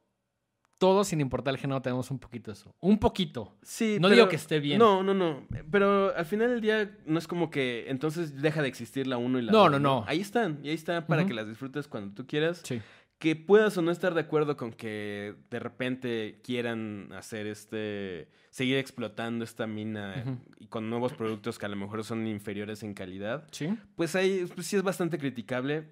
todos, 0.78 1.08
sin 1.08 1.20
importar 1.20 1.52
el 1.52 1.60
género, 1.60 1.82
tenemos 1.82 2.10
un 2.10 2.18
poquito 2.18 2.50
eso. 2.50 2.74
Un 2.80 2.96
poquito. 2.96 3.58
Sí, 3.60 3.98
No 4.00 4.08
digo 4.08 4.26
que 4.26 4.36
esté 4.36 4.58
bien. 4.58 4.78
No, 4.78 5.02
no, 5.02 5.12
no. 5.12 5.46
Pero 5.70 6.16
al 6.16 6.24
final 6.24 6.48
del 6.48 6.62
día 6.62 6.96
no 7.04 7.18
es 7.18 7.28
como 7.28 7.50
que 7.50 7.84
entonces 7.88 8.40
deja 8.40 8.62
de 8.62 8.68
existir 8.68 9.06
la 9.06 9.18
uno 9.18 9.38
y 9.38 9.42
la 9.42 9.52
No, 9.52 9.64
dos, 9.64 9.72
no, 9.72 9.78
no. 9.78 10.04
Ahí 10.06 10.22
están, 10.22 10.60
y 10.62 10.70
ahí 10.70 10.76
están 10.76 11.06
para 11.06 11.26
que 11.26 11.34
las 11.34 11.46
disfrutes 11.46 11.88
cuando 11.88 12.14
tú 12.14 12.26
quieras. 12.26 12.62
Sí. 12.64 12.80
Que 13.18 13.34
puedas 13.34 13.76
o 13.78 13.82
no 13.82 13.90
estar 13.90 14.12
de 14.12 14.20
acuerdo 14.20 14.56
con 14.58 14.72
que 14.72 15.34
de 15.50 15.58
repente 15.58 16.40
quieran 16.44 17.10
hacer 17.14 17.46
este. 17.46 18.28
seguir 18.50 18.76
explotando 18.76 19.42
esta 19.44 19.66
mina 19.66 20.38
y 20.58 20.66
con 20.66 20.90
nuevos 20.90 21.14
productos 21.14 21.58
que 21.58 21.64
a 21.66 21.68
lo 21.70 21.76
mejor 21.76 22.04
son 22.04 22.26
inferiores 22.26 22.82
en 22.82 22.92
calidad. 22.94 23.48
Sí. 23.52 23.68
pues 23.96 24.14
ahí 24.16 24.46
pues 24.54 24.66
sí 24.66 24.76
es 24.76 24.82
bastante 24.82 25.16
criticable, 25.18 25.88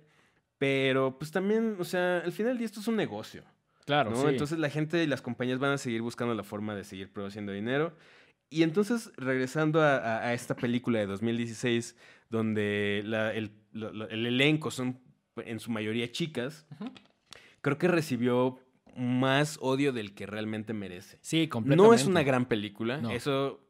pero 0.59 1.19
pues 1.19 1.31
también, 1.31 1.77
o 1.79 1.85
sea, 1.85 2.19
al 2.19 2.33
final 2.33 2.51
del 2.53 2.59
día 2.59 2.67
esto 2.67 2.81
es 2.81 2.89
un 2.89 2.97
negocio, 2.97 3.43
Claro, 3.87 4.11
¿no? 4.11 4.17
sí. 4.23 4.29
Entonces 4.29 4.59
la 4.59 4.69
gente 4.71 5.03
y 5.03 5.07
las 5.07 5.23
compañías 5.23 5.59
van 5.59 5.73
a 5.73 5.79
seguir 5.79 6.03
buscando 6.03 6.35
la 6.35 6.43
forma 6.45 6.75
de 6.75 6.85
seguir 6.85 7.11
produciendo 7.13 7.53
dinero. 7.53 7.95
Y 8.51 8.63
entonces, 8.63 9.11
regresando 9.17 9.81
a, 9.83 9.97
a- 9.97 10.29
a 10.29 10.35
esta 10.35 10.55
película 10.57 10.99
de 11.01 11.07
2016, 11.07 11.97
donde 12.31 13.03
la- 13.05 13.33
el, 13.35 13.51
el 14.11 14.27
elenco 14.27 14.71
son 14.71 15.01
en 15.37 15.59
su 15.59 15.71
mayoría 15.71 16.13
chicas, 16.13 16.67
Ujú. 16.81 16.93
Creo 17.65 17.79
que 17.79 17.89
recibió 17.89 18.59
más 18.97 19.59
odio 19.61 19.93
del 19.93 20.15
que 20.15 20.27
realmente 20.27 20.73
merece. 20.73 21.19
Sí, 21.21 21.49
completamente. 21.49 21.89
No 21.89 21.95
es 21.95 22.07
una 22.07 22.23
gran 22.23 22.45
película, 22.47 22.99
No. 22.99 23.11
eso 23.11 23.61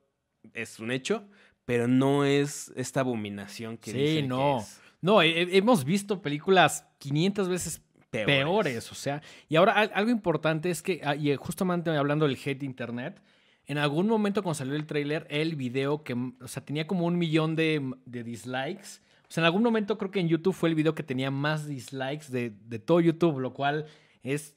es 0.52 0.78
un 0.78 0.90
hecho, 0.90 1.26
pero 1.64 1.88
no 1.88 2.26
es 2.26 2.70
esta 2.76 3.00
abominación 3.00 3.78
que 3.78 3.92
Sí, 3.92 3.96
dicen 3.96 4.24
que 4.24 4.28
no. 4.28 4.59
es. 4.59 4.80
No, 5.00 5.22
he- 5.22 5.40
he- 5.42 5.57
hemos 5.57 5.85
visto 5.85 6.20
películas 6.20 6.87
500 6.98 7.48
veces 7.48 7.80
peores. 8.11 8.92
o 8.92 8.94
sea. 8.94 9.22
Y 9.48 9.57
ahora 9.57 9.72
al- 9.72 9.90
algo 9.94 10.11
importante 10.11 10.70
es 10.70 10.83
que, 10.83 11.00
ah, 11.02 11.16
y 11.16 11.30
eh, 11.30 11.37
justamente 11.37 11.90
hablando 11.90 12.26
del 12.28 12.37
hate 12.37 12.61
de 12.61 12.66
internet, 12.66 13.20
en 13.66 13.78
algún 13.78 14.07
momento 14.07 14.42
cuando 14.42 14.54
salió 14.59 14.74
el 14.76 14.87
tráiler, 14.87 15.26
el 15.30 15.57
video 15.57 16.04
que, 16.04 16.12
o 16.14 16.46
sea, 16.48 16.64
tenía 16.64 16.87
como 16.87 17.07
un 17.07 17.16
millón 17.18 17.57
de, 17.57 17.83
de 18.04 18.22
dislikes. 18.22 19.00
O 19.29 19.33
sea, 19.35 19.41
en 19.43 19.47
algún 19.47 19.63
momento 19.63 19.99
creo 19.99 20.11
que 20.11 20.21
en 20.21 20.29
YouTube 20.29 20.55
fue 20.55 20.69
el 20.69 20.75
video 20.75 20.95
que 20.95 21.03
tenía 21.03 21.31
más 21.31 21.67
dislikes 21.67 22.27
de, 22.31 22.51
de 22.51 22.79
todo 22.79 23.01
YouTube, 23.01 23.39
lo 23.41 23.53
cual 23.55 23.87
es 24.23 24.57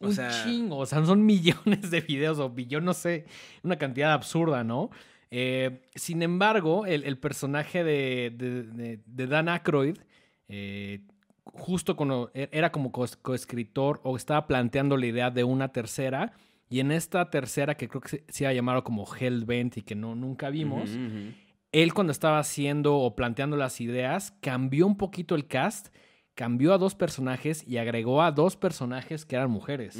O 0.00 0.06
un 0.06 0.14
sea- 0.14 0.30
chingo. 0.44 0.78
O 0.78 0.86
sea, 0.86 1.04
son 1.04 1.24
millones 1.26 1.90
de 1.90 2.00
videos 2.00 2.38
o 2.38 2.48
billón, 2.50 2.84
no 2.84 2.94
sé, 2.94 3.26
una 3.62 3.76
cantidad 3.76 4.12
absurda, 4.12 4.64
¿no? 4.64 4.90
Eh, 5.30 5.82
sin 5.96 6.22
embargo, 6.22 6.86
el, 6.86 7.02
el 7.04 7.18
personaje 7.18 7.82
de, 7.82 8.32
de- 9.04 9.26
Dan 9.26 9.48
Aykroyd, 9.48 9.96
eh, 10.48 11.00
justo 11.44 11.96
cuando 11.96 12.30
e- 12.34 12.48
era 12.52 12.70
como 12.70 12.92
co- 12.92 13.04
coescritor 13.20 14.00
o 14.04 14.16
estaba 14.16 14.46
planteando 14.46 14.96
la 14.96 15.06
idea 15.06 15.30
de 15.30 15.42
una 15.44 15.68
tercera, 15.72 16.32
y 16.70 16.80
en 16.80 16.92
esta 16.92 17.30
tercera, 17.30 17.76
que 17.76 17.88
creo 17.88 18.00
que 18.00 18.08
se, 18.08 18.24
se 18.28 18.44
iba 18.44 18.50
a 18.50 18.54
llamar 18.54 18.82
como 18.84 19.06
Hellbent 19.12 19.76
y 19.78 19.82
que 19.82 19.94
no, 19.94 20.14
nunca 20.14 20.50
vimos. 20.50 20.88
Él 21.82 21.92
cuando 21.92 22.10
estaba 22.12 22.38
haciendo 22.38 22.96
o 22.96 23.14
planteando 23.16 23.56
las 23.56 23.80
ideas, 23.80 24.32
cambió 24.40 24.86
un 24.86 24.96
poquito 24.96 25.34
el 25.34 25.46
cast, 25.46 25.88
cambió 26.34 26.72
a 26.72 26.78
dos 26.78 26.94
personajes 26.94 27.66
y 27.66 27.76
agregó 27.76 28.22
a 28.22 28.32
dos 28.32 28.56
personajes 28.56 29.24
que 29.26 29.36
eran 29.36 29.50
mujeres. 29.50 29.94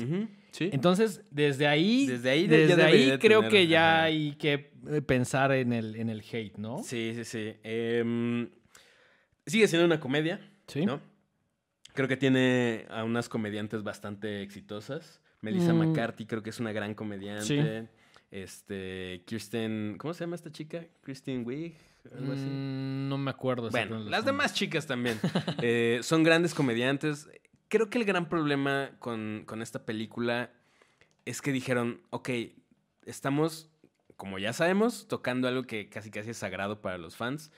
Sí. 0.53 0.71
Entonces, 0.73 1.23
desde 1.31 1.67
ahí, 1.67 2.07
Desde 2.07 2.31
ahí 2.31 2.47
de- 2.47 2.67
desde 2.69 2.83
ahí 2.85 3.19
creo 3.19 3.41
tener, 3.41 3.51
que 3.53 3.67
ya 3.67 3.97
ajá. 3.97 4.05
hay 4.05 4.33
que 4.37 4.73
eh, 4.89 5.03
pensar 5.03 5.53
en 5.53 5.73
el, 5.73 5.97
en 5.97 6.09
el 6.11 6.21
hate, 6.21 6.57
¿no? 6.59 6.83
Sí, 6.83 7.13
sí, 7.17 7.25
sí. 7.25 7.55
Em, 7.65 8.49
sigue 9.47 9.67
siendo 9.69 9.85
una 9.87 9.99
comedia, 10.01 10.41
Sí. 10.69 10.87
¿no? 10.87 11.01
Creo 11.93 12.09
que 12.09 12.17
tiene 12.17 12.87
a 12.91 13.05
unas 13.05 13.29
comediantes 13.29 13.83
bastante 13.83 14.43
exitosas. 14.43 15.21
Melissa 15.41 15.73
Mm. 15.73 15.79
McCarthy 15.89 16.27
creo 16.27 16.43
que 16.43 16.51
es 16.51 16.59
una 16.61 16.73
gran 16.73 16.95
comediante. 16.95 17.89
Este, 18.35 19.23
Kirsten, 19.27 19.95
¿cómo 19.97 20.13
se 20.13 20.25
llama 20.25 20.35
esta 20.35 20.51
chica? 20.51 20.85
Kristen 21.03 21.47
Wiig, 21.47 21.77
algo 22.17 22.33
así. 22.33 22.45
Mm, 22.45 23.09
no 23.09 23.17
me 23.17 23.31
acuerdo. 23.31 23.71
Bueno, 23.71 24.01
las 24.01 24.25
demás 24.25 24.55
chicas 24.55 24.89
también. 24.89 25.21
Eh, 25.63 26.01
son 26.03 26.25
grandes 26.25 26.53
comediantes. 26.53 27.29
Creo 27.69 27.91
que 27.91 27.99
el 27.99 28.05
gran 28.05 28.29
problema 28.29 28.91
con, 28.99 29.45
con 29.47 29.63
esta 29.63 29.87
película 29.87 30.51
es 31.25 31.41
que 31.41 31.53
dijeron, 31.53 32.01
ok, 32.11 32.31
estamos, 33.07 33.71
como 34.17 34.41
ya 34.41 34.53
sabemos, 34.53 35.07
tocando 35.07 35.47
algo 35.47 35.63
que 35.63 35.89
casi 35.89 36.11
casi 36.11 36.31
es 36.31 36.39
sagrado 36.39 36.83
para 36.83 36.99
los 36.99 37.15
fans. 37.15 37.53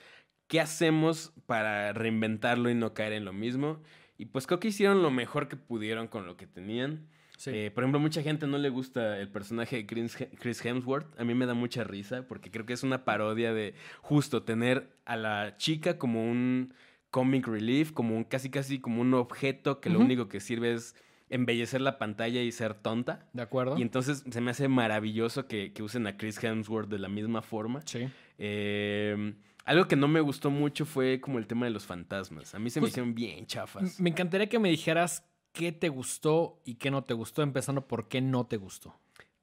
¿Qué 0.45 0.61
hacemos 0.61 1.33
para 1.47 1.91
reinventarlo 1.91 2.69
y 2.69 2.75
no 2.75 2.93
caer 2.93 3.13
en 3.13 3.25
lo 3.25 3.33
mismo? 3.33 3.81
Y 4.19 4.27
pues 4.27 4.45
creo 4.45 4.59
que 4.59 4.67
hicieron 4.67 5.01
lo 5.01 5.09
mejor 5.09 5.47
que 5.47 5.55
pudieron 5.55 6.07
con 6.07 6.27
lo 6.27 6.37
que 6.37 6.45
tenían. 6.45 7.07
Sí. 7.37 7.51
Eh, 7.53 7.71
por 7.71 7.83
ejemplo, 7.83 7.99
mucha 7.99 8.21
gente 8.21 8.47
no 8.47 8.57
le 8.57 8.69
gusta 8.69 9.19
el 9.19 9.29
personaje 9.29 9.83
de 9.83 9.85
Chris 9.85 10.65
Hemsworth. 10.65 11.19
A 11.19 11.23
mí 11.23 11.33
me 11.33 11.45
da 11.45 11.53
mucha 11.53 11.83
risa 11.83 12.27
porque 12.27 12.51
creo 12.51 12.65
que 12.65 12.73
es 12.73 12.83
una 12.83 13.05
parodia 13.05 13.53
de 13.53 13.75
justo 14.01 14.43
tener 14.43 14.89
a 15.05 15.15
la 15.15 15.55
chica 15.57 15.97
como 15.97 16.29
un 16.29 16.73
comic 17.11 17.47
relief, 17.47 17.91
como 17.93 18.17
un 18.17 18.23
casi 18.23 18.49
casi 18.49 18.79
como 18.79 19.01
un 19.01 19.13
objeto 19.13 19.79
que 19.79 19.89
lo 19.89 19.99
único 19.99 20.27
que 20.27 20.39
sirve 20.39 20.73
es 20.73 20.95
embellecer 21.29 21.81
la 21.81 21.99
pantalla 21.99 22.41
y 22.41 22.51
ser 22.51 22.73
tonta. 22.73 23.27
¿De 23.33 23.43
acuerdo? 23.43 23.77
Y 23.77 23.81
entonces 23.81 24.23
se 24.29 24.41
me 24.41 24.51
hace 24.51 24.67
maravilloso 24.67 25.47
que, 25.47 25.73
que 25.73 25.83
usen 25.83 26.07
a 26.07 26.17
Chris 26.17 26.43
Hemsworth 26.43 26.89
de 26.89 26.99
la 26.99 27.07
misma 27.07 27.41
forma. 27.41 27.81
Sí. 27.85 28.09
Eh, 28.39 29.33
algo 29.67 29.85
que 29.87 29.97
no 29.97 30.07
me 30.07 30.21
gustó 30.21 30.49
mucho 30.49 30.85
fue 30.85 31.19
como 31.19 31.39
el 31.39 31.45
tema 31.45 31.65
de 31.65 31.71
los 31.73 31.85
fantasmas. 31.85 32.55
A 32.55 32.59
mí 32.59 32.69
se 32.69 32.79
me 32.79 32.87
hicieron 32.87 33.13
bien 33.13 33.45
chafas. 33.45 33.99
Me 33.99 34.09
encantaría 34.09 34.47
que 34.47 34.59
me 34.59 34.69
dijeras 34.69 35.26
qué 35.57 35.71
te 35.71 35.89
gustó 35.89 36.59
y 36.65 36.75
qué 36.75 36.91
no 36.91 37.03
te 37.03 37.13
gustó, 37.13 37.41
empezando 37.41 37.87
por 37.87 38.07
qué 38.07 38.21
no 38.21 38.45
te 38.45 38.57
gustó. 38.57 38.95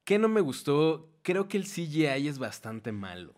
¿Qué 0.04 0.18
no 0.18 0.28
me 0.28 0.40
gustó? 0.40 1.08
Creo 1.22 1.48
que 1.48 1.56
el 1.56 1.64
CGI 1.64 2.28
es 2.28 2.38
bastante 2.38 2.92
malo. 2.92 3.34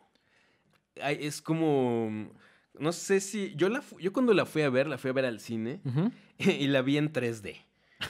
Es 0.96 1.40
como. 1.42 2.30
No 2.78 2.92
sé 2.92 3.20
si. 3.20 3.54
Yo, 3.56 3.68
la, 3.68 3.82
yo 4.00 4.12
cuando 4.12 4.34
la 4.34 4.46
fui 4.46 4.62
a 4.62 4.70
ver, 4.70 4.86
la 4.86 4.98
fui 4.98 5.10
a 5.10 5.14
ver 5.14 5.24
al 5.24 5.40
cine 5.40 5.80
y 6.38 6.66
la 6.66 6.82
vi 6.82 6.96
en 6.98 7.12
3D. 7.12 7.56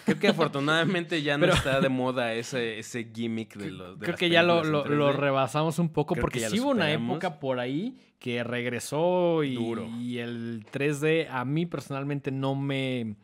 Creo 0.05 0.19
que 0.19 0.29
afortunadamente 0.29 1.23
ya 1.23 1.37
no 1.39 1.43
Pero- 1.43 1.55
está 1.55 1.81
de 1.81 1.89
moda 2.01 2.35
ese, 2.35 2.79
ese 2.79 3.11
gimmick 3.15 3.57
de 3.57 3.71
los. 3.71 3.99
de 4.01 4.07
Creo 4.07 4.17
que 4.17 4.29
ya 4.31 4.43
lo, 4.43 4.61
películas 4.63 4.87
lo- 4.87 4.93
en 4.93 4.99
lo 4.99 5.11
3D. 5.13 5.17
rebasamos 5.17 5.79
un 5.79 5.89
poco 5.91 6.15
Creo 6.15 6.23
porque 6.23 6.41
ya 6.41 6.51
sí 6.51 6.59
hubo 6.61 6.71
una 6.71 6.91
época 6.93 7.39
por 7.39 7.61
ahí 7.61 7.97
que 8.19 8.43
regresó 8.43 9.45
y, 9.45 9.55
Duro. 9.55 9.87
y 9.87 10.19
el 10.19 10.65
3D 10.73 11.29
a 11.31 11.45
mí 11.45 11.67
personalmente 11.67 12.31
no 12.33 12.55
me... 12.55 13.17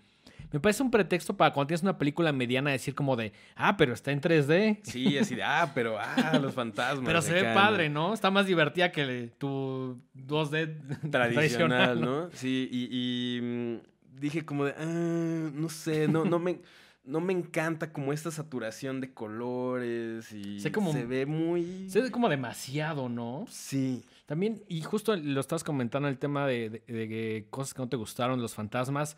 Me 0.52 0.60
parece 0.60 0.82
un 0.82 0.90
pretexto 0.90 1.36
para 1.36 1.52
cuando 1.52 1.68
tienes 1.68 1.82
una 1.82 1.96
película 1.98 2.32
mediana 2.32 2.70
decir 2.70 2.94
como 2.94 3.16
de, 3.16 3.32
ah, 3.56 3.76
pero 3.76 3.94
está 3.94 4.12
en 4.12 4.20
3D. 4.20 4.80
Sí, 4.82 5.16
así 5.18 5.34
de, 5.34 5.42
ah, 5.42 5.72
pero, 5.74 5.98
ah, 5.98 6.38
los 6.40 6.54
fantasmas. 6.54 7.04
Pero 7.06 7.22
se 7.22 7.32
ve 7.32 7.40
acá, 7.40 7.54
padre, 7.54 7.88
¿no? 7.88 8.12
Está 8.14 8.30
más 8.30 8.46
divertida 8.46 8.92
que 8.92 9.30
tu 9.38 9.98
2D 10.14 11.10
Tradicional, 11.10 12.00
¿no? 12.00 12.30
Sí, 12.32 12.68
y, 12.70 12.88
y, 12.90 13.40
mm, 13.40 13.76
dije 14.20 14.44
como 14.44 14.66
de, 14.66 14.74
ah, 14.78 15.50
no 15.54 15.68
sé, 15.68 16.08
no, 16.08 16.24
no 16.24 16.38
me... 16.38 16.60
No 17.04 17.20
me 17.20 17.32
encanta 17.32 17.92
como 17.92 18.12
esta 18.12 18.30
saturación 18.30 19.00
de 19.00 19.12
colores 19.12 20.30
y 20.32 20.60
Sé 20.60 20.70
como- 20.70 20.92
se 20.92 21.04
ve 21.04 21.26
muy... 21.26 21.90
Se 21.90 22.00
ve 22.00 22.12
como 22.12 22.28
demasiado, 22.28 23.08
¿no? 23.08 23.44
Sí. 23.48 24.04
También, 24.26 24.62
y 24.68 24.82
justo 24.82 25.16
lo 25.16 25.40
estás 25.40 25.64
comentando 25.64 26.06
el 26.08 26.16
tema 26.18 26.46
de, 26.46 26.70
de- 26.70 26.92
de 26.92 27.46
cosas 27.50 27.74
que 27.74 27.82
no 27.82 27.88
te 27.88 27.96
gustaron, 27.96 28.40
los 28.40 28.54
fantasmas. 28.54 29.16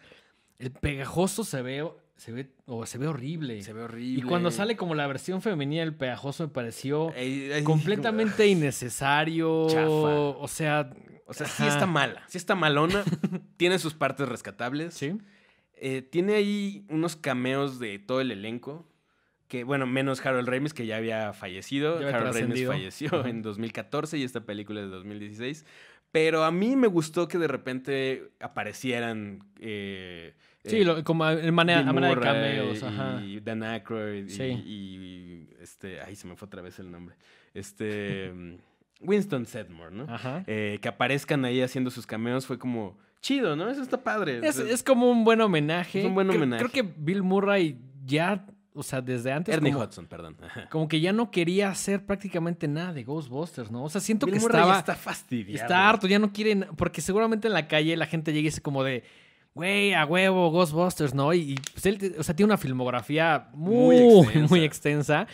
El 0.58 0.70
pegajoso 0.70 1.44
se 1.44 1.62
ve, 1.62 1.88
se 2.16 2.32
ve, 2.32 2.50
o 2.66 2.86
se 2.86 2.98
ve 2.98 3.06
horrible. 3.08 3.62
Se 3.62 3.72
ve 3.72 3.82
horrible. 3.82 4.20
Y 4.20 4.22
cuando 4.22 4.50
sale 4.50 4.76
como 4.76 4.94
la 4.94 5.06
versión 5.06 5.42
femenina 5.42 5.82
del 5.82 5.94
pegajoso 5.94 6.44
me 6.44 6.52
pareció 6.52 7.12
completamente 7.64 8.46
innecesario. 8.48 9.68
Chafa. 9.68 9.88
O 9.88 10.48
sea, 10.48 10.90
O 11.26 11.34
sea, 11.34 11.46
sí 11.46 11.66
está 11.66 11.86
mala. 11.86 12.22
Sí 12.28 12.38
está 12.38 12.54
malona. 12.54 13.02
tiene 13.56 13.78
sus 13.78 13.94
partes 13.94 14.28
rescatables. 14.28 14.94
Sí. 14.94 15.18
Eh, 15.76 16.02
tiene 16.02 16.34
ahí 16.34 16.86
unos 16.88 17.16
cameos 17.16 17.78
de 17.78 17.98
todo 17.98 18.20
el 18.20 18.30
elenco. 18.30 18.86
Que, 19.48 19.62
bueno, 19.62 19.86
menos 19.86 20.24
Harold 20.24 20.48
Ramis, 20.48 20.72
que 20.72 20.86
ya 20.86 20.96
había 20.96 21.32
fallecido. 21.32 22.00
Ya 22.00 22.06
había 22.06 22.18
Harold 22.20 22.36
Ramis 22.38 22.66
falleció 22.66 23.26
en 23.26 23.42
2014 23.42 24.18
y 24.18 24.22
esta 24.22 24.40
película 24.40 24.80
es 24.80 24.86
de 24.86 24.92
2016. 24.92 25.66
Pero 26.14 26.44
a 26.44 26.52
mí 26.52 26.76
me 26.76 26.86
gustó 26.86 27.26
que 27.26 27.38
de 27.38 27.48
repente 27.48 28.30
aparecieran. 28.38 29.42
eh, 29.58 30.34
Sí, 30.64 30.76
eh, 30.76 30.84
lo- 30.84 31.02
como 31.02 31.28
en 31.28 31.52
manera, 31.52 31.80
Bill 31.80 31.88
a 31.88 31.92
manera 31.92 32.14
de 32.14 32.20
cameos. 32.20 32.82
Ajá. 32.84 33.20
Y 33.24 33.40
Dan 33.40 33.64
Aykroyd. 33.64 34.26
y- 34.26 34.30
Sí. 34.30 34.42
Y, 34.44 35.48
este. 35.60 36.00
Ay, 36.02 36.14
se 36.14 36.28
me 36.28 36.36
fue 36.36 36.46
otra 36.46 36.62
vez 36.62 36.78
el 36.78 36.92
nombre. 36.92 37.16
Este. 37.52 38.32
Winston 39.00 39.44
Sedmore, 39.44 39.92
¿no? 39.92 40.04
Ajá. 40.08 40.44
Eh, 40.46 40.78
que 40.80 40.86
aparezcan 40.88 41.44
ahí 41.44 41.60
haciendo 41.60 41.90
sus 41.90 42.06
cameos 42.06 42.46
fue 42.46 42.58
como 42.60 42.96
chido, 43.20 43.56
¿no? 43.56 43.68
Eso 43.68 43.82
está 43.82 44.04
padre. 44.04 44.38
Es, 44.46 44.56
es 44.60 44.84
como 44.84 45.10
un 45.10 45.24
buen 45.24 45.40
homenaje. 45.40 45.98
Es 45.98 46.06
un 46.06 46.14
buen 46.14 46.28
Creo- 46.28 46.38
homenaje. 46.40 46.64
Creo, 46.64 46.70
que 46.84 46.94
Bill 46.96 47.24
Murray 47.24 47.76
ya, 48.06 48.46
o 48.74 48.82
sea, 48.82 49.00
desde 49.00 49.32
antes. 49.32 49.54
Ernie 49.54 49.72
como, 49.72 49.84
Hudson, 49.84 50.06
perdón. 50.06 50.36
Como 50.70 50.88
que 50.88 51.00
ya 51.00 51.12
no 51.12 51.30
quería 51.30 51.70
hacer 51.70 52.04
prácticamente 52.04 52.68
nada 52.68 52.92
de 52.92 53.04
Ghostbusters, 53.04 53.70
¿no? 53.70 53.84
O 53.84 53.88
sea, 53.88 54.00
siento 54.00 54.26
Bill 54.26 54.34
que 54.34 54.40
Murray 54.40 54.60
estaba. 54.60 54.78
está 54.78 54.94
fastidiado. 54.96 55.62
Está 55.62 55.88
harto, 55.88 56.06
ya 56.06 56.18
no 56.18 56.32
quieren. 56.32 56.66
Porque 56.76 57.00
seguramente 57.00 57.48
en 57.48 57.54
la 57.54 57.68
calle 57.68 57.96
la 57.96 58.06
gente 58.06 58.32
llega 58.32 58.42
y 58.42 58.50
dice 58.50 58.60
como 58.60 58.82
de. 58.84 59.04
Güey, 59.54 59.94
a 59.94 60.04
huevo, 60.04 60.50
Ghostbusters, 60.50 61.14
¿no? 61.14 61.32
Y, 61.32 61.52
y, 61.52 61.54
pues 61.54 61.86
él, 61.86 62.16
o 62.18 62.22
sea, 62.24 62.34
tiene 62.34 62.48
una 62.48 62.58
filmografía 62.58 63.50
muy, 63.54 64.00
Muy 64.00 64.24
muy 64.48 64.64
extensa. 64.64 65.22
extensa. 65.22 65.26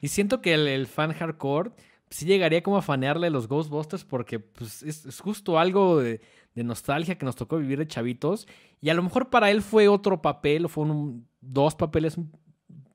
Y 0.00 0.08
siento 0.08 0.40
que 0.40 0.54
el, 0.54 0.66
el 0.66 0.86
fan 0.88 1.12
hardcore 1.12 1.70
sí 2.10 2.26
llegaría 2.26 2.62
como 2.62 2.78
a 2.78 2.82
fanearle 2.82 3.30
los 3.30 3.46
Ghostbusters 3.46 4.04
porque 4.04 4.40
pues, 4.40 4.82
es, 4.82 5.06
es 5.06 5.20
justo 5.20 5.58
algo 5.60 5.98
de, 6.00 6.20
de 6.54 6.64
nostalgia 6.64 7.16
que 7.16 7.24
nos 7.24 7.36
tocó 7.36 7.56
vivir 7.58 7.78
de 7.78 7.86
chavitos. 7.86 8.48
Y 8.80 8.88
a 8.90 8.94
lo 8.94 9.02
mejor 9.02 9.30
para 9.30 9.50
él 9.50 9.62
fue 9.62 9.86
otro 9.88 10.20
papel, 10.20 10.64
o 10.64 10.68
fueron 10.68 11.26
dos 11.40 11.74
papeles, 11.76 12.16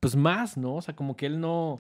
pues 0.04 0.16
más, 0.16 0.58
¿no? 0.58 0.76
O 0.76 0.82
sea, 0.82 0.95
como 0.95 1.16
que 1.16 1.26
él 1.26 1.39
no. 1.39 1.80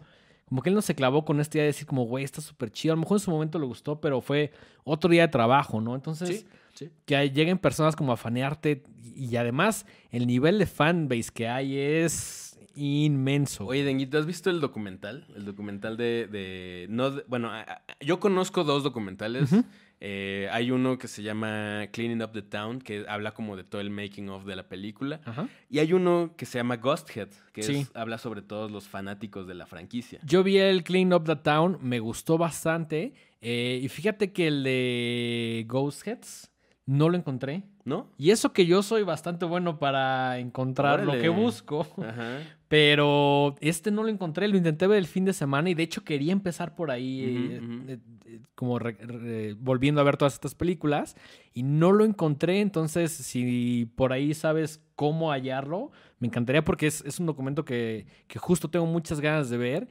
Como 0.49 0.61
que 0.61 0.69
él 0.69 0.75
no 0.75 0.81
se 0.81 0.93
clavó 0.93 1.25
con 1.25 1.39
esta 1.39 1.57
idea 1.57 1.63
de 1.63 1.67
decir, 1.71 1.87
como, 1.87 2.03
güey, 2.05 2.23
está 2.23 2.41
súper 2.41 2.69
chido. 2.71 2.93
A 2.93 2.95
lo 2.95 3.01
mejor 3.01 3.15
en 3.17 3.19
su 3.21 3.31
momento 3.31 3.57
le 3.59 3.65
gustó, 3.65 3.99
pero 4.01 4.21
fue 4.21 4.51
otro 4.83 5.09
día 5.09 5.23
de 5.23 5.27
trabajo, 5.29 5.81
¿no? 5.81 5.95
Entonces, 5.95 6.29
Sí, 6.29 6.85
sí. 6.85 6.89
que 7.05 7.29
lleguen 7.31 7.57
personas 7.57 7.95
como 7.95 8.11
a 8.11 8.17
fanearte 8.17 8.83
y, 9.15 9.35
además 9.35 9.85
el 10.11 10.27
nivel 10.27 10.59
de 10.59 10.65
fanbase 10.67 11.31
que 11.33 11.47
hay 11.47 11.77
es 11.77 12.59
inmenso. 12.75 13.65
Oye, 13.65 13.83
Denguito, 13.83 14.17
¿has 14.17 14.25
visto 14.25 14.49
el 14.49 14.59
documental? 14.59 15.25
El 15.35 15.45
documental 15.45 15.97
de... 15.97 16.27
de- 16.27 16.87
no 16.89 17.11
de- 17.11 17.23
bueno, 17.27 17.51
yo 17.99 18.19
conozco 18.19 18.63
dos 18.63 18.83
documentales. 18.83 19.51
Ujú. 19.51 19.63
Eh, 20.05 20.49
hay 20.51 20.69
uno 20.69 20.97
que 20.97 21.07
se 21.07 21.23
llama 21.23 21.87
Cleaning 21.93 22.21
Up 22.21 22.31
the 22.33 22.41
Town, 22.41 22.79
que 22.79 23.05
habla 23.07 23.31
como 23.31 23.55
de 23.55 23.63
todo 23.63 23.79
el 23.79 23.89
making 23.89 24.27
of 24.29 24.43
de 24.43 24.57
la 24.57 24.67
película. 24.67 25.21
Ajá. 25.23 25.47
Y 25.69 25.79
hay 25.79 25.93
uno 25.93 26.33
que 26.35 26.45
se 26.45 26.57
llama 26.57 26.75
Ghost 26.75 27.09
Head, 27.15 27.29
que 27.53 27.61
es- 27.61 27.91
habla 27.95 28.17
sobre 28.17 28.41
todos 28.41 28.69
los 28.69 28.89
fanáticos 28.89 29.47
de 29.47 29.53
la 29.53 29.65
franquicia. 29.65 30.19
Yo 30.25 30.43
vi 30.43 30.57
el 30.57 30.83
Clean 30.83 31.13
Up 31.13 31.23
the 31.23 31.37
Town, 31.37 31.77
me 31.81 31.99
gustó 31.99 32.37
bastante. 32.37 33.13
eh, 33.45 33.79
y 33.83 33.89
fíjate 33.89 34.31
que 34.31 34.47
el 34.47 34.63
de 34.63 35.65
Ghost 35.67 36.05
Heads 36.07 36.51
no 36.85 37.07
lo 37.09 37.17
encontré. 37.17 37.63
¿No? 37.85 38.09
Y 38.17 38.31
eso 38.31 38.53
que 38.53 38.65
yo 38.65 38.81
soy 38.81 39.03
bastante 39.03 39.43
bueno 39.45 39.77
para 39.77 40.39
encontrar 40.39 41.03
lo 41.05 41.11
que 41.13 41.27
busco. 41.27 41.85
Ajá. 42.01 42.39
Pero 42.73 43.53
este 43.61 43.91
no 43.91 44.01
lo 44.01 44.09
encontré, 44.09 44.47
lo 44.47 44.57
intenté 44.57 44.87
ver 44.87 44.97
el 44.97 45.05
fin 45.05 45.25
de 45.25 45.33
semana 45.33 45.69
y 45.69 45.75
de 45.75 45.83
hecho 45.83 46.03
quería 46.03 46.31
empezar 46.33 46.73
por 46.73 46.89
ahí, 46.89 47.21
eh, 47.23 47.61
eh, 47.87 47.97
eh, 48.25 48.39
como 48.55 48.79
re- 48.79 48.97
re- 48.99 49.53
volviendo 49.53 50.01
a 50.01 50.03
ver 50.03 50.17
todas 50.17 50.33
estas 50.33 50.55
películas 50.55 51.15
y 51.53 51.61
no 51.61 51.91
lo 51.91 52.03
encontré, 52.03 52.61
entonces 52.61 53.11
si 53.11 53.91
por 53.95 54.11
ahí 54.11 54.33
sabes 54.33 54.81
cómo 54.95 55.29
hallarlo, 55.29 55.91
me 56.17 56.25
encantaría 56.25 56.63
porque 56.65 56.87
es, 56.87 57.01
es 57.05 57.19
un 57.19 57.27
documento 57.27 57.63
que, 57.63 58.07
que 58.25 58.39
justo 58.39 58.71
tengo 58.71 58.87
muchas 58.87 59.19
ganas 59.21 59.51
de 59.51 59.57
ver 59.57 59.87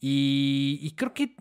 y, 0.00 0.80
y 0.82 0.90
creo 0.96 1.14
que 1.14 1.36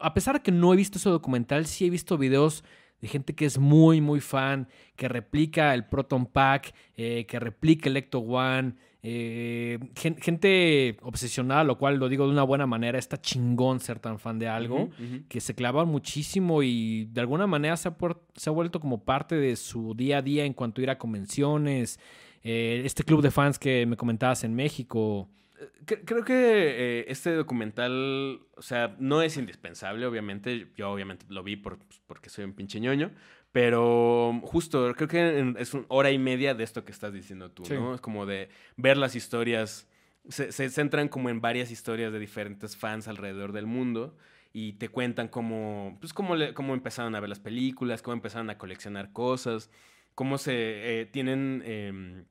a 0.00 0.12
pesar 0.12 0.34
de 0.34 0.42
que 0.42 0.52
no 0.52 0.74
he 0.74 0.76
visto 0.76 0.98
ese 0.98 1.08
documental, 1.08 1.64
sí 1.64 1.86
he 1.86 1.90
visto 1.90 2.18
videos 2.18 2.62
de 3.00 3.08
gente 3.08 3.34
que 3.34 3.46
es 3.46 3.58
muy, 3.58 4.02
muy 4.02 4.20
fan, 4.20 4.68
que 4.96 5.08
replica 5.08 5.72
el 5.72 5.86
Proton 5.86 6.26
Pack, 6.26 6.74
eh, 6.98 7.24
que 7.26 7.40
replica 7.40 7.88
el 7.88 7.96
Ecto 7.96 8.18
One, 8.18 8.74
eh, 9.02 9.78
gen- 9.96 10.16
gente 10.16 10.96
obsesionada, 11.02 11.64
lo 11.64 11.78
cual 11.78 11.96
lo 11.96 12.08
digo 12.08 12.26
de 12.26 12.32
una 12.32 12.42
buena 12.42 12.66
manera, 12.66 12.98
está 12.98 13.20
chingón 13.20 13.80
ser 13.80 13.98
tan 13.98 14.18
fan 14.18 14.38
de 14.38 14.48
algo, 14.48 14.90
que 15.28 15.40
se 15.40 15.54
clavan 15.54 15.88
muchísimo 15.88 16.62
y 16.62 17.06
de 17.06 17.20
alguna 17.20 17.46
manera 17.46 17.76
se 17.76 17.88
ha, 17.88 17.96
puer- 17.96 18.18
se 18.34 18.50
ha 18.50 18.52
vuelto 18.52 18.78
como 18.80 19.04
parte 19.04 19.34
de 19.36 19.56
su 19.56 19.94
día 19.94 20.18
a 20.18 20.22
día 20.22 20.44
en 20.44 20.52
cuanto 20.52 20.80
a 20.80 20.84
ir 20.84 20.90
a 20.90 20.98
convenciones, 20.98 21.98
eh, 22.42 22.82
este 22.84 23.04
club 23.04 23.22
de 23.22 23.30
fans 23.30 23.58
que 23.58 23.86
me 23.86 23.96
comentabas 23.96 24.44
en 24.44 24.54
México. 24.54 25.28
Cre- 25.86 26.00
Creo 26.06 26.24
que 26.24 26.34
eh, 26.34 27.04
este 27.08 27.34
documental, 27.34 28.40
o 28.56 28.62
sea, 28.62 28.96
no 28.98 29.20
es 29.22 29.36
indispensable, 29.36 30.06
obviamente. 30.06 30.68
Yo 30.76 30.90
obviamente 30.90 31.26
lo 31.28 31.42
vi 31.42 31.56
por, 31.56 31.78
pues, 31.78 32.00
porque 32.06 32.30
soy 32.30 32.44
un 32.44 32.52
pinche 32.54 32.80
ñoño. 32.80 33.10
Pero 33.52 34.40
justo, 34.44 34.92
creo 34.94 35.08
que 35.08 35.54
es 35.58 35.74
una 35.74 35.84
hora 35.88 36.10
y 36.10 36.18
media 36.18 36.54
de 36.54 36.62
esto 36.64 36.84
que 36.84 36.92
estás 36.92 37.12
diciendo 37.12 37.50
tú, 37.50 37.64
Sí. 37.64 37.74
¿no? 37.74 37.94
Es 37.94 38.00
como 38.00 38.24
de 38.26 38.48
ver 38.76 38.96
las 38.96 39.16
historias. 39.16 39.88
Se, 40.28 40.52
se 40.52 40.68
centran 40.70 41.08
como 41.08 41.30
en 41.30 41.40
varias 41.40 41.70
historias 41.70 42.12
de 42.12 42.18
diferentes 42.20 42.76
fans 42.76 43.08
alrededor 43.08 43.52
del 43.52 43.66
mundo. 43.66 44.16
Y 44.52 44.74
te 44.74 44.88
cuentan 44.88 45.28
cómo, 45.28 45.96
pues, 46.00 46.12
cómo, 46.12 46.34
le- 46.36 46.54
cómo 46.54 46.74
empezaron 46.74 47.14
a 47.14 47.20
ver 47.20 47.28
las 47.28 47.38
películas, 47.38 48.02
cómo 48.02 48.14
empezaron 48.14 48.50
a 48.50 48.58
coleccionar 48.58 49.12
cosas, 49.12 49.70
cómo 50.14 50.38
se 50.38 51.00
eh, 51.00 51.06
tienen... 51.06 51.62
em, 51.66 52.24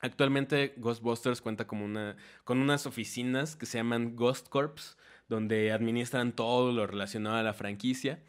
Actualmente 0.00 0.74
Ghostbusters 0.76 1.40
cuenta 1.40 1.66
como 1.66 1.84
una, 1.86 2.16
con 2.44 2.58
unas 2.58 2.84
oficinas 2.86 3.56
que 3.56 3.64
se 3.64 3.78
llaman 3.78 4.16
Ghost 4.16 4.48
Corps, 4.50 4.98
donde 5.28 5.72
administran 5.72 6.32
todo 6.32 6.72
lo 6.72 6.86
relacionado 6.86 7.36
a 7.36 7.42
la 7.42 7.54
franquicia. 7.54 8.22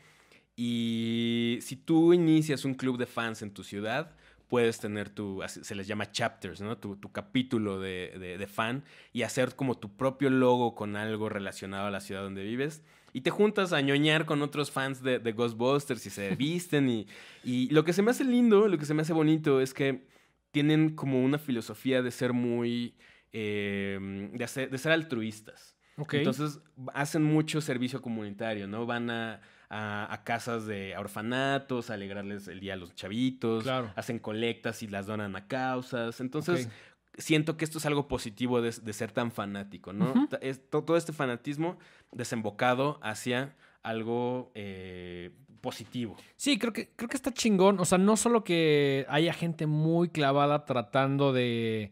Y 0.55 1.59
si 1.61 1.75
tú 1.75 2.13
inicias 2.13 2.65
un 2.65 2.73
club 2.75 2.97
de 2.97 3.05
fans 3.05 3.41
en 3.41 3.51
tu 3.51 3.63
ciudad, 3.63 4.15
puedes 4.47 4.79
tener 4.79 5.09
tu, 5.09 5.41
se 5.47 5.75
les 5.75 5.87
llama 5.87 6.11
chapters, 6.11 6.61
¿no? 6.61 6.77
Tu, 6.77 6.95
tu 6.95 7.11
capítulo 7.11 7.79
de, 7.79 8.13
de- 8.19 8.37
de 8.37 8.47
fan 8.47 8.83
y 9.11 9.23
hacer 9.23 9.55
como 9.55 9.75
tu 9.77 9.95
propio 9.97 10.29
logo 10.29 10.75
con 10.75 10.95
algo 10.95 11.29
relacionado 11.29 11.87
a 11.87 11.91
la 11.91 11.99
ciudad 11.99 12.21
donde 12.23 12.43
vives. 12.43 12.83
Y 13.11 13.21
te 13.21 13.31
juntas 13.31 13.73
a 13.73 13.81
ñoñar 13.81 14.25
con 14.25 14.41
otros 14.41 14.71
fans 14.71 15.01
de, 15.01 15.19
de 15.19 15.31
Ghostbusters 15.31 16.05
y 16.05 16.09
se 16.09 16.35
visten. 16.37 16.89
y, 16.89 17.07
y 17.43 17.69
lo 17.69 17.83
que 17.83 17.93
se 17.93 18.01
me 18.01 18.11
hace 18.11 18.23
lindo, 18.23 18.67
lo 18.67 18.77
que 18.77 18.85
se 18.85 18.93
me 18.93 19.01
hace 19.01 19.13
bonito 19.13 19.61
es 19.61 19.73
que 19.73 20.05
tienen 20.51 20.95
como 20.95 21.21
una 21.23 21.37
filosofía 21.37 22.01
de 22.01 22.11
ser 22.11 22.31
muy... 22.33 22.95
eh, 23.33 24.29
de, 24.33 24.43
hacer- 24.43 24.69
de 24.69 24.77
ser 24.77 24.91
altruistas. 24.93 25.75
Ok. 25.97 26.13
Entonces 26.15 26.59
hacen 26.93 27.23
mucho 27.23 27.61
servicio 27.61 28.01
comunitario, 28.01 28.67
¿no? 28.67 28.85
Van 28.85 29.09
a, 29.09 29.41
a- 29.75 30.13
a 30.13 30.23
casas 30.23 30.65
de 30.65 30.95
orfanatos, 30.97 31.89
a 31.89 31.95
alegrarles 31.95 32.47
el 32.47 32.59
día 32.59 32.73
a 32.73 32.77
los 32.77 32.95
chavitos, 32.95 33.63
Claro. 33.63 33.91
hacen 33.95 34.19
colectas 34.19 34.81
y 34.83 34.87
las 34.87 35.05
donan 35.07 35.35
a 35.35 35.47
causas. 35.47 36.19
Entonces, 36.21 36.69
siento 37.17 37.57
que 37.57 37.65
esto 37.65 37.77
es 37.79 37.85
algo 37.85 38.07
positivo 38.07 38.61
de, 38.61 38.71
de 38.71 38.93
ser 38.93 39.11
tan 39.11 39.31
fanático, 39.31 39.91
¿no? 39.93 40.27
Es 40.41 40.69
to- 40.69 40.83
todo 40.83 40.97
este 40.97 41.13
fanatismo 41.13 41.77
desembocado 42.11 42.99
hacia 43.01 43.55
algo 43.83 44.51
eh, 44.55 45.31
positivo. 45.61 46.15
Sí, 46.35 46.57
creo 46.59 46.73
que, 46.73 46.89
creo 46.95 47.09
que 47.09 47.17
está 47.17 47.31
chingón. 47.33 47.79
O 47.79 47.85
sea, 47.85 47.97
no 47.97 48.17
solo 48.17 48.43
que 48.43 49.05
haya 49.09 49.33
gente 49.33 49.65
muy 49.67 50.09
clavada 50.09 50.65
tratando 50.65 51.33
de 51.33 51.91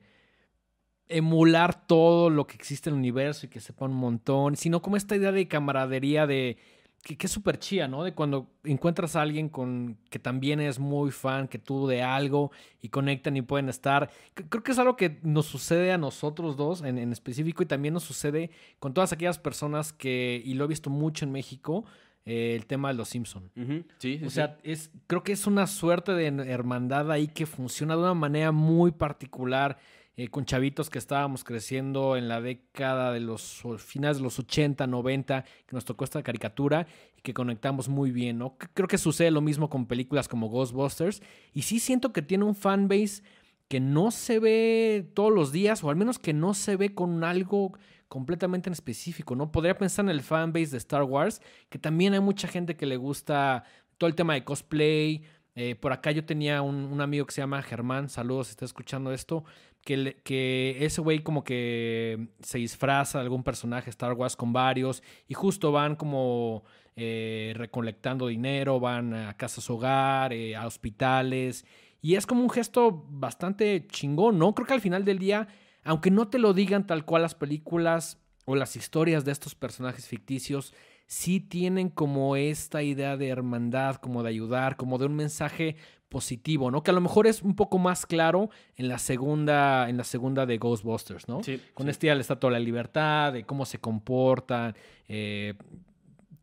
emular 1.09 1.85
todo 1.85 2.29
lo 2.29 2.47
que 2.47 2.55
existe 2.55 2.89
en 2.89 2.95
el 2.95 2.99
universo 2.99 3.45
y 3.45 3.49
que 3.49 3.59
sepa 3.59 3.85
un 3.85 3.93
montón, 3.93 4.55
sino 4.55 4.81
como 4.81 4.95
esta 4.97 5.15
idea 5.15 5.31
de 5.31 5.47
camaradería 5.47 6.25
de 6.25 6.57
que, 7.03 7.17
que 7.17 7.27
es 7.27 7.31
súper 7.31 7.59
chía, 7.59 7.87
¿no? 7.87 8.03
De 8.03 8.13
cuando 8.13 8.49
encuentras 8.63 9.15
a 9.15 9.21
alguien 9.21 9.49
con 9.49 9.97
que 10.09 10.17
también 10.19 10.59
es 10.61 10.79
muy 10.79 11.11
fan 11.11 11.47
que 11.49 11.59
tú 11.59 11.85
de 11.85 12.01
algo 12.01 12.51
y 12.81 12.89
conectan 12.89 13.35
y 13.37 13.41
pueden 13.41 13.69
estar. 13.69 14.09
Creo 14.33 14.63
que 14.63 14.71
es 14.71 14.79
algo 14.79 14.95
que 14.95 15.19
nos 15.21 15.45
sucede 15.45 15.91
a 15.91 15.97
nosotros 15.97 16.55
dos 16.57 16.81
en, 16.81 16.97
en 16.97 17.11
específico 17.11 17.61
y 17.61 17.65
también 17.65 17.93
nos 17.93 18.03
sucede 18.03 18.49
con 18.79 18.93
todas 18.93 19.11
aquellas 19.13 19.37
personas 19.37 19.91
que, 19.93 20.41
y 20.45 20.53
lo 20.55 20.63
he 20.65 20.67
visto 20.67 20.89
mucho 20.89 21.25
en 21.25 21.31
México, 21.33 21.83
eh, 22.25 22.55
el 22.55 22.65
tema 22.65 22.87
de 22.87 22.93
los 22.93 23.09
Simpson. 23.09 23.51
Sí, 23.99 24.17
sí, 24.17 24.21
O 24.25 24.29
sí. 24.29 24.35
sea, 24.35 24.57
es, 24.63 24.89
creo 25.07 25.23
que 25.23 25.33
es 25.33 25.45
una 25.45 25.67
suerte 25.67 26.13
de 26.13 26.27
hermandad 26.49 27.11
ahí 27.11 27.27
que 27.27 27.45
funciona 27.45 27.95
de 27.97 28.01
una 28.01 28.13
manera 28.13 28.53
muy 28.53 28.91
particular. 28.91 29.77
Eh, 30.15 30.27
con 30.27 30.45
chavitos 30.45 30.91
que 30.91 30.99
estábamos 30.99 31.43
creciendo 31.43 32.15
en 32.17 32.27
la 32.27 32.39
década 32.39 33.11
de 33.11 33.19
los 33.19 33.63
finales 33.79 34.17
de 34.17 34.23
los 34.23 34.37
80, 34.37 34.85
90, 34.85 35.43
que 35.43 35.75
nos 35.75 35.85
tocó 35.85 36.03
esta 36.03 36.21
caricatura 36.21 36.85
y 37.17 37.21
que 37.21 37.33
conectamos 37.33 37.89
muy 37.89 38.11
bien, 38.11 38.37
¿no? 38.37 38.55
Creo 38.75 38.87
que 38.87 38.99
sucede 38.99 39.31
lo 39.31 39.41
mismo 39.41 39.71
con 39.71 39.87
películas 39.87 40.27
como 40.27 40.49
Ghostbusters 40.49 41.23
y 41.51 41.63
sí 41.63 41.79
siento 41.79 42.13
que 42.13 42.21
tiene 42.21 42.43
un 42.43 42.53
fanbase 42.53 43.23
que 43.67 43.79
no 43.79 44.11
se 44.11 44.37
ve 44.37 45.09
todos 45.15 45.33
los 45.33 45.51
días 45.51 45.83
o 45.83 45.89
al 45.89 45.95
menos 45.95 46.19
que 46.19 46.33
no 46.33 46.53
se 46.53 46.75
ve 46.75 46.93
con 46.93 47.23
algo 47.23 47.73
completamente 48.07 48.69
en 48.69 48.73
específico, 48.73 49.35
¿no? 49.35 49.51
Podría 49.51 49.75
pensar 49.75 50.05
en 50.05 50.11
el 50.11 50.21
fanbase 50.21 50.67
de 50.67 50.77
Star 50.77 51.01
Wars, 51.01 51.41
que 51.69 51.79
también 51.79 52.13
hay 52.13 52.19
mucha 52.19 52.47
gente 52.47 52.75
que 52.75 52.85
le 52.85 52.97
gusta 52.97 53.63
todo 53.97 54.07
el 54.07 54.15
tema 54.15 54.35
de 54.35 54.43
cosplay. 54.43 55.23
Eh, 55.55 55.73
por 55.73 55.91
acá 55.91 56.11
yo 56.11 56.23
tenía 56.23 56.61
un, 56.61 56.75
un 56.75 57.01
amigo 57.01 57.25
que 57.25 57.31
se 57.31 57.41
llama 57.41 57.63
Germán, 57.63 58.09
saludos 58.09 58.47
si 58.47 58.51
está 58.51 58.65
escuchando 58.65 59.11
esto, 59.11 59.43
que, 59.85 59.97
le- 59.97 60.15
que 60.21 60.77
ese 60.85 61.01
güey 61.01 61.19
como 61.19 61.43
que 61.43 62.29
se 62.41 62.57
disfraza 62.57 63.19
de 63.19 63.23
algún 63.23 63.43
personaje 63.43 63.89
Star 63.89 64.13
Wars 64.13 64.35
con 64.35 64.53
varios 64.53 65.03
y 65.27 65.33
justo 65.33 65.71
van 65.71 65.95
como 65.95 66.63
eh, 66.95 67.53
recolectando 67.55 68.27
dinero, 68.27 68.79
van 68.79 69.13
a 69.13 69.35
casas 69.37 69.69
hogar, 69.69 70.31
eh, 70.33 70.55
a 70.55 70.65
hospitales 70.67 71.65
y 72.01 72.15
es 72.15 72.25
como 72.25 72.41
un 72.43 72.49
gesto 72.49 73.05
bastante 73.09 73.87
chingón, 73.87 74.37
¿no? 74.37 74.53
Creo 74.53 74.67
que 74.67 74.73
al 74.73 74.81
final 74.81 75.05
del 75.05 75.19
día, 75.19 75.47
aunque 75.83 76.11
no 76.11 76.27
te 76.27 76.37
lo 76.39 76.53
digan 76.53 76.85
tal 76.85 77.05
cual 77.05 77.21
las 77.21 77.35
películas 77.35 78.19
o 78.45 78.55
las 78.55 78.75
historias 78.75 79.23
de 79.23 79.31
estos 79.31 79.55
personajes 79.55 80.07
ficticios, 80.07 80.73
sí 81.07 81.39
tienen 81.39 81.89
como 81.89 82.35
esta 82.35 82.83
idea 82.83 83.15
de 83.17 83.29
hermandad, 83.29 83.95
como 83.95 84.21
de 84.23 84.29
ayudar, 84.29 84.75
como 84.75 84.97
de 84.97 85.05
un 85.05 85.15
mensaje 85.15 85.75
positivo, 86.13 86.71
¿no? 86.71 86.83
Que 86.83 86.91
a 86.91 86.93
lo 86.93 87.01
mejor 87.01 87.27
es 87.27 87.41
un 87.41 87.55
poco 87.55 87.77
más 87.79 88.05
claro 88.05 88.49
en 88.77 88.87
la 88.87 88.99
segunda, 88.99 89.89
en 89.89 89.97
la 89.97 90.03
segunda 90.05 90.45
de 90.45 90.57
Ghostbusters, 90.59 91.27
¿no? 91.27 91.43
Sí, 91.43 91.59
Con 91.73 91.87
sí. 91.87 91.91
este 91.91 92.07
ya 92.07 92.15
le 92.15 92.21
está 92.21 92.39
toda 92.39 92.53
la 92.53 92.59
libertad, 92.59 93.33
de 93.33 93.43
cómo 93.43 93.65
se 93.65 93.79
comportan. 93.79 94.75
eh, 95.09 95.55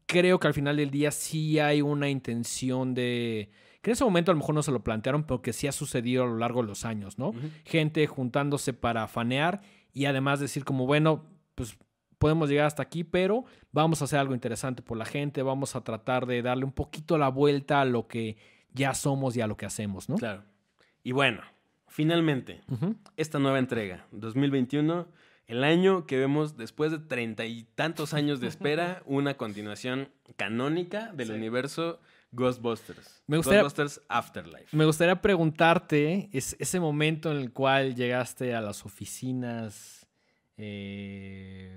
creo 0.07 0.41
que 0.41 0.49
al 0.49 0.55
final 0.55 0.77
del 0.77 0.91
día 0.91 1.11
sí 1.13 1.59
hay 1.61 1.81
una 1.83 2.09
intención 2.09 2.95
de. 2.95 3.51
Que 3.81 3.91
en 3.91 3.93
ese 3.93 4.05
momento 4.05 4.31
a 4.31 4.35
lo 4.35 4.41
mejor 4.41 4.55
no 4.57 4.63
se 4.63 4.73
lo 4.73 4.83
plantearon, 4.83 5.23
pero 5.25 5.41
que 5.41 5.53
sí 5.53 5.67
ha 5.69 5.73
sucedido 5.73 6.25
a 6.25 6.27
lo 6.27 6.37
largo 6.37 6.61
de 6.63 6.69
los 6.69 6.85
años, 6.85 7.19
¿no? 7.19 7.33
Gente 7.65 8.07
juntándose 8.07 8.73
para 8.75 9.07
fanear 9.09 9.63
y 9.95 10.05
además 10.07 10.41
decir 10.41 10.65
como, 10.65 10.85
bueno, 10.85 11.25
pues 11.55 11.79
podemos 12.19 12.51
llegar 12.51 12.67
hasta 12.67 12.83
aquí, 12.83 13.05
pero 13.05 13.45
vamos 13.73 14.03
a 14.03 14.05
hacer 14.05 14.19
algo 14.19 14.35
interesante 14.35 14.83
por 14.83 14.99
la 14.99 15.07
gente, 15.07 15.43
vamos 15.43 15.77
a 15.77 15.83
tratar 15.83 16.27
de 16.27 16.43
darle 16.43 16.65
un 16.67 16.73
poquito 16.73 17.17
la 17.17 17.29
vuelta 17.29 17.81
a 17.81 17.87
lo 17.87 18.07
que 18.07 18.37
ya 18.75 18.95
somos 18.95 19.37
y 19.37 19.41
a 19.41 19.47
lo 19.47 19.57
que 19.57 19.67
hacemos, 19.67 20.09
¿no? 20.09 20.17
Claro. 20.17 20.45
Y 21.03 21.13
bueno, 21.13 21.41
finalmente, 21.89 22.61
esta 23.17 23.39
nueva 23.39 23.59
entrega, 23.59 24.07
2021, 24.13 25.09
el 25.47 25.65
año 25.65 26.07
que 26.07 26.19
vemos 26.19 26.57
después 26.57 26.93
de 26.93 26.99
treinta 26.99 27.45
y 27.47 27.65
tantos 27.75 28.15
años 28.15 28.41
de 28.41 28.47
espera, 28.49 29.03
una 29.07 29.37
continuación 29.37 30.09
canónica 30.37 31.13
del 31.13 31.29
Sí. 31.29 31.33
universo 31.35 32.01
Ghostbusters. 32.33 33.25
Me 33.27 33.39
gustaría- 33.39 33.63
Ghostbusters 33.63 34.01
Afterlife. 34.09 34.77
Me 34.77 34.85
gustaría 34.85 35.21
preguntarte 35.21 36.29
es, 36.33 36.55
ese 36.61 36.79
momento 36.79 37.33
en 37.33 37.39
el 37.39 37.53
cual 37.53 37.97
llegaste 37.97 38.55
a 38.55 38.61
las 38.61 38.85
oficinas, 38.87 40.07
eh, 40.57 41.77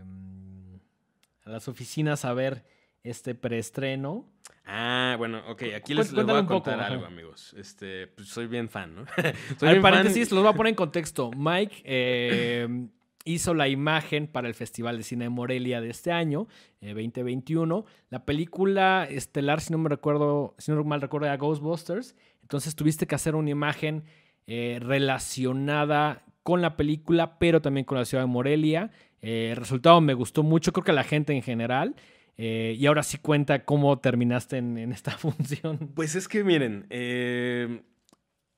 a 1.45 1.49
las 1.49 1.67
oficinas 1.67 2.23
a 2.25 2.33
ver 2.33 2.65
este 3.03 3.35
preestreno. 3.35 4.25
Ah, 4.65 5.15
bueno, 5.17 5.41
ok, 5.49 5.63
aquí 5.75 5.93
les, 5.93 6.11
les 6.13 6.25
voy 6.25 6.35
a 6.35 6.41
poco, 6.41 6.53
contar 6.55 6.79
ajá. 6.79 6.93
algo, 6.93 7.05
amigos. 7.05 7.53
Este, 7.57 8.07
pues 8.07 8.29
soy 8.29 8.47
bien 8.47 8.69
fan, 8.69 8.95
¿no? 8.95 9.05
soy 9.17 9.23
A 9.23 9.23
ver, 9.23 9.33
bien 9.59 9.81
fan. 9.81 9.81
paréntesis, 9.81 10.31
los 10.31 10.41
voy 10.41 10.51
a 10.51 10.55
poner 10.55 10.69
en 10.71 10.75
contexto. 10.75 11.31
Mike 11.37 11.81
eh, 11.83 12.87
hizo 13.25 13.53
la 13.53 13.67
imagen 13.67 14.27
para 14.27 14.47
el 14.47 14.53
Festival 14.53 14.97
de 14.97 15.03
Cine 15.03 15.25
de 15.25 15.29
Morelia 15.29 15.81
de 15.81 15.89
este 15.89 16.11
año, 16.13 16.47
eh, 16.81 16.89
2021. 16.93 17.85
La 18.09 18.23
película 18.25 19.05
estelar, 19.09 19.59
si 19.59 19.71
no 19.73 19.79
me 19.79 19.89
recuerdo, 19.89 20.55
si 20.57 20.71
no 20.71 20.83
mal 20.83 21.01
recuerdo, 21.01 21.27
era 21.27 21.37
Ghostbusters. 21.37 22.15
Entonces 22.41 22.75
tuviste 22.75 23.05
que 23.05 23.15
hacer 23.15 23.35
una 23.35 23.49
imagen 23.49 24.03
eh, 24.47 24.79
relacionada 24.81 26.23
con 26.43 26.61
la 26.61 26.75
película, 26.75 27.37
pero 27.39 27.61
también 27.61 27.85
con 27.85 27.97
la 27.97 28.05
ciudad 28.05 28.23
de 28.23 28.27
Morelia. 28.27 28.91
Eh, 29.21 29.49
el 29.51 29.57
resultado 29.57 30.01
me 30.01 30.13
gustó 30.13 30.43
mucho, 30.43 30.73
creo 30.73 30.83
que 30.83 30.91
a 30.91 30.95
la 30.95 31.03
gente 31.03 31.33
en 31.33 31.41
general. 31.41 31.95
Eh, 32.37 32.75
y 32.79 32.85
ahora 32.87 33.03
sí 33.03 33.17
cuenta 33.19 33.63
cómo 33.63 33.99
terminaste 33.99 34.57
en, 34.57 34.77
en 34.77 34.91
esta 34.91 35.11
función. 35.17 35.77
Pues 35.93 36.15
es 36.15 36.27
que 36.27 36.43
miren, 36.43 36.87
eh, 36.89 37.83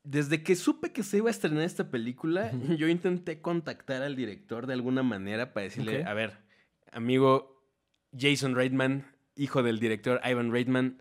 desde 0.04 0.44
que 0.44 0.56
supe 0.56 0.92
que 0.92 1.04
se 1.04 1.18
iba 1.18 1.28
a 1.30 1.32
estrenar 1.32 1.64
esta 1.64 1.90
película, 1.90 2.52
yo 2.78 2.88
intenté 2.88 3.42
contactar 3.42 4.02
al 4.04 4.16
director 4.16 4.68
de 4.68 4.74
alguna 4.74 5.04
manera 5.04 5.52
para 5.54 5.66
decirle, 5.66 6.04
a 6.06 6.14
ver, 6.14 6.38
amigo 6.92 7.62
Jason 8.18 8.56
Reitman, 8.56 9.06
hijo 9.36 9.64
del 9.64 9.80
director 9.80 10.22
Ivan 10.24 10.52
Reitman, 10.52 11.00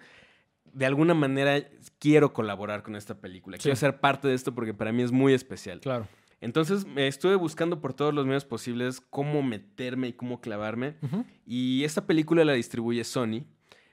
de 0.72 0.86
alguna 0.86 1.14
manera 1.14 1.62
quiero 2.00 2.32
colaborar 2.32 2.82
con 2.82 2.96
esta 2.96 3.20
película, 3.20 3.56
Sí. 3.58 3.64
quiero 3.64 3.76
ser 3.76 4.00
parte 4.00 4.26
de 4.26 4.34
esto 4.34 4.54
porque 4.54 4.74
para 4.74 4.90
mí 4.90 5.02
es 5.02 5.12
muy 5.12 5.32
especial. 5.34 5.78
Claro. 5.80 6.08
Entonces 6.44 6.86
me 6.86 7.08
estuve 7.08 7.34
buscando 7.36 7.80
por 7.80 7.94
todos 7.94 8.12
los 8.14 8.26
medios 8.26 8.44
posibles 8.44 9.00
cómo 9.00 9.42
meterme 9.42 10.08
y 10.08 10.12
cómo 10.12 10.40
clavarme. 10.40 10.94
Y 11.46 11.82
esta 11.84 12.06
película 12.06 12.44
la 12.44 12.52
distribuye 12.52 13.02
Sony. 13.04 13.44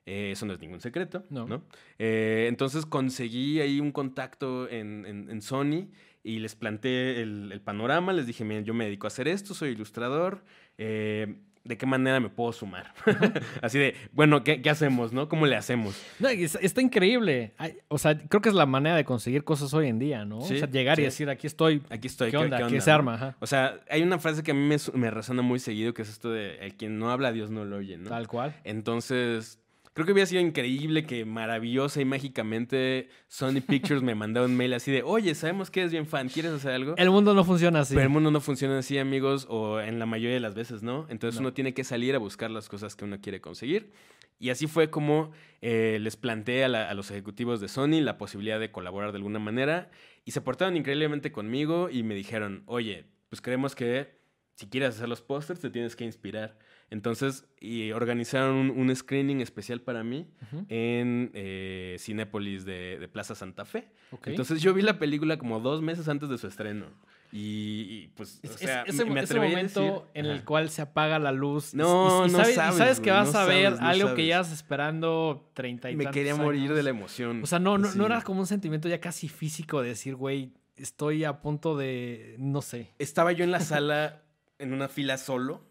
Eh, 0.05 0.31
eso 0.31 0.45
no 0.45 0.53
es 0.53 0.59
ningún 0.59 0.81
secreto, 0.81 1.23
No. 1.29 1.47
¿no? 1.47 1.63
Eh, 1.99 2.47
entonces 2.49 2.85
conseguí 2.85 3.59
ahí 3.61 3.79
un 3.79 3.91
contacto 3.91 4.67
en, 4.69 5.05
en- 5.05 5.29
en 5.29 5.41
Sony 5.41 5.89
y 6.23 6.39
les 6.39 6.55
planteé 6.55 7.21
el, 7.21 7.51
el 7.51 7.61
panorama. 7.61 8.11
Les 8.11 8.25
dije, 8.27 8.43
miren, 8.43 8.65
yo 8.65 8.73
me 8.73 8.85
dedico 8.85 9.07
a 9.07 9.09
hacer 9.09 9.27
esto, 9.27 9.53
soy 9.53 9.69
ilustrador. 9.71 10.43
eh, 10.77 11.35
¿De 11.63 11.77
qué 11.77 11.85
manera 11.85 12.19
me 12.19 12.29
puedo 12.29 12.51
sumar? 12.53 12.91
Así 13.61 13.77
de, 13.77 13.95
bueno, 14.13 14.43
¿qué, 14.43 14.61
qué 14.63 14.69
hacemos, 14.71 15.13
no? 15.13 15.29
¿Cómo 15.29 15.45
le 15.45 15.55
hacemos? 15.55 16.01
No, 16.19 16.27
es- 16.27 16.57
está 16.61 16.81
increíble. 16.81 17.53
O 17.87 17.99
sea, 17.99 18.17
creo 18.17 18.41
que 18.41 18.49
es 18.49 18.55
la 18.55 18.65
manera 18.65 18.95
de 18.95 19.05
conseguir 19.05 19.43
cosas 19.43 19.71
hoy 19.75 19.87
en 19.87 19.99
día, 19.99 20.25
¿no? 20.25 20.41
Sí, 20.41 20.55
o 20.55 20.57
sea, 20.57 20.67
llegar 20.69 20.99
y 20.99 21.03
decir, 21.03 21.29
aquí 21.29 21.45
estoy. 21.45 21.83
Aquí 21.91 22.07
estoy. 22.07 22.31
¿Qué 22.31 22.37
onda? 22.37 22.67
¿Qué, 22.67 22.81
se 22.81 22.89
arma? 22.89 23.13
Ajá. 23.13 23.35
O 23.39 23.45
sea, 23.45 23.79
hay 23.89 24.01
una 24.01 24.17
frase 24.17 24.41
que 24.41 24.51
a 24.51 24.53
mí 24.55 24.61
me, 24.61 24.77
me 24.93 25.11
resuena 25.11 25.43
muy 25.43 25.59
seguido, 25.59 25.93
que 25.93 26.01
es 26.01 26.09
esto 26.09 26.31
de, 26.31 26.55
el 26.65 26.75
quien 26.75 26.97
no 26.97 27.11
habla, 27.11 27.31
Dios 27.31 27.51
no 27.51 27.63
lo 27.63 27.77
oye, 27.77 27.97
¿no? 27.97 28.09
Tal 28.09 28.27
cual. 28.27 28.55
Entonces, 28.63 29.59
creo 29.93 30.05
que 30.05 30.13
hubiera 30.13 30.25
sido 30.25 30.41
increíble 30.41 31.05
que 31.05 31.25
maravillosa 31.25 31.99
y 32.01 32.05
mágicamente 32.05 33.09
Sony 33.27 33.61
Pictures 33.67 34.01
me 34.03 34.15
mandara 34.15 34.45
un 34.45 34.55
mail 34.55 34.73
así 34.73 34.91
de, 34.91 35.03
oye, 35.03 35.35
sabemos 35.35 35.69
que 35.71 35.81
eres 35.81 35.91
bien 35.91 36.07
fan, 36.07 36.29
¿quieres 36.29 36.51
hacer 36.53 36.71
algo? 36.71 36.95
El 36.97 37.09
mundo 37.09 37.33
no 37.33 37.43
funciona 37.43 37.81
así. 37.81 37.93
Pero 37.93 38.03
el 38.05 38.09
mundo 38.09 38.31
no 38.31 38.41
funciona 38.41 38.77
así, 38.79 38.97
amigos, 38.97 39.45
o 39.49 39.79
en 39.79 39.99
la 39.99 40.05
mayoría 40.05 40.33
de 40.35 40.39
las 40.39 40.55
veces, 40.55 40.81
¿no? 40.83 41.05
Entonces 41.09 41.39
No. 41.41 41.47
uno 41.47 41.53
tiene 41.53 41.73
que 41.73 41.83
salir 41.83 42.15
a 42.15 42.19
buscar 42.19 42.49
las 42.51 42.69
cosas 42.69 42.95
que 42.95 43.05
uno 43.05 43.19
quiere 43.21 43.41
conseguir. 43.41 43.91
Y 44.39 44.49
así 44.49 44.65
fue 44.67 44.89
como 44.89 45.31
eh, 45.61 45.99
les 46.01 46.15
planteé 46.15 46.63
a, 46.63 46.67
la- 46.67 46.89
a 46.89 46.93
los 46.95 47.11
ejecutivos 47.11 47.61
de 47.61 47.67
Sony 47.67 48.01
la 48.01 48.17
posibilidad 48.17 48.59
de 48.59 48.71
colaborar 48.71 49.11
de 49.11 49.17
alguna 49.17 49.37
manera. 49.39 49.91
Y 50.25 50.31
se 50.31 50.41
portaron 50.41 50.75
increíblemente 50.77 51.31
conmigo 51.31 51.89
y 51.91 52.01
me 52.03 52.15
dijeron, 52.15 52.63
oye, 52.65 53.05
pues 53.29 53.41
creemos 53.41 53.75
que 53.75 54.19
si 54.55 54.67
quieres 54.67 54.95
hacer 54.95 55.09
los 55.09 55.21
pósters 55.21 55.59
te 55.59 55.69
tienes 55.69 55.95
que 55.95 56.05
inspirar. 56.05 56.57
Entonces, 56.91 57.45
y 57.59 57.91
organizaron 57.93 58.55
un, 58.55 58.69
un 58.69 58.95
screening 58.95 59.39
especial 59.41 59.81
para 59.81 60.03
mí 60.03 60.27
en 60.69 61.31
eh, 61.33 61.95
Cinépolis 61.99 62.65
de, 62.65 62.99
de 62.99 63.07
Plaza 63.07 63.33
Santa 63.33 63.65
Fe. 63.65 63.87
Entonces 64.25 64.61
yo 64.61 64.73
vi 64.73 64.81
la 64.81 64.99
película 64.99 65.37
como 65.37 65.59
dos 65.61 65.81
meses 65.81 66.07
antes 66.09 66.27
de 66.29 66.37
su 66.37 66.47
estreno. 66.47 66.85
Y, 67.33 67.87
y, 67.89 68.07
pues, 68.17 68.41
Es- 68.43 68.55
o 68.55 68.57
sea, 68.57 68.83
ese, 68.83 69.05
me 69.05 69.21
ese 69.21 69.35
momento 69.39 69.79
decir- 69.81 70.01
en 70.15 70.25
el 70.25 70.35
Ajá. 70.39 70.45
cual 70.45 70.69
se 70.69 70.81
apaga 70.81 71.17
la 71.17 71.31
luz. 71.31 71.73
No, 71.73 72.25
y, 72.25 72.29
y 72.29 72.31
no 72.33 72.37
sabes, 72.39 72.51
y 72.51 72.55
sabes, 72.55 72.77
sabes 72.77 72.99
que 72.99 73.09
vas 73.09 73.33
a 73.35 73.45
ver 73.45 73.63
sabes, 73.67 73.79
no 73.79 73.87
algo 73.87 74.13
que 74.15 74.25
llevas 74.25 74.51
esperando 74.51 75.49
30 75.53 75.91
y 75.91 75.95
Me 75.95 76.07
quería 76.11 76.35
morir 76.35 76.73
de 76.73 76.83
la 76.83 76.89
emoción. 76.89 77.41
O 77.41 77.45
sea, 77.45 77.59
no, 77.59 77.77
no, 77.77 77.89
no 77.95 78.05
era 78.05 78.21
como 78.21 78.41
un 78.41 78.47
sentimiento 78.47 78.89
ya 78.89 78.99
casi 78.99 79.29
físico 79.29 79.81
de 79.81 79.87
decir, 79.89 80.15
güey, 80.15 80.51
estoy 80.75 81.23
a 81.23 81.39
punto 81.41 81.77
de, 81.77 82.35
no 82.37 82.61
sé. 82.61 82.89
Estaba 82.99 83.31
yo 83.31 83.45
en 83.45 83.51
la 83.51 83.61
sala, 83.61 84.23
en 84.59 84.73
una 84.73 84.89
fila 84.89 85.17
solo, 85.17 85.63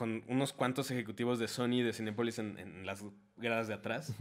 con 0.00 0.24
unos 0.28 0.54
cuantos 0.54 0.90
ejecutivos 0.90 1.38
de 1.38 1.46
Sony 1.46 1.74
y 1.74 1.82
de 1.82 1.92
Cinepolis 1.92 2.38
en, 2.38 2.58
en 2.58 2.86
las 2.86 3.04
gradas 3.36 3.68
de 3.68 3.74
atrás. 3.74 4.14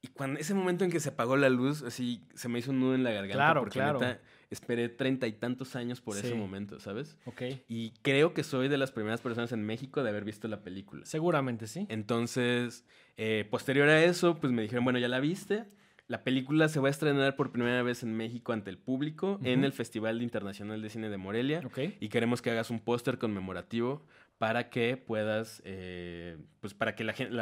Y 0.00 0.06
cuando 0.06 0.38
ese 0.38 0.54
momento 0.54 0.84
en 0.84 0.92
que 0.92 1.00
se 1.00 1.08
apagó 1.08 1.36
la 1.36 1.48
luz, 1.48 1.82
así 1.82 2.20
se 2.34 2.48
me 2.48 2.60
hizo 2.60 2.70
un 2.70 2.78
nudo 2.78 2.94
en 2.94 3.02
la 3.02 3.10
garganta. 3.10 3.34
Claro, 3.34 3.60
porque 3.62 3.80
claro. 3.80 3.98
neta, 3.98 4.20
esperé 4.48 4.88
treinta 4.88 5.26
y 5.26 5.32
tantos 5.32 5.74
años 5.74 6.00
por 6.00 6.14
Sí. 6.14 6.26
ese 6.28 6.36
momento, 6.36 6.78
¿sabes? 6.78 7.18
Ok. 7.24 7.42
Y 7.66 7.90
creo 8.02 8.32
que 8.32 8.44
soy 8.44 8.68
de 8.68 8.78
las 8.78 8.92
primeras 8.92 9.20
personas 9.20 9.50
en 9.50 9.64
México 9.64 10.04
de 10.04 10.10
haber 10.10 10.22
visto 10.24 10.46
la 10.46 10.62
película. 10.62 11.04
Seguramente 11.04 11.66
sí. 11.66 11.84
Entonces, 11.88 12.84
eh, 13.16 13.44
posterior 13.50 13.88
a 13.88 14.04
eso, 14.04 14.36
pues 14.38 14.52
me 14.52 14.62
dijeron, 14.62 14.84
bueno, 14.84 15.00
ya 15.00 15.08
la 15.08 15.18
viste. 15.18 15.64
La 16.08 16.24
película 16.24 16.68
se 16.68 16.78
va 16.78 16.88
a 16.88 16.90
estrenar 16.90 17.36
por 17.36 17.50
primera 17.52 17.82
vez 17.82 18.02
en 18.02 18.14
México 18.14 18.52
ante 18.52 18.70
el 18.70 18.76
público 18.78 19.40
en 19.44 19.64
el 19.64 19.72
Festival 19.72 20.20
Internacional 20.20 20.80
de 20.82 20.90
Cine 20.90 21.08
de 21.10 21.16
Morelia. 21.16 21.60
Ok. 21.64 21.78
Y 22.00 22.08
queremos 22.08 22.40
que 22.42 22.50
hagas 22.50 22.70
un 22.70 22.80
póster 22.80 23.18
conmemorativo 23.18 24.04
para 24.42 24.70
que 24.70 24.96
puedas, 24.96 25.62
eh, 25.64 26.36
pues 26.58 26.74
para 26.74 26.96
que 26.96 27.04
la 27.04 27.12
gente, 27.12 27.36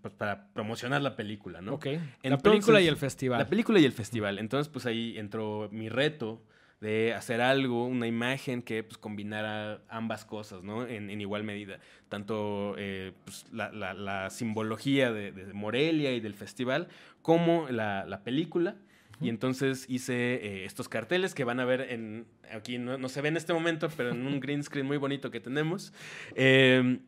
pues 0.00 0.14
para 0.14 0.52
promocionar 0.52 1.02
la 1.02 1.16
película, 1.16 1.60
¿no? 1.60 1.74
Ok. 1.74 1.86
la 2.22 2.38
película 2.38 2.80
y 2.80 2.86
el 2.86 2.96
festival. 2.96 3.40
La 3.40 3.48
película 3.48 3.80
y 3.80 3.84
el 3.84 3.90
festival. 3.90 4.38
Entonces, 4.38 4.68
pues 4.72 4.86
ahí 4.86 5.18
entró 5.18 5.68
mi 5.72 5.88
reto 5.88 6.44
de 6.80 7.14
hacer 7.14 7.40
algo, 7.40 7.84
una 7.86 8.06
imagen 8.06 8.62
que 8.62 8.84
pues, 8.84 8.96
combinara 8.96 9.82
ambas 9.88 10.24
cosas, 10.24 10.62
¿no? 10.62 10.86
En, 10.86 11.10
en 11.10 11.20
igual 11.20 11.42
medida. 11.42 11.80
Tanto 12.08 12.76
eh, 12.78 13.12
pues, 13.24 13.46
la, 13.52 13.72
la- 13.72 13.94
la 13.94 14.30
simbología 14.30 15.10
de, 15.10 15.32
de 15.32 15.52
Morelia 15.52 16.12
y 16.12 16.20
del 16.20 16.34
festival, 16.34 16.86
como 17.22 17.66
la, 17.70 18.04
la 18.06 18.22
película. 18.22 18.76
Y 19.20 19.28
entonces 19.30 19.86
hice 19.88 20.34
eh, 20.34 20.64
estos 20.64 20.88
carteles 20.88 21.34
que 21.34 21.44
van 21.44 21.60
a 21.60 21.64
ver 21.64 21.80
en. 21.80 22.26
Aquí 22.52 22.78
no, 22.78 22.98
no 22.98 23.08
se 23.08 23.22
ve 23.22 23.28
en 23.28 23.36
este 23.36 23.52
momento, 23.52 23.88
pero 23.96 24.10
en 24.10 24.26
un 24.26 24.40
green 24.40 24.62
screen 24.62 24.86
muy 24.86 24.98
bonito 24.98 25.30
que 25.30 25.40
tenemos. 25.40 25.92
Eh, 26.34 26.98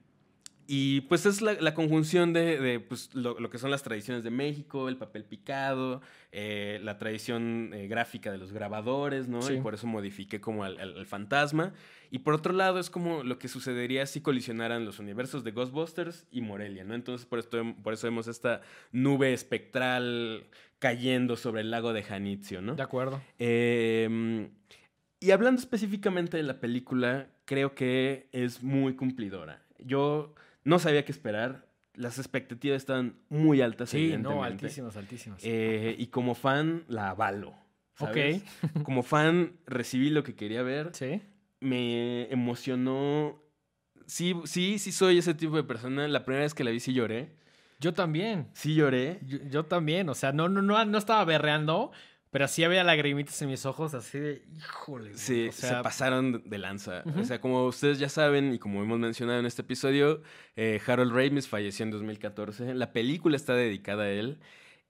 y 0.71 1.01
pues 1.03 1.25
es 1.25 1.41
la, 1.41 1.55
la 1.55 1.73
conjunción 1.73 2.35
de, 2.35 2.61
de, 2.61 2.79
pues, 2.79 3.15
lo, 3.15 3.41
lo 3.41 3.49
que 3.49 3.57
son 3.57 3.71
las 3.71 3.83
tradiciones 3.83 4.23
de 4.23 4.31
México, 4.31 4.89
el 4.91 4.99
papel 4.99 5.25
picado, 5.25 6.03
eh, 6.31 6.79
la 6.85 6.99
tradición 6.99 7.71
eh, 7.73 7.89
gráfica 7.89 8.31
de 8.31 8.37
los 8.37 8.53
grabadores, 8.53 9.29
¿no? 9.29 9.41
Sí. 9.41 9.55
Y 9.55 9.61
por 9.63 9.73
eso 9.73 9.87
modifiqué 9.87 10.43
como 10.43 10.65
al, 10.65 10.79
al- 10.79 10.99
al 10.99 11.07
fantasma. 11.07 11.73
Y 12.11 12.19
por 12.19 12.35
otro 12.35 12.53
lado 12.53 12.79
es 12.81 12.91
como 12.91 13.23
lo 13.25 13.39
que 13.39 13.49
sucedería 13.49 14.05
si 14.05 14.21
colisionaran 14.21 14.85
los 14.85 14.99
universos 14.99 15.43
de 15.43 15.53
Ghostbusters 15.53 16.27
y 16.31 16.43
Morelia, 16.43 16.85
¿no? 16.85 16.95
Entonces 16.95 17.27
por, 17.27 17.39
esto, 17.39 17.63
por 17.83 17.95
eso 17.95 18.07
vemos 18.07 18.29
esta 18.29 18.61
nube 18.93 19.33
espectral 19.33 20.45
cayendo 20.79 21.37
sobre 21.37 21.63
el 21.63 21.71
lago 21.71 21.95
de 21.95 22.03
Janitzio, 22.03 22.61
¿no? 22.61 22.75
De 22.75 22.83
acuerdo. 22.83 23.23
Eh, 23.39 24.49
y 25.21 25.31
hablando 25.31 25.61
específicamente 25.61 26.37
de 26.37 26.43
la 26.43 26.61
película, 26.61 27.29
creo 27.47 27.75
que 27.75 28.29
es 28.33 28.63
muy 28.63 28.95
cumplidora. 28.95 29.63
Yo 29.79 30.35
no 30.69 30.79
sabía 30.79 31.05
qué 31.05 31.13
esperar. 31.13 31.67
Las 31.95 32.19
expectativas 32.19 32.77
estaban 32.77 33.17
muy 33.31 33.63
altas. 33.63 33.91
Sí, 33.91 34.15
no, 34.19 34.45
altísimas, 34.45 34.97
altísimas. 34.97 35.41
Eh, 35.43 35.97
y 35.99 36.09
como 36.09 36.35
fan, 36.35 36.85
la 36.89 37.11
avalo. 37.11 37.55
¿sabes? 37.95 38.43
Ok. 38.43 38.83
Como 38.85 39.03
fan, 39.03 39.55
recibí 39.67 40.11
lo 40.11 40.23
que 40.23 40.37
quería 40.37 40.63
ver. 40.63 40.91
Sí. 40.93 41.21
Me 41.61 42.31
emocionó. 42.31 43.43
Sí, 44.07 44.35
sí, 44.45 44.79
sí 44.79 44.93
soy 44.93 45.19
ese 45.19 45.35
tipo 45.35 45.57
de 45.57 45.65
persona. 45.65 46.07
La 46.07 46.25
primera 46.25 46.45
vez 46.45 46.55
que 46.55 46.63
la 46.63 46.71
vi 46.71 46.79
sí 46.79 46.93
lloré. 46.93 47.35
Yo 47.81 47.95
también. 47.95 48.49
Sí 48.53 48.75
lloré. 48.75 49.19
Yo, 49.27 49.39
yo 49.51 49.65
también. 49.65 50.09
O 50.11 50.15
sea, 50.15 50.33
no, 50.33 50.49
no, 50.49 50.63
no, 50.63 50.85
no 50.85 50.99
estaba 50.99 51.25
berreando, 51.25 51.91
pero 52.31 52.47
sí 52.49 52.65
había 52.65 52.85
lagrimitas 52.85 53.41
en 53.43 53.51
mis 53.51 53.65
ojos, 53.67 53.95
así 53.95 54.19
de, 54.19 54.43
híjole. 54.57 55.11
güey". 55.11 55.19
Sí, 55.19 55.49
o 55.49 55.53
sea, 55.53 55.79
se 55.79 55.83
pasaron 55.83 56.43
de 56.45 56.59
lanza. 56.59 57.03
Ujú. 57.07 57.21
O 57.21 57.25
sea, 57.25 57.41
como 57.41 57.67
ustedes 57.67 57.99
ya 57.99 58.09
saben 58.09 58.55
y 58.55 58.59
como 58.59 58.83
hemos 58.83 58.99
mencionado 58.99 59.39
en 59.41 59.47
este 59.47 59.63
episodio, 59.63 60.23
eh, 60.57 60.81
Harold 60.87 61.13
Ramis 61.13 61.49
falleció 61.49 61.85
en 61.85 61.91
2014. 61.91 62.75
La 62.75 62.93
película 62.93 63.37
está 63.37 63.55
dedicada 63.55 64.05
a 64.05 64.11
él. 64.11 64.39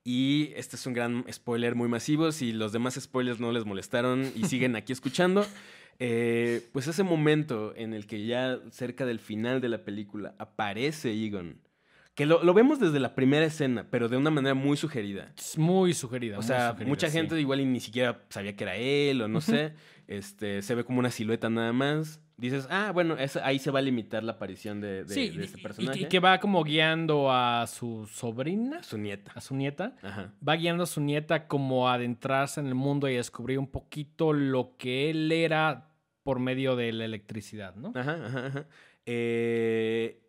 Y 0.03 0.53
este 0.55 0.75
es 0.75 0.85
un 0.85 0.93
gran 0.93 1.25
spoiler 1.31 1.75
muy 1.75 1.87
masivo. 1.87 2.31
Si 2.31 2.51
los 2.51 2.71
demás 2.71 2.95
spoilers 2.99 3.39
no 3.39 3.51
les 3.51 3.65
molestaron 3.65 4.31
y 4.35 4.45
siguen 4.45 4.75
aquí 4.77 4.93
escuchando, 4.93 5.45
eh, 5.99 6.67
pues 6.71 6.87
ese 6.87 7.03
momento 7.03 7.73
en 7.75 7.93
el 7.93 8.07
que 8.07 8.25
ya 8.25 8.59
cerca 8.71 9.05
del 9.05 9.19
final 9.19 9.61
de 9.61 9.69
la 9.69 9.83
película 9.83 10.33
aparece 10.39 11.11
Egon. 11.11 11.59
Que 12.19 12.25
lo, 12.25 12.43
lo 12.43 12.53
vemos 12.53 12.79
desde 12.81 12.99
la 12.99 13.15
primera 13.15 13.45
escena, 13.45 13.87
pero 13.89 14.09
de 14.09 14.17
una 14.17 14.29
manera 14.29 14.53
muy 14.53 14.75
sugerida. 14.75 15.31
es 15.37 15.57
muy 15.57 15.93
sugerida. 15.93 16.35
O 16.35 16.41
muy 16.41 16.47
sea, 16.47 16.71
sugerida, 16.71 16.89
mucha 16.89 17.07
sí. 17.07 17.13
gente 17.13 17.39
igual 17.39 17.61
y 17.61 17.65
ni 17.65 17.79
siquiera 17.79 18.21
sabía 18.29 18.55
que 18.57 18.63
era 18.65 18.75
él 18.75 19.21
o 19.21 19.27
no 19.29 19.39
sé. 19.41 19.73
Este, 20.07 20.61
se 20.63 20.75
ve 20.75 20.83
como 20.83 20.99
una 20.99 21.11
silueta 21.11 21.49
nada 21.49 21.71
más. 21.71 22.19
Dices, 22.35 22.67
ah, 22.71 22.91
bueno, 22.93 23.15
esa- 23.17 23.45
ahí 23.45 23.59
se 23.59 23.69
va 23.69 23.79
a 23.79 23.81
limitar 23.81 24.23
la 24.23 24.31
aparición 24.33 24.81
de, 24.81 25.03
de- 25.03 25.13
Sí, 25.13 25.29
de 25.29 25.45
este 25.45 25.61
personaje. 25.61 25.99
y, 25.99 26.05
que 26.05 26.19
va 26.19 26.39
como 26.39 26.63
guiando 26.63 27.31
a 27.31 27.67
su 27.67 28.05
sobrina, 28.11 28.81
Su 28.83 28.97
nieta. 28.97 29.31
a 29.35 29.39
su 29.41 29.55
nieta. 29.55 29.95
Ajá. 30.01 30.33
Va 30.45 30.55
guiando 30.55 30.83
a 30.83 30.87
su 30.87 30.99
nieta 31.01 31.47
como 31.47 31.87
a 31.89 31.93
adentrarse 31.93 32.59
en 32.59 32.67
el 32.67 32.75
mundo 32.75 33.07
y 33.07 33.13
a 33.13 33.17
descubrir 33.17 33.59
un 33.59 33.67
poquito 33.67 34.33
lo 34.33 34.75
que 34.77 35.09
él 35.09 35.31
era 35.31 35.91
por 36.23 36.39
medio 36.39 36.75
de 36.75 36.91
la 36.91 37.05
electricidad, 37.05 37.75
¿no? 37.75 37.91
Ajá, 37.95 38.25
ajá, 38.25 38.45
ajá. 38.47 38.65
Eh, 39.05 40.21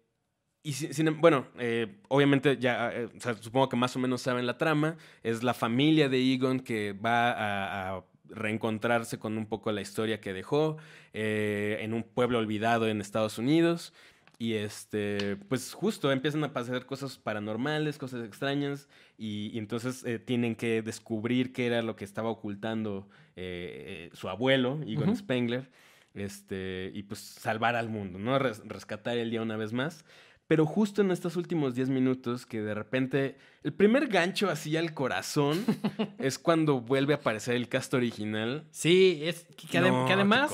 y 0.63 0.73
sin 0.73 1.09
em- 1.09 1.21
bueno, 1.21 1.47
eh, 1.59 1.97
obviamente 2.09 2.57
ya, 2.59 2.93
eh, 2.93 3.09
o 3.17 3.21
sea, 3.21 3.35
supongo 3.35 3.69
que 3.69 3.77
más 3.77 3.97
o 3.97 3.99
menos 3.99 4.21
saben 4.23 4.47
la 4.47 4.59
trama. 4.59 4.97
Es 5.23 5.43
la 5.43 5.55
familia 5.55 6.09
de 6.09 6.19
Egon 6.35 6.61
que 6.61 6.93
va 6.93 7.31
a, 7.33 7.97
a 7.97 8.05
reencontrarse 8.29 9.19
con 9.19 9.37
un 9.39 9.47
poco 9.47 9.73
la 9.73 9.81
historia 9.81 10.21
que 10.21 10.33
dejó 10.33 10.77
eh, 11.13 11.79
en 11.81 11.95
un 11.95 12.03
pueblo 12.03 12.39
olvidado 12.39 12.89
en 12.89 13.01
Estados 13.01 13.39
Unidos. 13.39 13.93
Y 14.39 14.55
este, 14.55 15.37
pues 15.49 15.75
justo 15.75 16.11
empiezan 16.11 16.43
a 16.45 16.55
pasar 16.55 16.87
cosas 16.87 17.19
paranormales, 17.19 17.99
cosas 17.99 18.25
extrañas, 18.25 18.89
y, 19.19 19.51
y 19.53 19.59
entonces 19.59 20.03
eh, 20.05 20.19
tienen 20.19 20.57
que 20.57 20.81
descubrir 20.81 21.53
qué 21.53 21.67
era 21.67 21.83
lo 21.83 21.95
que 21.95 22.07
estaba 22.07 22.31
ocultando 22.31 23.07
eh, 23.37 24.09
su 24.15 24.31
abuelo, 24.31 24.81
Egon. 24.87 25.15
Spengler, 25.15 25.71
este, 26.15 26.91
y 26.95 27.03
pues 27.03 27.19
salvar 27.21 27.77
al 27.77 27.91
mundo, 27.91 28.19
¿no? 28.19 28.39
Res- 28.39 28.63
rescatar 28.65 29.19
el 29.19 29.31
día 29.31 29.43
una 29.43 29.59
vez 29.59 29.75
más. 29.75 30.07
Pero 30.51 30.67
justo 30.67 31.01
en 31.01 31.13
estos 31.13 31.37
últimos 31.37 31.77
10 31.77 31.91
minutos 31.91 32.45
que 32.45 32.61
de 32.61 32.75
repente 32.75 33.37
el 33.63 33.73
primer 33.73 34.09
gancho 34.09 34.51
así 34.51 34.77
al 34.77 34.95
corazón 34.95 35.65
es 36.19 36.41
cuando 36.41 36.81
vuelve 36.81 37.15
a 37.15 37.19
aparecer 37.19 37.55
el 37.55 37.69
cast 37.69 37.95
original. 37.95 38.65
Sí, 38.73 39.21
es 39.23 39.47
que, 39.57 39.79
adem- 39.79 39.93
No, 39.93 40.07
que 40.07 40.13
además 40.15 40.51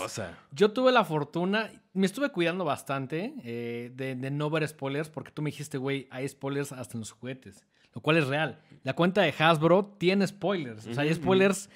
yo 0.52 0.70
tuve 0.72 0.92
la 0.92 1.02
fortuna, 1.06 1.70
me 1.94 2.04
estuve 2.04 2.28
cuidando 2.28 2.66
bastante 2.66 3.32
eh, 3.42 3.90
de, 3.94 4.16
de 4.16 4.30
no 4.30 4.50
ver 4.50 4.68
spoilers 4.68 5.08
porque 5.08 5.30
tú 5.32 5.40
me 5.40 5.48
dijiste, 5.48 5.78
güey, 5.78 6.08
hay 6.10 6.28
spoilers 6.28 6.72
hasta 6.72 6.92
en 6.92 7.00
los 7.00 7.12
juguetes, 7.12 7.64
lo 7.94 8.02
cual 8.02 8.18
es 8.18 8.26
real. 8.26 8.60
La 8.82 8.92
cuenta 8.92 9.22
de 9.22 9.32
Hasbro 9.38 9.96
tiene 9.98 10.26
spoilers, 10.26 10.86
o 10.86 10.92
sea, 10.92 11.04
hay 11.04 11.14
spoilers 11.14 11.70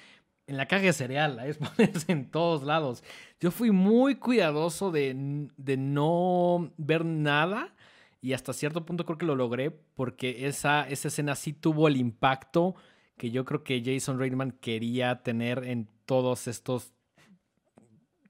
en 0.45 0.57
la 0.57 0.67
caja 0.67 0.83
de 0.83 0.93
cereal, 0.93 1.39
hay 1.39 1.53
spoilers 1.53 2.07
en 2.07 2.29
todos 2.29 2.61
lados. 2.61 3.03
Yo 3.39 3.49
fui 3.49 3.71
muy 3.71 4.13
cuidadoso 4.13 4.91
de, 4.91 5.47
de 5.57 5.77
no 5.77 6.71
ver 6.77 7.03
nada 7.03 7.73
y 8.21 8.33
hasta 8.33 8.53
cierto 8.53 8.85
punto 8.85 9.05
creo 9.05 9.17
que 9.17 9.25
lo 9.25 9.35
logré 9.35 9.71
porque 9.71 10.45
esa, 10.47 10.87
esa 10.87 11.07
escena 11.07 11.35
sí 11.35 11.53
tuvo 11.53 11.87
el 11.87 11.97
impacto 11.97 12.75
que 13.17 13.31
yo 13.31 13.45
creo 13.45 13.63
que 13.63 13.81
Jason 13.83 14.19
Reitman 14.19 14.51
quería 14.51 15.21
tener 15.23 15.63
en 15.65 15.87
todos 16.05 16.47
estos 16.47 16.93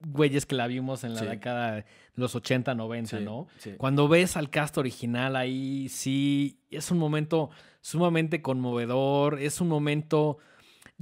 güeyes 0.04 0.46
que 0.46 0.56
la 0.56 0.68
vimos 0.68 1.04
en 1.04 1.14
la 1.14 1.20
Sí. 1.22 1.26
década 1.28 1.72
de 1.76 1.86
los 2.16 2.34
80, 2.36 2.74
90, 2.74 3.20
Sí, 3.20 3.24
¿no? 3.24 3.48
sí. 3.58 3.74
Cuando 3.78 4.08
ves 4.08 4.36
al 4.36 4.50
cast 4.50 4.78
original 4.78 5.36
ahí, 5.36 5.88
sí, 5.90 6.60
es 6.72 6.90
un 6.90 6.98
momento 6.98 7.52
sumamente 7.82 8.42
conmovedor, 8.42 9.40
es 9.40 9.62
un 9.62 9.68
momento... 9.68 10.38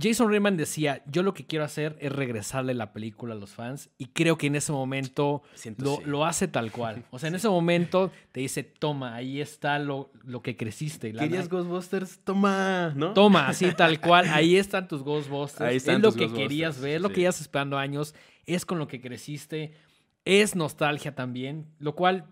Jason 0.01 0.29
Reitman 0.29 0.55
decía, 0.57 1.03
yo 1.07 1.23
lo 1.23 1.33
que 1.33 1.45
quiero 1.45 1.65
hacer 1.65 1.97
es 1.99 2.11
regresarle 2.11 2.73
la 2.73 2.93
película 2.93 3.33
a 3.33 3.37
los 3.37 3.51
fans 3.51 3.89
y 3.97 4.05
creo 4.07 4.37
que 4.37 4.47
en 4.47 4.55
ese 4.55 4.71
momento 4.71 5.43
Siento 5.55 5.83
lo, 5.83 5.95
sí. 5.97 6.01
lo 6.05 6.25
hace 6.25 6.47
tal 6.47 6.71
cual. 6.71 7.03
O 7.11 7.19
sea, 7.19 7.29
en 7.29 7.35
ese 7.35 7.49
momento 7.49 8.11
te 8.31 8.39
dice, 8.39 8.63
toma, 8.63 9.15
ahí 9.15 9.41
está 9.41 9.77
lo, 9.79 10.11
lo 10.23 10.41
que 10.41 10.55
creciste. 10.55 11.11
La- 11.11 11.23
¿Querías 11.23 11.49
Ghostbusters? 11.49 12.19
Toma, 12.23 12.93
¿no? 12.95 13.13
Toma, 13.13 13.47
así 13.47 13.71
tal 13.77 13.99
cual. 13.99 14.27
Ahí 14.29 14.55
están 14.55 14.87
tus 14.87 15.03
Ghostbusters. 15.03 15.69
Ahí 15.69 15.77
están 15.77 15.95
es 15.97 16.01
lo 16.01 16.13
que 16.13 16.31
querías 16.31 16.79
ver, 16.79 17.01
lo 17.01 17.09
sí. 17.09 17.15
que 17.15 17.19
llevas 17.21 17.41
esperando 17.41 17.77
años. 17.77 18.15
Es 18.45 18.65
con 18.65 18.77
lo 18.79 18.87
que 18.87 19.01
creciste. 19.01 19.73
Es 20.25 20.55
nostalgia 20.55 21.15
también, 21.15 21.65
lo 21.79 21.95
cual 21.95 22.25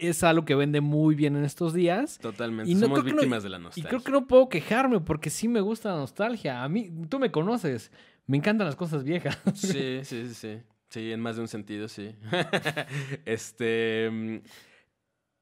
es 0.00 0.22
algo 0.24 0.44
que 0.44 0.54
vende 0.54 0.80
muy 0.80 1.14
bien 1.14 1.36
en 1.36 1.44
estos 1.44 1.74
días. 1.74 2.18
Totalmente. 2.18 2.70
Y 2.70 2.74
no 2.74 2.82
Somos 2.82 3.00
creo 3.00 3.04
que 3.04 3.10
no- 3.12 3.16
víctimas 3.18 3.42
de 3.42 3.48
la 3.48 3.58
Y 3.58 3.60
nostalgia. 3.62 3.88
creo 3.90 4.02
que 4.02 4.12
no 4.12 4.26
puedo 4.26 4.48
quejarme 4.48 5.00
porque 5.00 5.30
sí 5.30 5.48
me 5.48 5.60
gusta 5.60 5.90
la 5.90 5.96
nostalgia. 5.96 6.62
A 6.62 6.68
mí, 6.68 6.90
tú 7.08 7.18
me 7.18 7.30
conoces, 7.30 7.90
me 8.26 8.36
encantan 8.36 8.66
las 8.66 8.76
cosas 8.76 9.04
viejas. 9.04 9.38
Sí, 9.54 10.00
sí, 10.04 10.26
sí, 10.28 10.34
sí. 10.34 10.58
Sí, 10.90 11.12
en 11.12 11.20
más 11.20 11.36
de 11.36 11.42
un 11.42 11.48
sentido, 11.48 11.86
sí. 11.88 12.14
este. 13.26 14.08
mm, 14.10 14.36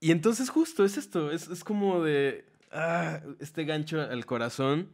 Y 0.01 0.11
entonces, 0.11 0.51
justo 0.51 0.85
es 0.85 0.97
esto. 0.97 1.31
Es, 1.31 1.49
es 1.49 1.65
como 1.65 2.03
de. 2.03 2.45
ah, 2.73 3.21
este 3.41 3.65
gancho 3.65 4.01
al 4.01 4.27
corazón. 4.27 4.91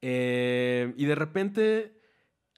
Eh, 0.00 0.92
y 0.96 1.04
de 1.04 1.14
repente. 1.14 1.92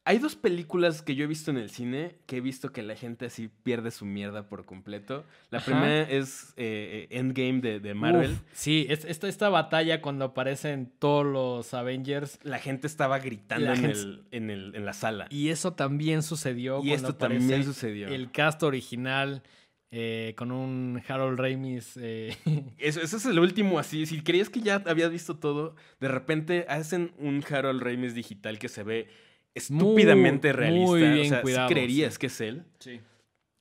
Hay 0.06 0.18
dos 0.18 0.36
películas 0.36 1.00
que 1.00 1.14
yo 1.14 1.24
he 1.24 1.26
visto 1.26 1.50
en 1.50 1.56
el 1.56 1.70
cine 1.70 2.16
que 2.26 2.36
he 2.36 2.40
visto 2.42 2.72
que 2.72 2.82
la 2.82 2.94
gente 2.94 3.24
así 3.24 3.48
pierde 3.62 3.90
su 3.90 4.04
mierda 4.04 4.48
por 4.50 4.66
completo. 4.66 5.24
La 5.50 5.58
Ajá. 5.58 5.64
primera 5.72 6.02
es 6.02 6.52
eh, 6.58 7.08
eh, 7.10 7.18
Endgame 7.18 7.60
de, 7.62 7.80
de 7.80 7.94
Marvel. 7.94 8.32
Uf, 8.32 8.40
sí, 8.52 8.86
es- 8.90 9.06
esta, 9.06 9.28
esta 9.28 9.48
batalla 9.48 10.02
cuando 10.02 10.26
aparecen 10.26 10.92
todos 10.98 11.24
los 11.24 11.72
Avengers. 11.72 12.38
La 12.42 12.58
gente 12.58 12.86
estaba 12.86 13.18
gritando 13.18 13.72
en, 13.72 13.76
gente- 13.80 13.98
el, 13.98 14.24
en, 14.30 14.50
el- 14.50 14.74
en 14.74 14.84
la 14.84 14.92
sala. 14.92 15.26
Y 15.30 15.48
eso 15.48 15.72
también 15.72 16.22
sucedió. 16.22 16.80
Y 16.80 16.88
cuando 16.88 16.94
esto 17.08 17.14
también 17.14 17.64
sucedió. 17.64 18.08
El 18.08 18.30
cast 18.30 18.62
original 18.62 19.42
eh, 19.90 20.34
con 20.36 20.52
un 20.52 21.00
Harold 21.08 21.38
Ramis. 21.40 21.96
eh, 21.98 22.36
Eso, 22.78 23.00
eso 23.00 23.16
es 23.16 23.24
el 23.24 23.38
último 23.38 23.78
así. 23.78 24.04
Si 24.04 24.20
creías 24.20 24.50
que 24.50 24.60
ya 24.60 24.82
habías 24.86 25.10
visto 25.10 25.38
todo, 25.38 25.76
de 26.00 26.08
repente 26.08 26.66
hacen 26.68 27.12
un 27.18 27.42
Harold 27.48 27.80
Ramis 27.80 28.14
digital 28.14 28.58
que 28.58 28.68
se 28.68 28.82
ve 28.82 29.08
estúpidamente 29.54 30.48
Muy, 30.48 30.56
realista. 30.56 30.86
muy 30.90 31.00
bien 31.00 31.20
o 31.20 31.24
sea, 31.28 31.36
sí 31.38 31.42
cuidado, 31.42 31.68
creerías 31.68 32.14
sí. 32.14 32.20
que 32.20 32.26
es 32.26 32.40
él. 32.40 32.62
sí. 32.78 33.00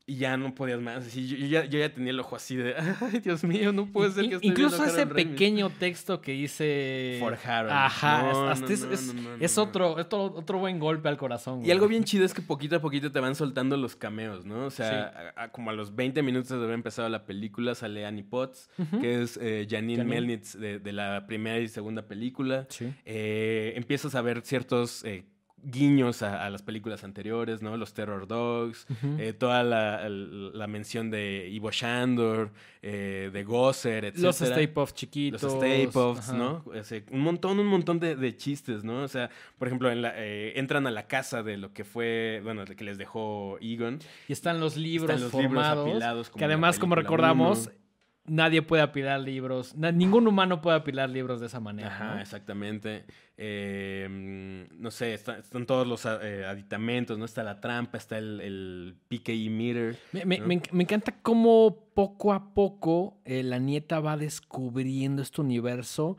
Y 0.06 0.18
ya 0.18 0.36
no 0.36 0.54
podías 0.54 0.82
más. 0.82 0.98
Así, 1.08 1.26
yo, 1.30 1.38
yo 1.38 1.46
ya, 1.48 1.64
yo 1.64 1.80
ya 1.80 1.94
tenía 1.94 2.10
el 2.10 2.20
ojo 2.20 2.36
así 2.36 2.58
de, 2.58 2.76
ay, 3.00 3.20
Dios 3.22 3.42
mío, 3.46 3.72
no 3.72 3.86
puede 3.86 4.12
ser 4.12 4.28
que 4.28 4.36
esté 4.36 4.48
Incluso 4.48 4.84
ese 4.84 5.00
Harold 5.04 5.12
Ramis". 5.14 5.26
pequeño 5.28 5.70
texto 5.70 6.20
que 6.20 6.36
hice. 6.36 7.16
For 7.22 7.38
Harold. 7.42 7.72
Ajá, 7.72 8.22
No, 8.34 8.50
hasta 8.50 8.66
no, 8.68 8.74
es, 8.74 8.82
no, 9.14 9.36
es- 9.40 9.58
otro, 9.58 9.98
es 9.98 10.06
otro, 10.08 10.24
otro 10.36 10.58
buen 10.60 10.78
golpe 10.78 11.08
al 11.08 11.16
corazón. 11.16 11.60
Y 11.60 11.62
güey. 11.62 11.72
algo 11.72 11.88
bien 11.88 12.04
chido 12.04 12.26
es 12.26 12.34
que 12.34 12.42
poquito 12.42 12.76
a 12.76 12.82
poquito 12.82 13.14
te 13.14 13.22
van 13.22 13.34
soltando 13.34 13.78
los 13.78 13.96
cameos, 13.96 14.44
¿no? 14.46 14.66
O 14.66 14.72
sea, 14.72 15.34
a- 15.38 15.44
a- 15.44 15.52
como 15.54 15.70
a 15.70 15.74
los 15.74 15.96
20 15.96 16.22
minutos 16.22 16.50
de 16.50 16.58
haber 16.58 16.74
empezado 16.74 17.08
la 17.08 17.24
película 17.24 17.74
sale 17.74 18.06
Annie 18.06 18.24
Potts, 18.24 18.70
Ujú. 18.78 19.00
que 19.00 19.22
es 19.22 19.40
eh, 19.42 19.66
Janine, 19.70 20.00
Janine. 20.00 20.16
Melnitz 20.16 20.60
de, 20.60 20.80
de 20.80 20.92
la 20.92 21.26
primera 21.28 21.60
y 21.60 21.70
segunda 21.70 22.02
película. 22.06 22.66
Sí. 22.68 22.94
Eh, 23.06 23.72
empiezas 23.78 24.16
a 24.16 24.22
ver 24.22 24.42
ciertos 24.42 25.06
eh, 25.06 25.24
guiños 25.64 26.22
a, 26.24 26.46
a 26.46 26.50
las 26.50 26.62
películas 26.62 27.04
anteriores, 27.04 27.62
¿no? 27.62 27.78
Los 27.78 27.94
Terror 27.94 28.28
Dogs, 28.28 28.86
eh, 29.18 29.34
toda 29.34 29.64
la, 29.64 30.08
la 30.10 30.68
mención 30.68 31.10
de 31.10 31.48
Ivo 31.52 31.72
Shandor, 31.72 32.52
eh, 32.82 33.30
de 33.32 33.44
Gosser, 33.44 34.06
etc. 34.06 34.18
Los 34.18 34.42
Stay 34.42 34.68
Puffs 34.68 34.94
chiquitos. 34.94 35.42
Los 35.42 35.54
Stay 35.54 35.88
Puffs, 35.88 36.30
ajá. 36.30 36.34
¿no? 36.38 36.64
O 36.66 36.84
sea, 36.84 37.02
un 37.12 37.22
montón, 37.22 37.60
un 37.60 37.68
montón 37.68 38.00
de, 38.00 38.16
de 38.16 38.36
chistes, 38.36 38.84
¿no? 38.84 39.04
O 39.04 39.08
sea, 39.08 39.30
por 39.58 39.68
ejemplo, 39.68 39.90
en 39.92 40.02
la- 40.02 40.14
eh, 40.16 40.54
entran 40.60 40.86
a 40.88 40.92
la 40.92 41.08
casa 41.08 41.44
de 41.44 41.58
lo 41.58 41.72
que 41.74 41.84
fue, 41.84 42.42
bueno, 42.44 42.66
de 42.66 42.76
que 42.76 42.84
les 42.84 42.98
dejó 42.98 43.58
Egon. 43.62 44.00
Y 44.28 44.34
están 44.34 44.60
los 44.60 44.76
libros 44.78 45.10
Están 45.10 45.24
los 45.24 45.34
libros 45.34 45.64
formados. 45.66 45.88
apilados 45.90 46.30
como 46.30 46.40
que 46.40 46.46
además, 46.46 46.80
como 46.80 46.96
recordamos, 46.96 47.68
uno. 47.68 47.83
Nadie 48.26 48.62
puede 48.62 48.82
apilar 48.84 49.20
libros. 49.20 49.76
ningún 49.76 50.28
humano 50.28 50.62
puede 50.62 50.78
apilar 50.78 51.10
libros 51.10 51.40
de 51.40 51.48
esa 51.48 51.60
manera. 51.60 51.90
Ajá, 51.90 52.16
¿no? 52.16 52.22
exactamente. 52.22 53.06
Eh, 53.38 54.68
no 54.72 54.92
sé, 54.92 55.14
está- 55.14 55.38
están 55.40 55.66
todos 55.66 55.88
los 55.88 56.06
eh, 56.06 56.46
aditamentos, 56.46 57.18
¿no? 57.18 57.26
Está 57.26 57.44
la 57.44 57.60
trampa, 57.60 57.98
está 57.98 58.18
el, 58.18 58.40
el 58.42 58.96
PKE 59.10 59.50
meter. 59.50 59.98
Me, 60.12 60.26
me- 60.26 60.38
¿no? 60.40 60.48
me 60.48 60.56
enc- 60.62 60.72
me 60.72 60.84
encanta 60.84 61.14
cómo 61.22 61.90
poco 61.94 62.34
a 62.34 62.54
poco 62.54 63.18
eh, 63.26 63.44
la 63.44 63.60
nieta 63.60 64.00
va 64.00 64.18
descubriendo 64.18 65.22
este 65.22 65.42
universo 65.42 66.18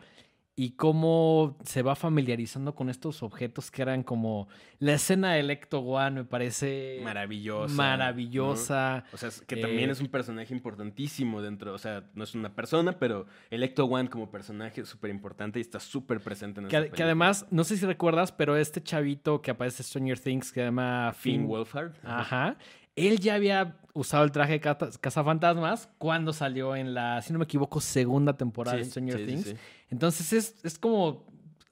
y 0.57 0.71
cómo 0.77 1.59
se 1.65 1.83
va 1.83 1.97
familiarizando 1.97 2.77
con 2.77 2.89
estos 2.89 3.25
objetos 3.25 3.73
que 3.73 3.83
eran 3.83 4.05
como 4.05 4.47
la 4.79 4.93
escena 4.95 5.33
de 5.33 5.41
Electo 5.41 5.81
One 5.81 6.11
me 6.23 6.25
parece 6.25 7.01
Maravillosa. 7.03 7.75
maravillosa. 7.75 9.05
¿no? 9.07 9.15
O 9.15 9.17
sea, 9.17 9.29
es 9.31 9.41
que 9.43 9.57
Eh, 9.57 9.63
también 9.63 9.91
es 9.91 10.01
un 10.01 10.09
personaje 10.09 10.55
importantísimo 10.55 11.43
dentro, 11.43 11.75
o 11.75 11.79
sea, 11.79 12.05
no 12.15 12.23
es 12.25 12.35
una 12.35 12.55
persona, 12.55 12.93
pero 12.99 13.27
Electo 13.51 13.85
One 13.87 14.09
como 14.09 14.31
personaje 14.31 14.83
es 14.83 14.89
súper 14.89 15.11
importante 15.11 15.59
y 15.59 15.63
está 15.63 15.81
súper 15.81 16.21
presente 16.21 16.61
en 16.61 16.69
Que, 16.69 16.91
que 16.91 17.03
además, 17.03 17.47
no 17.51 17.65
sé 17.65 17.77
si 17.77 17.85
recuerdas, 17.87 18.31
pero 18.31 18.57
este 18.57 18.83
chavito 18.83 19.43
que 19.43 19.51
aparece 19.51 19.83
en 19.83 19.87
Stranger 19.87 20.21
Things 20.21 20.53
que 20.53 20.61
se 20.61 20.67
llama 20.67 21.13
Finn 21.17 21.35
Finn 21.41 21.49
Wolfhard. 21.49 21.95
Ajá. 22.05 22.57
Él 22.97 23.21
ya 23.21 23.35
había 23.35 23.77
usado 23.93 24.25
el 24.25 24.33
traje 24.33 24.59
de 24.59 24.61
cazafantasmas 25.01 25.89
cuando 25.99 26.33
salió 26.33 26.77
en 26.77 26.95
la, 26.95 27.23
si 27.23 27.33
no 27.33 27.39
me 27.39 27.45
equivoco, 27.45 27.81
segunda 27.81 28.37
temporada 28.37 28.77
de 28.77 28.85
Stranger 28.85 29.19
sí, 29.19 29.27
Things. 29.27 29.45
sí. 29.47 29.55
Entonces 29.91 30.33
es, 30.33 30.65
es 30.65 30.79
como 30.79 31.27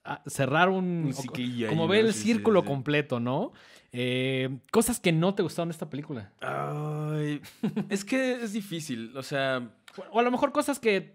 ah, 0.04 0.22
cerrar 0.26 0.68
un... 0.68 1.12
Como 1.68 1.88
ver 1.88 2.06
el 2.06 2.14
círculo 2.14 2.64
completo, 2.64 3.20
¿no? 3.20 3.52
Eh, 3.92 4.58
cosas 4.70 5.00
que 5.00 5.12
no 5.12 5.34
te 5.34 5.42
gustaron 5.42 5.68
de 5.68 5.72
esta 5.72 5.90
película. 5.90 6.32
Ay, 6.40 7.42
es 7.90 8.04
que 8.04 8.42
es 8.42 8.52
difícil, 8.52 9.16
o 9.16 9.22
sea, 9.22 9.70
O 10.10 10.18
a 10.18 10.22
lo 10.22 10.30
mejor 10.30 10.52
cosas 10.52 10.78
que, 10.78 11.14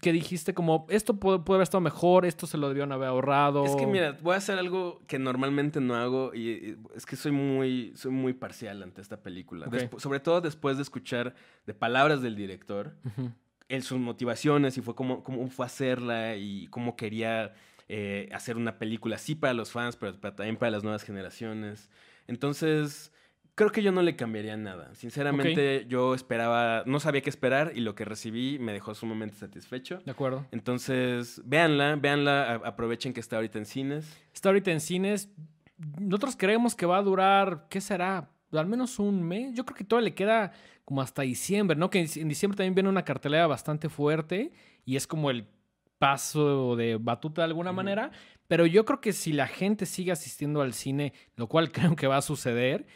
que 0.00 0.12
dijiste 0.12 0.54
como, 0.54 0.86
esto 0.88 1.18
puede, 1.20 1.38
puede 1.40 1.58
haber 1.58 1.64
estado 1.64 1.80
mejor, 1.80 2.24
esto 2.24 2.46
se 2.46 2.56
lo 2.56 2.68
debieron 2.68 2.92
haber 2.92 3.08
ahorrado. 3.08 3.64
es 3.64 3.76
que 3.76 3.86
mira, 3.86 4.16
voy 4.22 4.34
a 4.34 4.38
hacer 4.38 4.58
algo 4.58 5.02
que 5.06 5.18
normalmente 5.18 5.80
no 5.80 5.94
hago 5.94 6.34
y, 6.34 6.50
y 6.50 6.78
es 6.94 7.04
que 7.06 7.16
soy 7.16 7.32
muy, 7.32 7.92
soy 7.94 8.10
muy 8.10 8.32
parcial 8.32 8.82
ante 8.82 9.00
esta 9.00 9.22
película. 9.22 9.68
Sobre 9.98 10.20
todo 10.20 10.40
después 10.40 10.76
de 10.76 10.82
escuchar 10.82 11.34
de 11.66 11.74
palabras 11.74 12.22
del 12.22 12.36
director, 12.36 12.96
él, 13.68 13.82
sus 13.82 13.98
motivaciones 13.98 14.78
y 14.78 14.80
fue 14.80 14.94
cómo, 14.94 15.22
cómo 15.22 15.46
fue 15.48 15.66
hacerla 15.66 16.36
y 16.36 16.68
cómo 16.68 16.96
quería 16.96 17.54
eh, 17.88 18.28
hacer 18.32 18.56
una 18.56 18.78
película 18.78 19.16
así 19.16 19.34
para 19.34 19.54
los 19.54 19.70
fans, 19.70 19.96
pero, 19.96 20.18
pero 20.20 20.34
también 20.34 20.56
para 20.56 20.70
las 20.70 20.82
nuevas 20.82 21.02
generaciones. 21.02 21.90
Entonces, 22.26 23.12
creo 23.56 23.72
que 23.72 23.82
yo 23.82 23.90
no 23.90 24.02
le 24.02 24.14
cambiaría 24.14 24.56
nada. 24.56 24.94
Sinceramente, 24.94 25.86
yo 25.88 26.14
esperaba, 26.14 26.84
no 26.86 27.00
sabía 27.00 27.22
qué 27.22 27.30
esperar 27.30 27.72
y 27.74 27.80
lo 27.80 27.94
que 27.94 28.04
recibí 28.04 28.58
me 28.58 28.72
dejó 28.72 28.94
sumamente 28.94 29.34
satisfecho. 29.34 29.98
De 30.04 30.12
acuerdo. 30.12 30.46
Entonces, 30.52 31.42
véanla, 31.44 31.96
véanla, 31.96 32.60
aprovechen 32.64 33.12
que 33.14 33.20
está 33.20 33.36
ahorita 33.36 33.58
en 33.58 33.64
cines. 33.64 34.16
Está 34.32 34.50
ahorita 34.50 34.70
en 34.70 34.80
cines. 34.80 35.30
Nosotros 35.98 36.36
creemos 36.36 36.76
que 36.76 36.86
va 36.86 36.98
a 36.98 37.02
durar, 37.02 37.66
¿qué 37.70 37.80
será? 37.80 38.30
Al 38.52 38.66
menos 38.66 38.98
un 38.98 39.22
mes. 39.22 39.54
Yo 39.54 39.64
creo 39.64 39.76
que 39.76 39.84
todavía 39.84 40.10
le 40.10 40.14
queda 40.14 40.52
como 40.84 41.00
hasta 41.00 41.22
diciembre, 41.22 41.76
¿no? 41.76 41.88
Que 41.88 42.06
en 42.14 42.28
diciembre 42.28 42.58
también 42.58 42.74
viene 42.74 42.90
una 42.90 43.04
cartelera 43.04 43.46
bastante 43.46 43.88
fuerte 43.88 44.52
y 44.84 44.96
es 44.96 45.06
como 45.06 45.30
el 45.30 45.48
paso 45.98 46.76
de 46.76 46.96
batuta 46.96 47.40
de 47.40 47.46
alguna 47.46 47.72
manera. 47.72 48.10
Pero 48.48 48.66
yo 48.66 48.84
creo 48.84 49.00
que 49.00 49.14
si 49.14 49.32
la 49.32 49.46
gente 49.46 49.86
sigue 49.86 50.12
asistiendo 50.12 50.60
al 50.60 50.74
cine, 50.74 51.14
lo 51.36 51.48
cual 51.48 51.72
creo 51.72 51.96
que 51.96 52.06
va 52.06 52.18
a 52.18 52.22
suceder, 52.22 52.86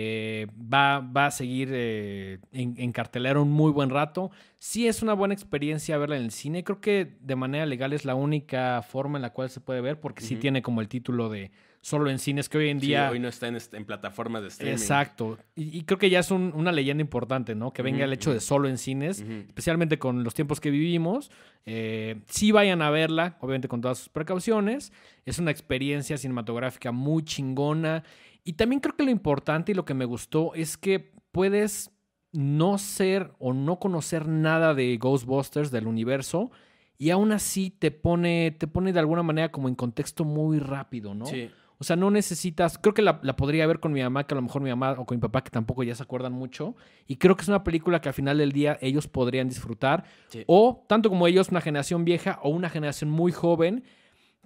eh, 0.00 0.46
va, 0.72 1.00
va 1.00 1.26
a 1.26 1.30
seguir 1.32 1.70
eh, 1.72 2.38
en, 2.52 2.74
en 2.78 2.92
cartelera 2.92 3.40
un 3.40 3.50
muy 3.50 3.72
buen 3.72 3.90
rato. 3.90 4.30
Sí 4.58 4.86
es 4.86 5.02
una 5.02 5.12
buena 5.14 5.34
experiencia 5.34 5.98
verla 5.98 6.16
en 6.16 6.22
el 6.22 6.30
cine. 6.30 6.62
Creo 6.62 6.80
que 6.80 7.16
de 7.20 7.34
manera 7.34 7.66
legal 7.66 7.92
es 7.92 8.04
la 8.04 8.14
única 8.14 8.80
forma 8.82 9.18
en 9.18 9.22
la 9.22 9.32
cual 9.32 9.50
se 9.50 9.58
puede 9.60 9.80
ver, 9.80 9.98
porque 9.98 10.22
sí 10.22 10.36
tiene 10.36 10.62
como 10.62 10.80
el 10.80 10.88
título 10.88 11.28
de 11.28 11.50
solo 11.80 12.10
en 12.10 12.18
cines, 12.18 12.48
que 12.48 12.58
hoy 12.58 12.68
en 12.68 12.80
Sí, 12.80 12.88
día... 12.88 13.08
hoy 13.10 13.18
no 13.18 13.28
está 13.28 13.46
en, 13.48 13.84
plataformas 13.86 14.42
de 14.42 14.48
streaming. 14.48 14.74
Exacto. 14.76 15.38
Y, 15.56 15.78
y 15.78 15.82
creo 15.84 15.96
que 15.98 16.10
ya 16.10 16.18
es 16.20 16.30
un- 16.30 16.52
una 16.54 16.70
leyenda 16.70 17.00
importante, 17.00 17.54
¿no? 17.54 17.72
Que 17.72 17.82
venga 17.82 18.04
el 18.04 18.12
hecho 18.12 18.32
de 18.32 18.40
solo 18.40 18.68
en 18.68 18.78
cines, 18.78 19.20
especialmente 19.20 19.98
con 19.98 20.22
los 20.22 20.34
tiempos 20.34 20.60
que 20.60 20.70
vivimos. 20.70 21.30
Eh, 21.66 22.20
sí 22.26 22.50
vayan 22.52 22.82
a 22.82 22.90
verla, 22.90 23.36
obviamente 23.40 23.68
con 23.68 23.80
todas 23.80 23.98
sus 23.98 24.08
precauciones. 24.08 24.92
Es 25.24 25.38
una 25.38 25.50
experiencia 25.50 26.18
cinematográfica 26.18 26.92
muy 26.92 27.22
chingona. 27.24 28.02
Y 28.48 28.54
también 28.54 28.80
creo 28.80 28.96
que 28.96 29.04
lo 29.04 29.10
importante 29.10 29.72
y 29.72 29.74
lo 29.74 29.84
que 29.84 29.92
me 29.92 30.06
gustó 30.06 30.54
es 30.54 30.78
que 30.78 31.12
puedes 31.32 31.90
no 32.32 32.78
ser 32.78 33.34
o 33.38 33.52
no 33.52 33.78
conocer 33.78 34.26
nada 34.26 34.72
de 34.72 34.96
Ghostbusters, 34.96 35.70
del 35.70 35.86
universo, 35.86 36.50
y 36.96 37.10
aún 37.10 37.32
así 37.32 37.68
te 37.68 37.90
pone, 37.90 38.52
te 38.52 38.66
pone 38.66 38.94
de 38.94 39.00
alguna 39.00 39.22
manera 39.22 39.52
como 39.52 39.68
en 39.68 39.74
contexto 39.74 40.24
muy 40.24 40.60
rápido, 40.60 41.14
¿no? 41.14 41.26
Sí. 41.26 41.50
O 41.76 41.84
sea, 41.84 41.96
no 41.96 42.10
necesitas. 42.10 42.78
Creo 42.78 42.94
que 42.94 43.02
la, 43.02 43.20
la 43.22 43.36
podría 43.36 43.66
ver 43.66 43.80
con 43.80 43.92
mi 43.92 44.02
mamá, 44.02 44.26
que 44.26 44.32
a 44.32 44.36
lo 44.36 44.42
mejor 44.42 44.62
mi 44.62 44.70
mamá 44.70 44.92
o 44.92 45.04
con 45.04 45.18
mi 45.18 45.20
papá, 45.20 45.44
que 45.44 45.50
tampoco 45.50 45.82
ya 45.82 45.94
se 45.94 46.02
acuerdan 46.02 46.32
mucho. 46.32 46.74
Y 47.06 47.16
creo 47.16 47.36
que 47.36 47.42
es 47.42 47.48
una 47.48 47.62
película 47.62 48.00
que 48.00 48.08
al 48.08 48.14
final 48.14 48.38
del 48.38 48.52
día 48.52 48.78
ellos 48.80 49.08
podrían 49.08 49.50
disfrutar. 49.50 50.04
Sí. 50.28 50.42
O, 50.46 50.86
tanto 50.88 51.10
como 51.10 51.26
ellos, 51.26 51.50
una 51.50 51.60
generación 51.60 52.06
vieja 52.06 52.40
o 52.42 52.48
una 52.48 52.70
generación 52.70 53.10
muy 53.10 53.30
joven, 53.30 53.84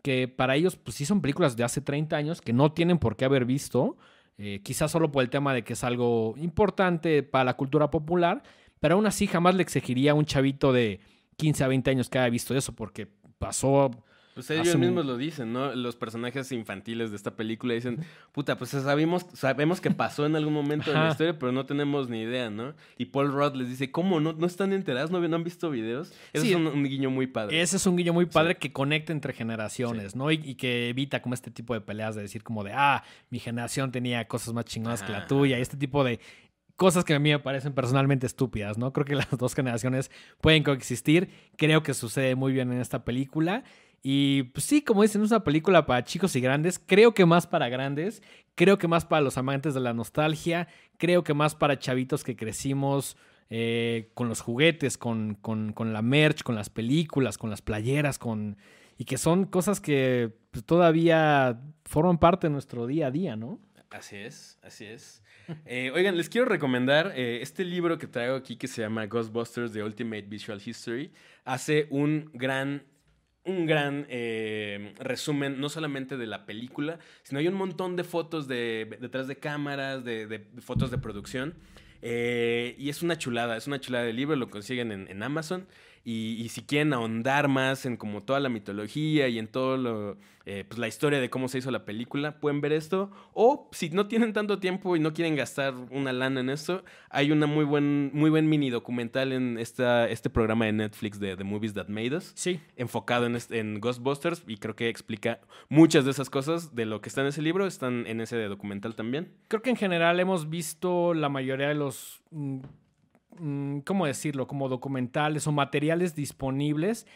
que 0.03 0.29
para 0.29 0.57
ellos, 0.57 0.77
pues 0.77 0.97
sí 0.97 1.07
son 1.07 1.21
películas 1.23 1.57
de 1.57 1.65
hace 1.65 1.81
30 1.81 2.17
años 2.17 2.41
que 2.41 2.53
no 2.53 2.73
tienen 2.73 2.99
por 2.99 3.17
qué 3.17 3.25
haber 3.25 3.45
visto. 3.45 3.97
eh, 4.39 4.61
quizás 4.65 4.91
solo 4.91 5.13
por 5.13 5.23
el 5.23 5.31
tema 5.31 5.55
de 5.55 5.63
que 5.63 5.75
es 5.75 5.85
algo 5.85 6.35
importante 6.39 7.23
para 7.23 7.45
la 7.45 7.57
cultura 7.57 7.91
popular. 7.91 8.43
Pero 8.81 8.97
aún 8.97 9.07
así, 9.07 9.27
jamás 9.29 9.55
le 9.55 9.63
exigiría 9.63 10.13
a 10.13 10.15
un 10.15 10.25
chavito 10.25 10.73
de 10.73 11.01
15 11.37 11.65
a 11.65 11.69
20 11.69 11.91
años 11.91 12.09
que 12.09 12.19
haya 12.19 12.31
visto 12.31 12.57
eso, 12.57 12.75
porque 12.75 13.07
pasó 13.39 13.91
Pues 14.35 14.51
ellos 14.51 14.77
mismos 14.77 15.05
lo 15.05 15.17
dicen, 15.19 15.53
¿no? 15.53 15.75
Los 15.75 15.95
personajes 15.97 16.51
infantiles 16.53 17.11
de 17.11 17.17
esta 17.17 17.37
película 17.37 17.75
dicen, 17.75 17.99
puta, 18.33 18.57
pues 18.57 18.71
sabemos, 18.71 19.27
sabemos 19.35 19.81
que 19.81 19.91
pasó 19.91 20.25
en 20.25 20.37
algún 20.37 20.55
momento 20.55 20.91
de 20.91 20.97
la 20.99 21.11
historia, 21.11 21.39
pero 21.39 21.53
no 21.53 21.67
tenemos 21.67 22.09
ni 22.09 22.23
idea, 22.23 22.49
¿no? 22.49 22.75
Y 22.97 23.07
Paul 23.07 23.31
Rudd 23.33 23.55
les 23.57 23.69
dice, 23.69 23.91
¿cómo? 23.91 24.21
¿No, 24.21 24.33
no 24.33 24.47
están 24.47 24.73
enterados? 24.73 25.11
¿No, 25.11 25.21
no 25.21 25.37
han 25.37 25.45
visto 25.45 25.71
videos? 25.71 26.13
Eso 26.33 26.45
Sí. 26.45 26.51
es 26.51 26.57
un, 26.57 26.67
un 26.67 26.85
guiño 26.85 27.11
muy 27.11 27.27
padre. 27.27 27.61
Ese 27.61 27.77
es 27.77 27.87
un 27.87 27.97
guiño 27.97 28.13
muy 28.15 28.27
padre 28.27 28.57
que 28.57 28.73
conecta 28.73 29.13
entre 29.13 29.33
generaciones, 29.35 30.13
Sí. 30.13 30.19
¿no? 30.19 30.31
Y, 30.31 30.41
y 30.43 30.55
que 30.55 30.89
evita 30.89 31.21
como 31.21 31.35
este 31.35 31.51
tipo 31.51 31.75
de 31.75 31.83
peleas 31.83 32.15
de 32.15 32.23
decir 32.23 32.43
como 32.43 32.65
de, 32.65 32.73
ah, 32.75 33.05
mi 33.29 33.39
generación 33.39 33.93
tenía 33.93 34.27
cosas 34.29 34.55
más 34.55 34.65
chingonas 34.65 35.03
que 35.03 35.13
la 35.13 35.27
tuya. 35.27 35.59
Y 35.59 35.61
este 35.63 35.77
tipo 35.77 36.05
de 36.05 36.21
cosas 36.77 37.05
que 37.05 37.15
a 37.15 37.19
mí 37.19 37.31
me 37.31 37.39
parecen 37.39 37.75
personalmente 37.75 38.27
estúpidas, 38.27 38.79
¿no? 38.79 38.93
Creo 38.93 39.05
que 39.05 39.15
las 39.15 39.29
dos 39.39 39.55
generaciones 39.55 40.11
pueden 40.41 40.63
coexistir. 40.63 41.29
Creo 41.57 41.83
que 41.83 41.95
sucede 41.95 42.35
muy 42.35 42.53
bien 42.53 42.73
en 42.73 42.81
esta 42.81 43.05
película. 43.05 43.63
Y 44.03 44.45
pues 44.45 44.65
sí, 44.65 44.83
como 44.83 45.03
dicen, 45.03 45.23
es 45.23 45.31
una 45.31 45.45
película 45.45 45.87
para 45.87 46.05
chicos 46.05 46.35
y 46.35 46.41
grandes. 46.41 46.79
Creo 46.79 47.15
que 47.15 47.25
más 47.25 47.47
para 47.47 47.69
grandes. 47.69 48.23
Creo 48.57 48.77
que 48.77 48.89
más 48.89 49.05
para 49.05 49.23
los 49.23 49.39
amantes 49.39 49.75
de 49.75 49.81
la 49.81 49.95
nostalgia. 49.95 50.67
Creo 50.99 51.23
que 51.23 51.35
más 51.35 51.55
para 51.55 51.79
chavitos 51.79 52.25
que 52.25 52.35
crecimos 52.35 53.17
eh, 53.49 54.11
con 54.15 54.29
los 54.29 54.41
juguetes, 54.41 54.99
con, 54.99 55.35
con, 55.37 55.73
con, 55.73 55.93
la 55.93 56.03
merch, 56.03 56.43
con 56.43 56.55
las 56.57 56.69
películas, 56.69 57.39
con 57.39 57.51
las 57.51 57.63
playeras, 57.63 58.19
con... 58.19 58.57
Y 58.99 59.05
que 59.05 59.19
son 59.19 59.47
cosas 59.47 59.81
que 59.81 60.33
pues, 60.51 60.65
todavía 60.65 61.61
forman 61.85 62.19
parte 62.19 62.49
de 62.49 62.53
nuestro 62.53 62.87
día 62.87 63.07
a 63.07 63.11
día, 63.11 63.37
¿no? 63.37 63.61
Así 63.91 64.17
es, 64.17 64.59
así 64.63 64.85
es. 64.87 65.23
Eh, 65.67 65.91
oigan, 65.93 66.17
les 66.17 66.29
quiero 66.29 66.47
recomendar 66.47 67.13
eh, 67.17 67.43
este 67.43 67.65
libro 67.65 67.99
que 67.99 68.07
traigo 68.07 68.37
aquí 68.37 68.57
que 68.57 68.69
se 68.69 68.81
llama 68.81 69.07
Ghostbusters 69.07 69.73
The 69.73 69.83
Ultimate 69.83 70.23
Visual 70.23 70.63
History. 70.65 71.13
Hace 71.45 71.89
un 71.91 72.31
gran 72.33 72.85
un 73.45 73.67
gran 73.67 74.07
eh, 74.09 74.95
resumen, 74.99 75.61
no 75.61 75.69
solamente 75.69 76.17
de 76.17 76.27
la 76.27 76.47
película, 76.47 76.99
sino 77.23 77.41
hay 77.41 77.49
un 77.49 77.55
montón 77.55 77.97
de 77.97 78.05
fotos 78.05 78.49
de, 78.49 78.99
detrás 79.01 79.27
de 79.29 79.37
cámaras, 79.37 80.05
de, 80.05 80.47
fotos 80.61 80.91
de 80.91 80.99
producción. 80.99 81.55
y 82.03 82.89
es 82.89 83.03
una 83.03 83.19
chulada, 83.19 83.57
es 83.57 83.67
una 83.67 83.81
chulada 83.81 84.05
de 84.05 84.13
libro, 84.13 84.37
lo 84.37 84.51
consiguen 84.51 84.93
en, 84.93 85.09
en 85.09 85.23
Amazon. 85.23 85.67
Y, 86.05 86.49
si 86.49 86.63
quieren 86.63 86.93
ahondar 86.93 87.49
más 87.49 87.87
en 87.87 87.97
como 87.97 88.23
toda 88.23 88.41
la 88.41 88.49
mitología 88.49 89.29
y 89.29 89.39
en 89.39 89.47
todo 89.47 89.77
lo, 89.77 90.17
eh, 90.47 90.65
pues 90.67 90.79
la 90.79 90.89
historia 90.89 91.21
de 91.21 91.31
cómo 91.31 91.49
se 91.49 91.59
hizo 91.59 91.71
la 91.71 91.85
película, 91.85 92.41
pueden 92.41 92.61
ver 92.61 92.73
esto. 92.73 93.11
O 93.33 93.69
si 93.73 93.91
no 93.91 94.09
tienen 94.09 94.33
tanto 94.33 94.59
tiempo 94.59 94.97
y 94.97 95.01
no 95.01 95.13
quieren 95.13 95.37
gastar 95.37 95.75
una 95.91 96.13
lana 96.13 96.41
en 96.41 96.51
esto, 96.51 96.85
hay 97.09 97.31
una 97.31 97.47
muy 97.47 97.65
buen, 97.65 98.11
muy 98.13 98.31
buen 98.31 98.49
mini 98.49 98.71
documental 98.71 99.33
en 99.33 99.59
esta, 99.59 100.09
este 100.09 100.29
programa 100.29 100.67
de 100.67 100.73
Netflix 100.73 101.21
de 101.21 101.37
The 101.37 101.45
Movies 101.45 101.75
That 101.75 101.89
Made 101.89 102.17
Us. 102.17 102.33
Sí. 102.35 102.61
Enfocado 102.77 103.27
en, 103.27 103.39
en 103.51 103.81
Ghostbusters 103.81 104.43
y 104.47 104.57
creo 104.57 104.75
que 104.75 104.89
explica 104.89 105.41
muchas 105.69 106.05
de 106.05 106.11
esas 106.11 106.31
cosas 106.31 106.75
de 106.75 106.85
lo 106.87 107.01
que 107.01 107.09
está 107.09 107.21
en 107.21 107.29
ese 107.29 107.43
libro, 107.43 107.67
están 107.67 108.07
en 108.07 108.21
ese 108.21 108.43
documental 108.45 108.97
también. 108.97 109.33
Creo 109.49 109.63
que 109.63 109.71
en 109.71 109.77
general 109.77 110.19
hemos 110.19 110.51
visto 110.51 111.15
la 111.15 111.29
mayoría 111.29 111.69
de 111.69 111.75
los 111.75 112.23
Mm, 112.33 112.61
¿cómo 113.85 114.07
decirlo? 114.07 114.47
Como 114.47 114.69
documentales 114.69 115.47
o 115.47 115.53
materiales 115.53 116.15
disponibles 116.15 117.07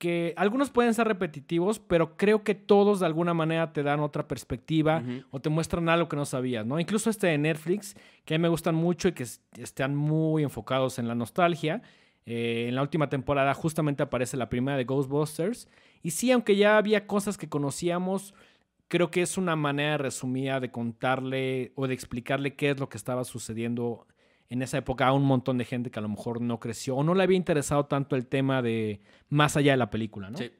que 0.00 0.32
algunos 0.38 0.70
pueden 0.70 0.94
ser 0.94 1.06
repetitivos, 1.06 1.78
pero 1.78 2.16
creo 2.16 2.42
que 2.42 2.54
todos 2.54 3.00
de 3.00 3.06
alguna 3.06 3.34
manera 3.34 3.74
te 3.74 3.82
dan 3.82 4.00
otra 4.00 4.26
perspectiva 4.26 5.02
o 5.30 5.40
te 5.40 5.50
muestran 5.50 5.90
algo 5.90 6.08
que 6.08 6.16
no 6.16 6.24
sabías, 6.24 6.64
¿no? 6.64 6.80
Incluso 6.80 7.10
este 7.10 7.26
de 7.26 7.36
Netflix, 7.36 7.94
que 8.24 8.34
a 8.34 8.38
mí 8.38 8.42
me 8.42 8.48
gustan 8.48 8.74
mucho 8.74 9.08
y 9.08 9.12
que 9.12 9.26
están 9.58 9.94
muy 9.94 10.42
enfocados 10.42 10.98
en 10.98 11.06
la 11.06 11.14
nostalgia. 11.14 11.82
Eh, 12.24 12.64
en 12.68 12.76
la 12.76 12.82
última 12.82 13.10
temporada 13.10 13.52
justamente 13.52 14.02
aparece 14.02 14.38
la 14.38 14.48
primera 14.48 14.78
de 14.78 14.84
Ghostbusters. 14.84 15.68
Y 16.02 16.12
sí, 16.12 16.32
aunque 16.32 16.56
ya 16.56 16.78
había 16.78 17.06
cosas 17.06 17.36
que 17.36 17.50
conocíamos, 17.50 18.34
creo 18.88 19.10
que 19.10 19.20
es 19.20 19.36
una 19.36 19.54
manera 19.54 19.98
resumida 19.98 20.60
de 20.60 20.70
contarle 20.70 21.72
o 21.74 21.86
de 21.86 21.92
explicarle 21.92 22.56
qué 22.56 22.70
es 22.70 22.80
lo 22.80 22.88
que 22.88 22.96
estaba 22.96 23.24
sucediendo 23.24 24.06
en 24.50 24.62
esa 24.62 24.78
época 24.78 25.06
a 25.06 25.12
un 25.12 25.24
montón 25.24 25.56
de 25.58 25.64
gente 25.64 25.90
que 25.90 25.98
a 25.98 26.02
lo 26.02 26.08
mejor 26.08 26.40
no 26.40 26.60
creció 26.60 26.96
o 26.96 27.04
no 27.04 27.14
le 27.14 27.22
había 27.22 27.36
interesado 27.36 27.86
tanto 27.86 28.16
el 28.16 28.26
tema 28.26 28.60
de 28.60 29.00
más 29.28 29.56
allá 29.56 29.72
de 29.72 29.78
la 29.78 29.90
película, 29.90 30.28
¿no? 30.28 30.36
Sí. 30.36 30.50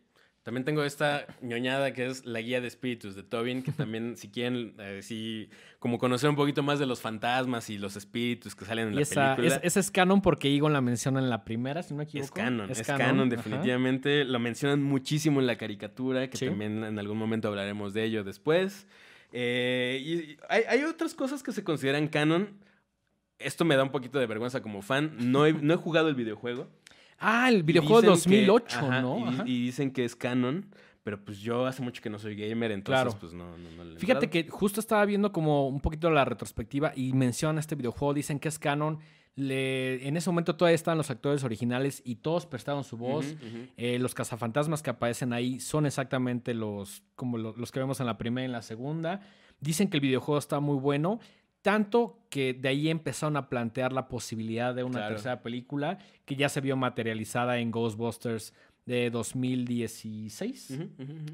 También 0.43 0.64
tengo 0.64 0.84
esta 0.84 1.26
ñoñada 1.43 1.93
que 1.93 2.07
es 2.07 2.24
la 2.24 2.41
guía 2.41 2.62
de 2.62 2.66
espíritus 2.66 3.14
de 3.14 3.22
Tobin, 3.22 3.62
que 3.62 3.72
también 3.72 4.16
si 4.16 4.30
quieren, 4.30 4.74
eh, 4.78 5.01
si 5.03 5.51
como 5.78 5.99
conocer 5.99 6.30
un 6.30 6.36
poquito 6.36 6.62
más 6.62 6.78
de 6.78 6.86
los 6.86 7.01
fantasmas 7.01 7.68
y 7.68 7.76
los 7.76 7.95
espíritus 7.95 8.55
que 8.55 8.64
salen 8.64 8.88
en 8.88 8.95
la 8.95 9.03
película. 9.36 9.61
Esa 9.62 9.80
es 9.80 9.91
canon 9.91 10.22
porque 10.22 10.55
Egon 10.55 10.72
la 10.72 10.80
menciona 10.80 11.20
en 11.20 11.28
la 11.28 11.45
primera, 11.45 11.82
si 11.82 11.93
no 11.93 11.99
me 11.99 12.05
equivoco. 12.05 12.24
Es 12.24 12.30
canon, 12.30 12.70
es, 12.70 12.82
canon, 12.82 13.28
definitivamente. 13.28 14.24
Lo 14.24 14.38
mencionan 14.38 14.82
muchísimo 14.82 15.41
en 15.41 15.47
la 15.47 15.57
caricatura, 15.59 16.30
que 16.30 16.47
también 16.47 16.84
en 16.84 16.99
algún 16.99 17.18
momento 17.18 17.49
hablaremos 17.49 17.93
de 17.93 18.05
ello 18.05 18.24
después. 18.24 18.86
Eh, 19.32 20.01
y 20.03 20.38
hay, 20.49 20.62
hay 20.68 20.84
otras 20.84 21.14
cosas 21.14 21.43
que 21.43 21.53
se 21.53 21.62
consideran 21.62 22.09
canon, 22.09 22.49
esto 23.41 23.64
me 23.64 23.76
da 23.76 23.82
un 23.82 23.91
poquito 23.91 24.18
de 24.18 24.26
vergüenza 24.26 24.62
como 24.62 24.82
fan. 24.82 25.16
No 25.18 25.47
he, 25.47 25.53
no 25.53 25.74
he 25.74 25.76
jugado 25.76 26.09
el 26.09 26.14
videojuego. 26.14 26.68
Ah, 27.18 27.49
el 27.51 27.62
videojuego 27.62 28.01
de 28.01 28.09
2008, 28.09 28.91
¿no? 29.03 29.47
Y, 29.47 29.64
dicen 29.64 29.91
que 29.91 30.05
es 30.05 30.16
canon. 30.16 30.66
Pero 31.03 31.24
pues 31.24 31.41
yo 31.41 31.66
hace 31.66 31.82
mucho 31.82 32.03
que 32.03 32.11
no 32.11 32.18
soy 32.18 32.36
gamer, 32.36 32.72
entonces 32.72 33.14
pues 33.18 33.32
no, 33.32 33.57
no, 33.57 33.99
Fíjate 33.99 34.28
que 34.28 34.49
justo 34.49 34.80
estaba 34.80 35.03
viendo 35.07 35.32
como 35.32 35.66
un 35.66 35.80
poquito 35.80 36.11
la 36.11 36.26
retrospectiva 36.26 36.93
y 36.95 37.14
menciona 37.14 37.59
este 37.59 37.74
videojuego, 37.74 38.12
dicen 38.12 38.38
que 38.38 38.49
es 38.49 38.59
canon. 38.59 38.99
Le, 39.34 40.07
en 40.07 40.18
ese 40.18 40.28
momento 40.28 40.57
todavía 40.57 40.74
estaban 40.74 40.99
los 40.99 41.09
actores 41.09 41.43
originales 41.43 42.03
y 42.05 42.16
todos 42.16 42.45
prestaron 42.45 42.84
su 42.84 42.99
voz. 42.99 43.34
Eh, 43.78 43.99
los 43.99 44.12
cazafantasmas 44.12 44.82
que 44.82 44.91
aparecen 44.91 45.32
ahí 45.32 45.59
son 45.59 45.86
exactamente 45.86 46.53
los, 46.53 47.03
como 47.14 47.38
los 47.38 47.72
que 47.72 47.80
vemos 47.80 48.01
en 48.01 48.07
la 48.07 48.18
primera 48.18 48.43
y 48.43 48.47
en 48.47 48.53
la 48.53 48.62
segunda. 48.62 49.22
Dicen 49.61 49.88
que 49.88 49.97
el 49.97 50.03
videojuego 50.03 50.38
está 50.38 50.61
muy 50.61 50.76
bueno. 50.76 51.20
Tanto 51.62 52.20
que 52.30 52.54
de 52.54 52.68
ahí 52.68 52.88
empezaron 52.88 53.36
a 53.36 53.48
plantear 53.48 53.92
la 53.92 54.08
posibilidad 54.08 54.74
de 54.74 54.82
una 54.82 55.08
tercera 55.08 55.42
película 55.42 55.98
que 56.24 56.36
ya 56.36 56.48
se 56.48 56.61
vio 56.61 56.76
materializada 56.76 57.58
en 57.58 57.70
Ghostbusters 57.70 58.54
de 58.86 59.11
2016. 59.11 60.78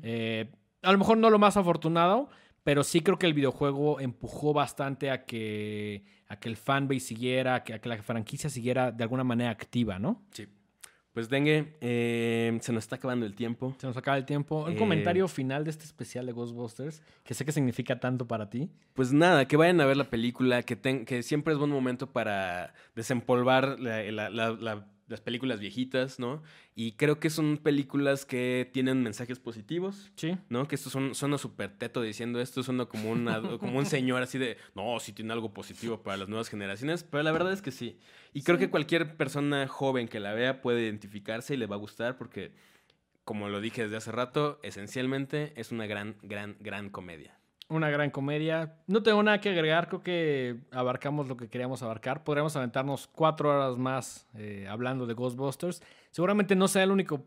Eh, 0.02 0.50
a 0.82 0.92
lo 0.92 0.98
mejor 0.98 1.18
no 1.18 1.30
lo 1.30 1.38
más 1.38 1.56
afortunado, 1.56 2.28
pero 2.64 2.82
sí 2.82 3.00
creo 3.00 3.18
que 3.18 3.26
el 3.26 3.34
videojuego 3.34 4.00
empujó 4.00 4.52
bastante 4.52 5.10
a 5.10 5.24
que, 5.24 6.04
a 6.28 6.40
que 6.40 6.48
el 6.48 6.56
fanbase 6.56 7.00
siguiera, 7.00 7.56
a 7.56 7.64
que, 7.64 7.74
a 7.74 7.80
que 7.80 7.88
la 7.88 8.02
franquicia 8.02 8.50
siguiera 8.50 8.90
de 8.90 9.04
alguna 9.04 9.22
manera 9.22 9.50
activa, 9.50 9.98
¿no? 9.98 10.24
Sí. 10.32 10.48
Pues 11.16 11.30
Dengue, 11.30 11.72
eh, 11.80 12.58
se 12.60 12.74
nos 12.74 12.84
está 12.84 12.96
acabando 12.96 13.24
el 13.24 13.34
tiempo. 13.34 13.74
Se 13.78 13.86
nos 13.86 13.96
acaba 13.96 14.18
el 14.18 14.26
tiempo. 14.26 14.66
Un 14.66 14.72
eh, 14.72 14.76
comentario 14.76 15.26
final 15.28 15.64
de 15.64 15.70
este 15.70 15.86
especial 15.86 16.26
de 16.26 16.32
Ghostbusters, 16.32 17.00
que 17.24 17.32
sé 17.32 17.46
que 17.46 17.52
significa 17.52 17.98
tanto 17.98 18.28
para 18.28 18.50
ti. 18.50 18.68
Pues 18.92 19.14
nada, 19.14 19.48
que 19.48 19.56
vayan 19.56 19.80
a 19.80 19.86
ver 19.86 19.96
la 19.96 20.10
película, 20.10 20.62
que, 20.62 20.76
que 21.06 21.22
siempre 21.22 21.54
es 21.54 21.58
buen 21.58 21.70
momento 21.70 22.12
para 22.12 22.74
desempolvar 22.94 23.80
la 23.80 24.86
las 25.08 25.20
películas 25.20 25.60
viejitas, 25.60 26.18
¿no? 26.18 26.42
Y 26.74 26.92
creo 26.92 27.20
que 27.20 27.30
son 27.30 27.58
películas 27.58 28.24
que 28.24 28.68
tienen 28.72 29.02
mensajes 29.02 29.38
positivos. 29.38 30.10
Sí. 30.16 30.36
¿No? 30.48 30.66
Que 30.66 30.74
esto 30.74 30.90
son, 30.90 31.14
suena 31.14 31.38
súper 31.38 31.76
teto 31.78 32.02
diciendo 32.02 32.40
esto, 32.40 32.62
suena 32.62 32.86
como, 32.86 33.10
una, 33.10 33.40
como 33.58 33.78
un 33.78 33.86
señor 33.86 34.22
así 34.22 34.38
de, 34.38 34.56
no, 34.74 34.98
sí 35.00 35.12
tiene 35.12 35.32
algo 35.32 35.52
positivo 35.52 36.02
para 36.02 36.16
las 36.16 36.28
nuevas 36.28 36.48
generaciones, 36.48 37.04
pero 37.04 37.22
la 37.22 37.32
verdad 37.32 37.52
es 37.52 37.62
que 37.62 37.70
sí. 37.70 37.98
Y 38.32 38.42
creo 38.42 38.58
que 38.58 38.70
cualquier 38.70 39.16
persona 39.16 39.66
joven 39.68 40.08
que 40.08 40.20
la 40.20 40.34
vea 40.34 40.60
puede 40.60 40.82
identificarse 40.82 41.54
y 41.54 41.56
le 41.56 41.66
va 41.66 41.76
a 41.76 41.78
gustar 41.78 42.18
porque, 42.18 42.52
como 43.24 43.48
lo 43.48 43.60
dije 43.60 43.82
desde 43.84 43.96
hace 43.96 44.12
rato, 44.12 44.58
esencialmente 44.62 45.52
es 45.56 45.72
una 45.72 45.86
gran, 45.86 46.16
gran, 46.22 46.56
gran 46.60 46.90
comedia. 46.90 47.38
Una 47.68 47.90
gran 47.90 48.10
comedia. 48.10 48.76
No 48.86 49.02
tengo 49.02 49.22
nada 49.22 49.40
que 49.40 49.48
agregar, 49.48 49.88
creo 49.88 50.02
que 50.02 50.60
abarcamos 50.70 51.26
lo 51.26 51.36
que 51.36 51.48
queríamos 51.48 51.82
abarcar. 51.82 52.22
Podríamos 52.22 52.54
aventarnos 52.54 53.08
cuatro 53.08 53.50
horas 53.50 53.76
más 53.76 54.28
eh, 54.34 54.66
hablando 54.68 55.06
de 55.06 55.14
Ghostbusters. 55.14 55.82
Seguramente 56.12 56.54
no 56.54 56.68
sea 56.68 56.84
el 56.84 56.92
único 56.92 57.24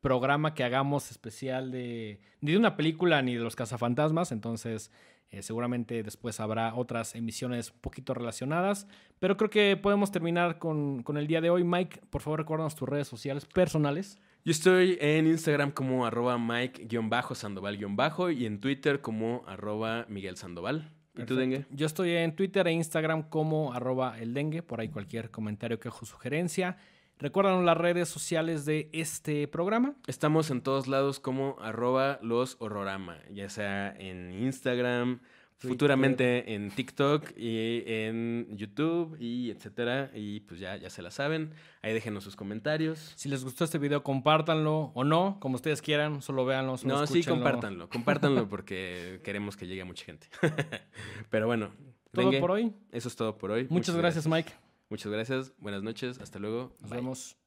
programa 0.00 0.54
que 0.54 0.62
hagamos 0.62 1.10
especial 1.10 1.70
de 1.70 2.20
ni 2.42 2.52
de 2.52 2.58
una 2.58 2.76
película 2.76 3.22
ni 3.22 3.36
de 3.36 3.42
los 3.42 3.56
cazafantasmas, 3.56 4.32
entonces 4.32 4.92
eh, 5.30 5.42
seguramente 5.42 6.02
después 6.02 6.40
habrá 6.40 6.74
otras 6.74 7.14
emisiones 7.14 7.70
un 7.70 7.80
poquito 7.80 8.12
relacionadas, 8.12 8.86
pero 9.18 9.38
creo 9.38 9.48
que 9.48 9.78
podemos 9.78 10.12
terminar 10.12 10.58
con, 10.58 11.02
con 11.02 11.16
el 11.16 11.26
día 11.26 11.40
de 11.40 11.48
hoy. 11.48 11.64
Mike, 11.64 12.02
por 12.10 12.20
favor 12.20 12.40
recuérdanos 12.40 12.76
tus 12.76 12.86
redes 12.86 13.08
sociales 13.08 13.46
personales. 13.46 14.18
Yo 14.46 14.50
estoy 14.50 14.98
en 15.00 15.26
Instagram 15.26 15.70
como 15.70 16.04
arroba 16.04 16.36
Mike-Sandoval- 16.36 18.36
y 18.36 18.44
en 18.44 18.60
Twitter 18.60 19.00
como 19.00 19.42
arroba 19.46 20.04
Miguel 20.10 20.36
Sandoval. 20.36 20.92
¿Y 21.16 21.24
tú, 21.24 21.34
Dengue? 21.34 21.64
Yo 21.70 21.86
estoy 21.86 22.10
en 22.10 22.36
Twitter 22.36 22.68
e 22.68 22.72
Instagram 22.72 23.30
como 23.30 23.72
arroba 23.72 24.18
el 24.18 24.34
Dengue, 24.34 24.62
por 24.62 24.80
ahí 24.80 24.90
cualquier 24.90 25.30
comentario, 25.30 25.80
quejo, 25.80 26.04
sugerencia. 26.04 26.76
Recuerdan 27.18 27.64
las 27.64 27.78
redes 27.78 28.10
sociales 28.10 28.66
de 28.66 28.90
este 28.92 29.48
programa. 29.48 29.94
Estamos 30.06 30.50
en 30.50 30.60
todos 30.60 30.88
lados 30.88 31.20
como 31.20 31.56
arroba 31.58 32.18
los 32.20 32.56
horrorama, 32.58 33.20
ya 33.32 33.48
sea 33.48 33.96
en 33.96 34.30
Instagram, 34.30 35.20
futuramente 35.58 36.54
en 36.54 36.70
TikTok 36.70 37.36
y 37.36 37.82
en 37.86 38.48
YouTube 38.56 39.16
y 39.20 39.50
etcétera. 39.50 40.10
Y 40.14 40.40
pues 40.40 40.60
ya, 40.60 40.76
ya 40.76 40.90
se 40.90 41.02
la 41.02 41.10
saben. 41.10 41.52
Ahí 41.82 41.92
déjenos 41.92 42.24
sus 42.24 42.36
comentarios. 42.36 43.12
Si 43.16 43.28
les 43.28 43.44
gustó 43.44 43.64
este 43.64 43.78
video, 43.78 44.02
compártanlo 44.02 44.92
o 44.94 45.04
no, 45.04 45.38
como 45.40 45.56
ustedes 45.56 45.82
quieran, 45.82 46.22
solo 46.22 46.44
véanlo. 46.44 46.76
no, 46.84 47.06
sí, 47.06 47.22
compártanlo. 47.22 47.88
Compártanlo 47.88 48.48
porque 48.48 49.20
queremos 49.24 49.56
que 49.56 49.66
llegue 49.66 49.82
a 49.82 49.86
mucha 49.86 50.04
gente. 50.04 50.28
Pero 51.30 51.46
bueno. 51.46 51.70
Todo 52.12 52.30
por 52.40 52.52
hoy. 52.52 52.72
Eso 52.92 53.08
es 53.08 53.16
todo 53.16 53.36
por 53.36 53.50
hoy. 53.50 53.66
Muchas, 53.70 53.96
gracias, 53.96 54.26
Mike. 54.26 54.52
Muchas 54.88 55.10
gracias. 55.10 55.52
Buenas 55.58 55.82
noches. 55.82 56.20
Hasta 56.20 56.38
luego. 56.38 56.76
Nos 56.80 56.90
vemos. 56.90 57.43